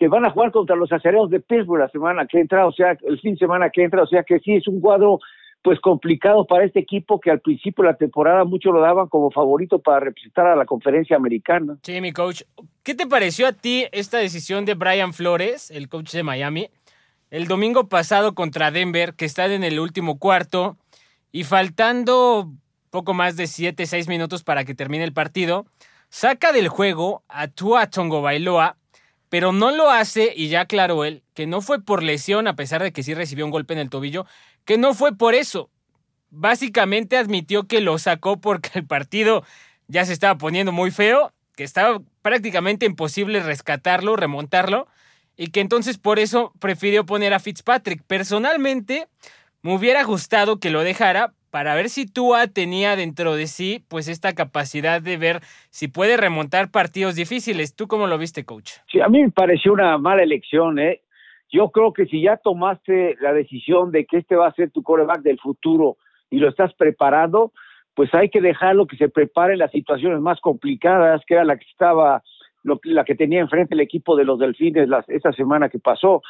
que 0.00 0.08
van 0.08 0.24
a 0.24 0.30
jugar 0.30 0.50
contra 0.50 0.76
los 0.76 0.90
acereros 0.90 1.28
de 1.28 1.40
Pittsburgh 1.40 1.78
la 1.78 1.90
semana 1.90 2.26
que 2.26 2.40
entra, 2.40 2.66
o 2.66 2.72
sea, 2.72 2.96
el 3.02 3.20
fin 3.20 3.34
de 3.34 3.38
semana 3.38 3.68
que 3.68 3.84
entra, 3.84 4.02
o 4.02 4.06
sea 4.06 4.22
que 4.22 4.38
sí 4.40 4.56
es 4.56 4.66
un 4.66 4.80
cuadro 4.80 5.18
pues 5.62 5.78
complicado 5.78 6.46
para 6.46 6.64
este 6.64 6.80
equipo 6.80 7.20
que 7.20 7.30
al 7.30 7.40
principio 7.40 7.84
de 7.84 7.90
la 7.90 7.96
temporada 7.98 8.44
muchos 8.44 8.72
lo 8.72 8.80
daban 8.80 9.08
como 9.08 9.30
favorito 9.30 9.78
para 9.78 10.00
representar 10.00 10.46
a 10.46 10.56
la 10.56 10.64
conferencia 10.64 11.16
americana. 11.16 11.76
Sí, 11.82 12.00
mi 12.00 12.12
coach. 12.12 12.44
¿Qué 12.82 12.94
te 12.94 13.06
pareció 13.06 13.46
a 13.46 13.52
ti 13.52 13.88
esta 13.92 14.16
decisión 14.16 14.64
de 14.64 14.72
Brian 14.72 15.12
Flores, 15.12 15.70
el 15.70 15.90
coach 15.90 16.12
de 16.12 16.22
Miami, 16.22 16.70
el 17.30 17.46
domingo 17.46 17.90
pasado 17.90 18.34
contra 18.34 18.70
Denver, 18.70 19.12
que 19.12 19.26
está 19.26 19.52
en 19.52 19.64
el 19.64 19.78
último 19.78 20.18
cuarto 20.18 20.78
y 21.30 21.44
faltando 21.44 22.50
poco 22.88 23.12
más 23.12 23.36
de 23.36 23.46
7, 23.46 23.84
6 23.84 24.08
minutos 24.08 24.44
para 24.44 24.64
que 24.64 24.74
termine 24.74 25.04
el 25.04 25.12
partido, 25.12 25.66
saca 26.08 26.52
del 26.52 26.68
juego 26.68 27.22
a 27.28 27.48
Tua 27.48 27.90
Tongo 27.90 28.22
Bailoa 28.22 28.78
pero 29.30 29.52
no 29.52 29.70
lo 29.70 29.90
hace, 29.90 30.34
y 30.36 30.48
ya 30.48 30.62
aclaró 30.62 31.04
él, 31.04 31.22
que 31.34 31.46
no 31.46 31.62
fue 31.62 31.82
por 31.82 32.02
lesión, 32.02 32.46
a 32.48 32.56
pesar 32.56 32.82
de 32.82 32.92
que 32.92 33.02
sí 33.02 33.14
recibió 33.14 33.46
un 33.46 33.52
golpe 33.52 33.72
en 33.72 33.80
el 33.80 33.88
tobillo, 33.88 34.26
que 34.66 34.76
no 34.76 34.92
fue 34.92 35.16
por 35.16 35.34
eso. 35.34 35.70
Básicamente 36.30 37.16
admitió 37.16 37.66
que 37.66 37.80
lo 37.80 37.98
sacó 37.98 38.40
porque 38.40 38.70
el 38.74 38.86
partido 38.86 39.44
ya 39.86 40.04
se 40.04 40.12
estaba 40.12 40.36
poniendo 40.36 40.72
muy 40.72 40.90
feo, 40.90 41.32
que 41.56 41.64
estaba 41.64 42.02
prácticamente 42.22 42.86
imposible 42.86 43.40
rescatarlo, 43.40 44.16
remontarlo, 44.16 44.88
y 45.36 45.48
que 45.48 45.60
entonces 45.60 45.96
por 45.96 46.18
eso 46.18 46.52
prefirió 46.58 47.06
poner 47.06 47.32
a 47.32 47.38
Fitzpatrick. 47.38 48.02
Personalmente, 48.02 49.08
me 49.62 49.74
hubiera 49.74 50.02
gustado 50.02 50.58
que 50.58 50.70
lo 50.70 50.82
dejara 50.82 51.34
para 51.50 51.74
ver 51.74 51.88
si 51.88 52.06
Tua 52.06 52.46
tenía 52.46 52.96
dentro 52.96 53.34
de 53.34 53.46
sí 53.46 53.84
pues 53.88 54.08
esta 54.08 54.32
capacidad 54.32 55.02
de 55.02 55.16
ver 55.16 55.40
si 55.70 55.88
puede 55.88 56.16
remontar 56.16 56.70
partidos 56.70 57.16
difíciles. 57.16 57.74
¿Tú 57.74 57.86
cómo 57.86 58.06
lo 58.06 58.18
viste, 58.18 58.44
coach? 58.44 58.72
Sí, 58.90 59.00
a 59.00 59.08
mí 59.08 59.22
me 59.22 59.30
pareció 59.30 59.72
una 59.72 59.98
mala 59.98 60.22
elección, 60.22 60.78
¿eh? 60.78 61.00
Yo 61.52 61.70
creo 61.70 61.92
que 61.92 62.06
si 62.06 62.22
ya 62.22 62.36
tomaste 62.36 63.16
la 63.20 63.32
decisión 63.32 63.90
de 63.90 64.04
que 64.06 64.18
este 64.18 64.36
va 64.36 64.46
a 64.46 64.54
ser 64.54 64.70
tu 64.70 64.82
coreback 64.82 65.22
del 65.22 65.38
futuro 65.40 65.96
y 66.30 66.38
lo 66.38 66.48
estás 66.48 66.72
preparando, 66.74 67.52
pues 67.94 68.14
hay 68.14 68.28
que 68.28 68.40
dejarlo 68.40 68.86
que 68.86 68.96
se 68.96 69.08
prepare 69.08 69.56
las 69.56 69.72
situaciones 69.72 70.20
más 70.20 70.40
complicadas, 70.40 71.22
que 71.26 71.34
era 71.34 71.44
la 71.44 71.56
que 71.56 71.66
estaba, 71.68 72.22
lo, 72.62 72.78
la 72.84 73.04
que 73.04 73.16
tenía 73.16 73.40
enfrente 73.40 73.74
el 73.74 73.80
equipo 73.80 74.14
de 74.16 74.24
los 74.24 74.38
Delfines 74.38 74.88
las, 74.88 75.08
esta 75.08 75.32
semana 75.32 75.68
que 75.68 75.80
pasó. 75.80 76.22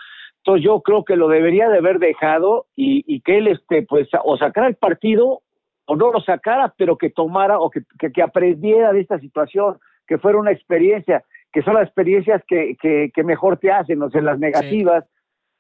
Entonces 0.44 0.64
yo 0.64 0.81
creo 0.81 1.05
que 1.05 1.16
lo 1.16 1.29
debería 1.29 1.68
de 1.68 1.79
haber 1.79 1.98
dejado 1.98 2.66
y, 2.74 3.05
y 3.07 3.20
que 3.20 3.38
él, 3.38 3.48
este, 3.48 3.83
pues, 3.83 4.09
o 4.24 4.37
sacara 4.38 4.68
el 4.68 4.76
partido 4.76 5.42
o 5.85 5.96
no 5.96 6.12
lo 6.12 6.20
sacara, 6.20 6.72
pero 6.79 6.96
que 6.96 7.11
tomara 7.11 7.59
o 7.59 7.68
que, 7.68 7.83
que, 7.98 8.11
que 8.12 8.22
aprendiera 8.22 8.92
de 8.92 9.00
esta 9.00 9.18
situación, 9.18 9.79
que 10.07 10.18
fuera 10.18 10.38
una 10.38 10.53
experiencia, 10.53 11.24
que 11.53 11.62
son 11.62 11.74
las 11.74 11.85
experiencias 11.85 12.42
que, 12.46 12.76
que, 12.81 13.11
que 13.14 13.24
mejor 13.24 13.59
te 13.59 13.70
hacen, 13.70 14.00
o 14.03 14.09
sea, 14.09 14.22
las 14.22 14.38
negativas. 14.38 15.05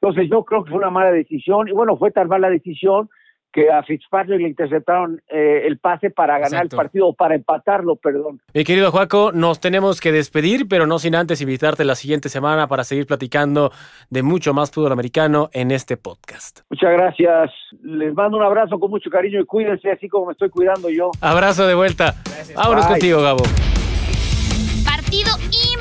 Entonces 0.00 0.30
yo 0.30 0.44
creo 0.44 0.64
que 0.64 0.70
fue 0.70 0.78
una 0.78 0.90
mala 0.90 1.12
decisión 1.12 1.68
y 1.68 1.72
bueno, 1.72 1.96
fue 1.96 2.10
tan 2.10 2.28
mala 2.28 2.48
decisión 2.48 3.10
que 3.52 3.70
a 3.70 3.82
Fitzpatrick 3.82 4.40
le 4.40 4.48
interceptaron 4.48 5.20
eh, 5.28 5.62
el 5.66 5.78
pase 5.78 6.10
para 6.10 6.34
ganar 6.34 6.64
Exacto. 6.64 6.76
el 6.76 6.82
partido 6.82 7.06
o 7.08 7.14
para 7.14 7.34
empatarlo, 7.34 7.96
perdón. 7.96 8.40
Mi 8.54 8.64
querido 8.64 8.90
Juaco, 8.90 9.32
nos 9.32 9.60
tenemos 9.60 10.00
que 10.00 10.12
despedir, 10.12 10.68
pero 10.68 10.86
no 10.86 10.98
sin 10.98 11.14
antes 11.14 11.40
invitarte 11.40 11.84
la 11.84 11.94
siguiente 11.94 12.28
semana 12.28 12.68
para 12.68 12.84
seguir 12.84 13.06
platicando 13.06 13.72
de 14.08 14.22
mucho 14.22 14.54
más 14.54 14.70
fútbol 14.70 14.92
americano 14.92 15.50
en 15.52 15.70
este 15.70 15.96
podcast. 15.96 16.60
Muchas 16.70 16.92
gracias. 16.92 17.50
Les 17.82 18.14
mando 18.14 18.36
un 18.36 18.44
abrazo 18.44 18.78
con 18.78 18.90
mucho 18.90 19.10
cariño 19.10 19.40
y 19.40 19.44
cuídense 19.44 19.90
así 19.90 20.08
como 20.08 20.26
me 20.26 20.32
estoy 20.32 20.50
cuidando 20.50 20.88
yo. 20.88 21.10
Abrazo 21.20 21.66
de 21.66 21.74
vuelta. 21.74 22.14
Vámonos 22.54 22.84
Bye. 22.86 22.92
contigo, 22.94 23.22
Gabo. 23.22 23.42
Partido 24.84 25.30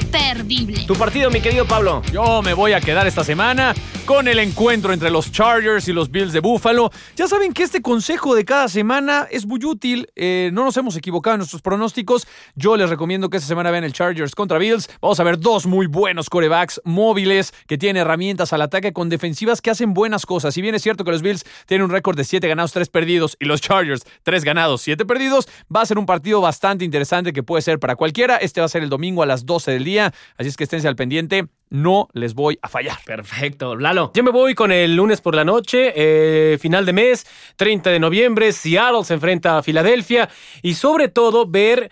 imperdible. 0.01 0.86
Tu 0.88 0.95
partido, 0.95 1.29
mi 1.29 1.41
querido 1.41 1.65
Pablo. 1.65 2.01
Yo 2.12 2.41
me 2.41 2.53
voy 2.53 2.73
a 2.73 2.82
quedar 2.82 3.05
esta 3.05 3.23
semana 3.23 3.73
con 4.10 4.28
el 4.28 4.39
encuentro 4.39 4.91
entre 4.91 5.12
los 5.12 5.32
Chargers 5.32 5.88
y 5.88 5.93
los 5.93 6.10
Bills 6.10 6.34
de 6.34 6.39
Buffalo. 6.39 6.89
Ya 7.15 7.28
saben 7.28 7.54
que 7.54 7.62
este 7.62 7.84
consejo 7.84 8.34
de 8.34 8.43
cada 8.43 8.67
semana 8.67 9.28
es 9.30 9.45
muy 9.45 9.63
útil. 9.63 10.08
Eh, 10.15 10.50
no 10.52 10.63
nos 10.63 10.76
hemos 10.78 10.98
equivocado 10.98 11.36
en 11.36 11.38
nuestros 11.41 11.62
pronósticos. 11.62 12.26
Yo 12.56 12.76
les 12.76 12.89
recomiendo 12.89 13.30
que 13.30 13.38
esta 13.38 13.48
semana 13.48 13.69
vean 13.69 13.84
el 13.84 13.93
Chargers 13.93 14.34
contra 14.34 14.58
Bills. 14.58 14.89
Vamos 15.00 15.19
a 15.19 15.24
ver 15.24 15.39
dos 15.39 15.67
muy 15.67 15.86
buenos 15.86 16.28
corebacks 16.28 16.82
móviles 16.86 17.54
que 17.67 17.78
tienen 17.78 18.02
herramientas 18.02 18.52
al 18.52 18.63
ataque 18.63 18.93
con 18.93 19.10
defensivas 19.10 19.62
que 19.62 19.69
hacen 19.69 19.93
buenas 19.93 20.26
cosas. 20.26 20.56
Si 20.56 20.63
bien 20.63 20.74
es 20.74 20.82
cierto 20.82 21.04
que 21.04 21.12
los 21.12 21.22
Bills 21.22 21.45
tienen 21.67 21.86
un 21.86 21.91
récord 21.91 22.17
de 22.17 22.24
7 22.24 22.48
ganados, 22.48 22.72
3 22.72 22.89
perdidos 22.89 23.38
y 23.39 23.45
los 23.45 23.62
Chargers 23.62 24.02
3 24.24 24.43
ganados, 24.43 24.82
7 24.82 25.06
perdidos, 25.06 25.48
va 25.72 25.82
a 25.82 25.86
ser 25.86 26.00
un 26.00 26.08
partido 26.08 26.41
bastante 26.41 26.84
interesante 26.84 27.32
que 27.32 27.43
puede 27.43 27.62
ser 27.62 27.78
para 27.78 27.95
cualquiera. 27.95 28.38
Este 28.38 28.60
va 28.60 28.65
a 28.65 28.69
ser 28.69 28.82
el 28.82 28.89
domingo 28.89 29.22
a 29.22 29.28
las 29.28 29.45
12 29.45 29.69
del 29.69 29.84
día. 29.84 30.15
Así 30.36 30.50
es 30.50 30.58
que 30.58 30.63
esténse 30.63 30.88
al 30.88 30.95
pendiente. 30.95 31.48
No 31.69 32.08
les 32.13 32.34
voy 32.34 32.58
a 32.62 32.67
fallar. 32.67 32.97
Perfecto. 33.05 33.75
Lalo. 33.75 34.12
Yo 34.15 34.23
me 34.23 34.32
voy 34.32 34.55
con 34.55 34.71
el 34.71 34.95
lunes 34.95 35.21
por 35.21 35.36
la 35.36 35.45
noche, 35.45 35.93
eh, 35.95 36.58
final 36.58 36.86
de 36.86 36.93
mes, 36.93 37.27
30 37.58 37.91
de 37.91 37.99
noviembre, 37.99 38.51
Seattle 38.51 39.03
se 39.03 39.13
enfrenta 39.13 39.58
a 39.58 39.63
Filadelfia 39.63 40.29
y 40.62 40.73
sobre 40.73 41.10
todo 41.10 41.45
ver 41.45 41.91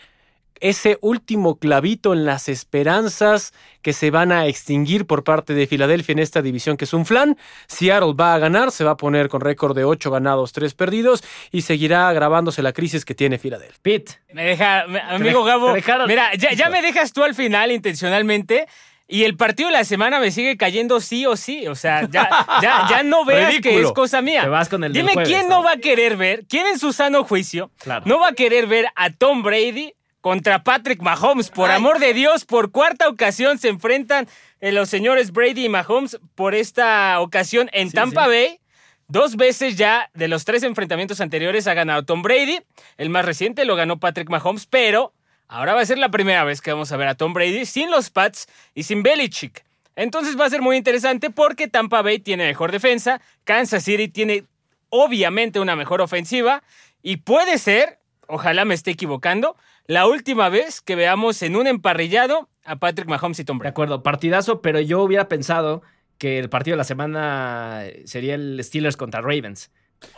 ese 0.60 0.98
último 1.02 1.60
clavito 1.60 2.14
en 2.14 2.26
las 2.26 2.50
esperanzas 2.50 3.54
que 3.82 3.94
se 3.94 4.12
van 4.12 4.32
a 4.32 4.48
extinguir 4.48 5.06
por 5.06 5.24
parte 5.24 5.54
de 5.54 5.68
Filadelfia 5.68 6.14
en 6.14 6.20
esta 6.20 6.42
división 6.42 6.78
que 6.78 6.86
es 6.86 6.94
un 6.94 7.06
flan. 7.06 7.38
Seattle 7.68 8.14
va 8.20 8.34
a 8.34 8.40
ganar, 8.40 8.72
se 8.72 8.84
va 8.84 8.92
a 8.92 8.98
poner 8.98 9.30
con 9.30 9.42
récord 9.42 9.76
de 9.76 9.84
8 9.84 10.12
ganados, 10.12 10.54
3 10.54 10.74
perdidos 10.74 11.24
y 11.52 11.62
seguirá 11.62 12.10
agravándose 12.10 12.62
la 12.62 12.74
crisis 12.74 13.06
que 13.06 13.16
tiene 13.16 13.38
Filadelfia. 13.38 13.78
Pete. 13.82 14.14
Me 14.34 14.44
deja, 14.44 14.82
amigo 15.10 15.44
Gabo, 15.44 15.76
mira, 16.08 16.34
ya, 16.36 16.54
ya 16.54 16.70
me 16.70 16.82
dejas 16.82 17.14
tú 17.14 17.24
al 17.24 17.36
final 17.36 17.72
intencionalmente. 17.72 18.68
Y 19.10 19.24
el 19.24 19.38
partido 19.38 19.70
de 19.70 19.74
la 19.74 19.86
semana 19.86 20.20
me 20.20 20.32
sigue 20.32 20.58
cayendo 20.58 21.00
sí 21.00 21.26
o 21.26 21.38
sí. 21.38 21.66
O 21.68 21.76
sea, 21.76 22.08
ya, 22.12 22.30
ya, 22.62 22.88
ya 22.90 23.04
no 23.04 23.24
veas 23.26 23.60
que 23.62 23.80
es 23.82 23.92
cosa 23.94 24.22
mía. 24.22 24.42
Te 24.44 24.50
vas 24.50 24.68
con 24.68 24.84
el 24.84 24.92
Dime 24.92 25.14
jueves, 25.14 25.30
quién 25.30 25.48
¿no? 25.48 25.64
va 25.64 25.74
a 25.74 25.78
querer 25.78 26.18
ver, 26.18 26.46
quién 26.50 26.68
en 26.68 26.78
su 26.78 26.92
sano 26.92 27.24
juicio 27.24 27.72
Claro. 27.80 28.04
no 28.06 28.20
va 28.20 28.30
a 28.30 28.34
querer 28.34 28.68
ver 28.68 28.88
a 28.96 29.10
Tom 29.12 29.44
Brady 29.44 29.94
contra 30.20 30.64
Patrick 30.64 31.02
Mahomes. 31.02 31.50
Por 31.50 31.70
Ay. 31.70 31.78
amor 31.78 32.00
de 32.00 32.14
Dios, 32.14 32.44
por 32.44 32.72
cuarta 32.72 33.08
ocasión 33.08 33.58
se 33.60 33.70
enfrentan 33.70 34.28
eh, 34.60 34.74
los 34.74 34.90
señores 34.90 35.32
Brady 35.32 35.66
y 35.66 35.70
Mahomes 35.70 36.20
por 36.36 36.54
esta 36.54 37.22
ocasión 37.22 37.70
en 37.72 37.92
Tampa 37.92 38.26
sí. 38.26 38.30
Bay. 38.30 38.60
Dos 39.08 39.38
veces 39.38 39.78
ya 39.78 40.10
de 40.16 40.28
los 40.28 40.44
tres 40.44 40.64
enfrentamientos 40.64 41.22
anteriores 41.22 41.66
ha 41.68 41.74
ganado 41.74 42.04
Tom 42.04 42.22
Brady. 42.24 42.60
El 42.98 43.10
más 43.10 43.24
reciente 43.24 43.64
lo 43.64 43.78
ganó 43.78 44.02
Patrick 44.02 44.28
Mahomes, 44.30 44.66
pero 44.66 45.14
ahora 45.48 45.74
va 45.74 45.82
a 45.82 45.86
ser 45.86 45.98
la 45.98 46.10
primera 46.10 46.44
vez 46.44 46.62
que 46.62 46.72
vamos 46.72 46.92
a 46.92 46.98
ver 46.98 47.08
a 47.08 47.16
Tom 47.16 47.34
Brady 47.34 47.66
sin 47.66 47.92
los 47.92 48.10
Pats 48.10 48.48
y 48.74 48.84
sin 48.84 49.04
Belichick. 49.04 49.64
Entonces 49.96 50.40
va 50.40 50.46
a 50.46 50.50
ser 50.50 50.62
muy 50.62 50.78
interesante 50.78 51.30
porque 51.30 51.68
Tampa 51.68 52.02
Bay 52.02 52.20
tiene 52.20 52.46
mejor 52.46 52.72
defensa, 52.72 53.20
Kansas 53.44 53.84
City 53.84 54.08
tiene 54.08 54.44
obviamente 54.90 55.60
una 55.60 55.76
mejor 55.76 56.02
ofensiva 56.02 56.64
y 57.02 57.18
puede 57.18 57.58
ser, 57.58 58.00
ojalá 58.28 58.64
me 58.66 58.76
esté 58.76 58.92
equivocando, 58.92 59.56
la 59.88 60.06
última 60.06 60.50
vez 60.50 60.82
que 60.82 60.96
veamos 60.96 61.42
en 61.42 61.56
un 61.56 61.66
emparrillado 61.66 62.50
a 62.64 62.76
Patrick 62.76 63.08
Mahomes 63.08 63.40
y 63.40 63.46
Tom 63.46 63.58
De 63.58 63.60
Brady. 63.60 63.72
acuerdo, 63.72 64.04
partidazo, 64.04 64.62
pero 64.62 64.80
yo 64.82 65.02
hubiera 65.02 65.28
pensado 65.30 65.82
que 66.18 66.40
el 66.40 66.50
partido 66.50 66.74
de 66.74 66.78
la 66.78 66.84
semana 66.84 67.84
sería 68.06 68.36
el 68.36 68.60
Steelers 68.64 68.98
contra 68.98 69.22
Ravens. 69.22 69.72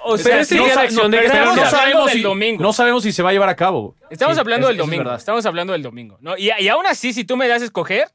O 0.03 0.15
Pero 0.17 0.35
ese 0.41 0.45
sí, 0.45 0.55
día 0.55 0.73
no, 0.75 0.81
de 0.81 0.87
acción 0.87 1.11
de 1.11 1.17
pero 1.19 1.29
gracias. 1.29 1.45
no, 1.45 1.51
hablando 1.51 1.77
sabemos 1.77 2.11
si, 2.11 2.21
domingo. 2.21 2.61
no 2.63 2.73
sabemos 2.73 3.03
si 3.03 3.11
se 3.11 3.23
va 3.23 3.29
a 3.29 3.33
llevar 3.33 3.49
a 3.49 3.55
cabo. 3.55 3.95
Estamos 4.09 4.35
Sí, 4.35 4.39
hablando 4.41 4.67
del 4.67 4.75
es 4.75 4.79
domingo. 4.79 5.13
Estamos 5.13 5.45
hablando 5.45 5.73
del 5.73 5.83
domingo. 5.83 6.17
¿no? 6.21 6.37
Y, 6.37 6.51
y 6.59 6.67
aún 6.67 6.85
así, 6.85 7.13
si 7.13 7.23
tú 7.23 7.37
me 7.37 7.47
das 7.47 7.61
a 7.61 7.65
escoger, 7.65 8.07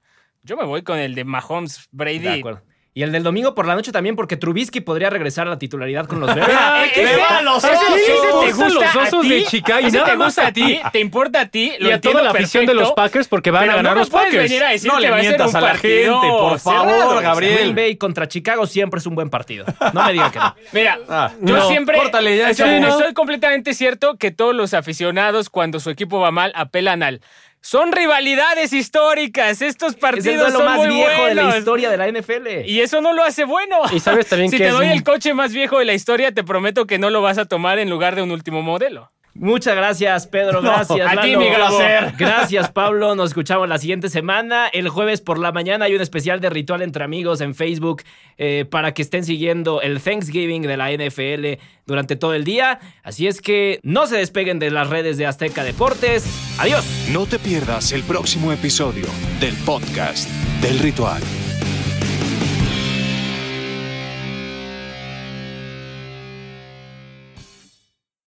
yo 0.43 0.57
me 0.57 0.65
voy 0.65 0.83
con 0.83 0.99
el 0.99 1.15
de 1.15 1.25
Mahomes 1.25 1.89
Brady. 1.91 2.19
De 2.19 2.33
acuerdo. 2.41 2.63
Y 2.97 3.03
el 3.03 3.11
del 3.11 3.25
domingo 3.25 3.57
por 3.57 3.67
la 3.67 3.75
noche 3.75 3.91
también, 3.91 4.15
porque 4.15 4.37
Trubisky 4.37 4.81
podría 4.81 5.11
regresar 5.11 5.49
a 5.49 5.51
la 5.51 5.59
titularidad 5.59 6.07
con 6.07 6.21
los 6.21 6.33
Bears. 6.35 6.49
Ah, 6.57 6.85
¡Qué 6.95 7.03
ese- 7.03 7.17
va, 7.17 7.43
los 7.43 7.57
osos! 7.57 7.71
ese 7.73 8.13
te 8.13 8.53
gustan 8.53 8.75
los 8.75 8.97
osos 9.09 9.29
de 9.29 9.45
Chicago 9.47 9.81
y 9.81 9.87
ese 9.87 9.97
nada 9.97 10.11
te 10.13 10.17
más 10.17 10.27
gusta 10.29 10.47
a 10.47 10.53
ti. 10.53 10.81
te 10.93 11.01
importa 11.01 11.41
a 11.41 11.47
ti, 11.49 11.73
lo 11.81 11.89
y 11.89 11.93
a 11.93 12.01
toda 12.01 12.23
la 12.23 12.31
afición 12.31 12.67
de 12.67 12.75
los 12.75 12.93
Packers 12.93 13.27
porque 13.27 13.51
van 13.51 13.65
a 13.69 13.75
ganar 13.77 13.83
no 13.85 13.91
me 13.95 14.01
los 14.01 14.11
Packers. 14.11 14.45
venir 14.49 14.63
a 14.63 14.69
decir 14.71 14.89
No 14.89 14.97
que 14.99 15.03
le 15.03 15.11
va 15.11 15.17
a 15.17 15.21
ser 15.23 15.29
mientas 15.31 15.51
un 15.51 15.57
a 15.57 15.61
la 15.61 15.67
partido 15.73 16.21
gente, 16.21 16.37
por 16.39 16.59
favor, 16.61 16.93
cerrado. 16.93 17.21
Gabriel. 17.21 17.55
Green 17.59 17.75
Bay 17.75 17.97
contra 17.97 18.29
Chicago 18.29 18.65
siempre 18.69 18.99
es 19.01 19.07
un 19.07 19.17
buen 19.17 19.29
partido. 19.29 19.65
No 19.93 20.05
me 20.05 20.13
digan 20.13 20.31
que 20.31 20.39
no. 20.39 20.55
Mira, 20.73 20.99
Ah, 21.09 21.33
yo 21.41 21.57
no, 21.57 21.67
siempre 21.69 21.97
córtale 21.99 22.49
estoy 22.49 23.13
completamente 23.13 23.75
cierto 23.75 24.19
que 24.19 24.31
todos 24.31 24.55
los 24.55 24.73
aficionados 24.73 25.51
cuando 25.51 25.81
su 25.81 25.91
equipo 25.91 26.21
va 26.21 26.31
mal 26.31 26.53
apelan 26.55 27.03
al 27.03 27.21
son 27.67 27.93
rivalidades 27.93 28.75
históricas, 28.75 29.63
estos 29.63 29.93
Es 29.95 29.97
partidos 29.99 30.37
duelo 30.53 30.59
son 30.59 30.65
más 30.67 30.77
muy 30.77 30.89
viejo 30.89 31.25
de 31.25 31.35
la 31.35 31.43
buenos. 31.45 31.59
historia 31.61 31.91
de 31.91 31.97
la 31.97 32.09
NFL. 32.09 32.67
Y 32.67 32.81
eso 32.83 33.01
no 33.01 33.15
lo 33.15 33.25
hace 33.25 33.45
bueno. 33.45 33.79
Y 33.91 34.01
sabes 34.01 34.27
también 34.29 34.51
si 34.51 34.59
que 34.59 34.65
te 34.65 34.69
es 34.69 34.75
doy 34.75 34.87
un- 34.89 34.93
el 34.93 35.03
coche 35.03 35.33
más 35.33 35.51
viejo 35.55 35.79
de 35.79 35.87
la 35.87 35.95
historia, 35.95 36.31
te 36.31 36.45
prometo 36.45 36.87
que 36.87 36.99
no 36.99 37.09
lo 37.09 37.23
vas 37.23 37.39
a 37.39 37.47
tomar 37.47 37.79
en 37.79 37.89
lugar 37.89 38.17
de 38.17 38.23
un 38.23 38.33
último 38.33 38.61
modelo. 38.61 39.11
Muchas 39.35 39.75
gracias, 39.75 40.27
Pedro. 40.27 40.63
Gracias. 40.63 41.07
a 41.11 41.21
ti, 41.21 41.37
mi 41.37 41.49
Gabo. 41.49 41.79
Gracias, 42.19 42.71
Pablo. 42.71 43.15
Nos 43.15 43.31
escuchamos 43.31 43.69
la 43.69 43.79
siguiente 43.79 44.09
semana. 44.09 44.69
El 44.69 44.89
jueves 44.89 45.21
por 45.21 45.39
la 45.39 45.53
mañana 45.53 45.87
hay 45.87 45.95
un 45.95 46.01
especial 46.01 46.41
de 46.41 46.51
Ritual 46.51 46.83
entre 46.83 47.05
Amigos 47.05 47.41
en 47.41 47.55
Facebook 47.55 48.03
eh, 48.39 48.65
para 48.71 48.95
que 48.95 49.03
estén 49.03 49.25
siguiendo 49.25 49.83
el 49.83 50.01
Thanksgiving 50.01 50.63
de 50.63 50.77
la 50.77 50.91
NFL 50.93 51.63
durante 51.87 52.17
todo 52.17 52.35
el 52.35 52.45
día. 52.45 52.79
Así 53.03 53.27
es 53.27 53.41
que 53.41 53.81
no 53.83 54.07
se 54.07 54.17
despeguen 54.17 54.59
de 54.59 54.71
las 54.71 54.89
redes 54.89 55.19
de 55.19 55.27
Azteca 55.27 55.65
Deportes. 55.65 56.25
Adiós. 56.59 56.85
No 57.13 57.27
te 57.27 57.39
pierdas 57.39 57.93
el 57.93 58.03
próximo 58.05 58.53
episodio 58.53 59.07
del 59.41 59.55
podcast 59.65 60.29
del 60.63 60.79
ritual. 60.79 61.23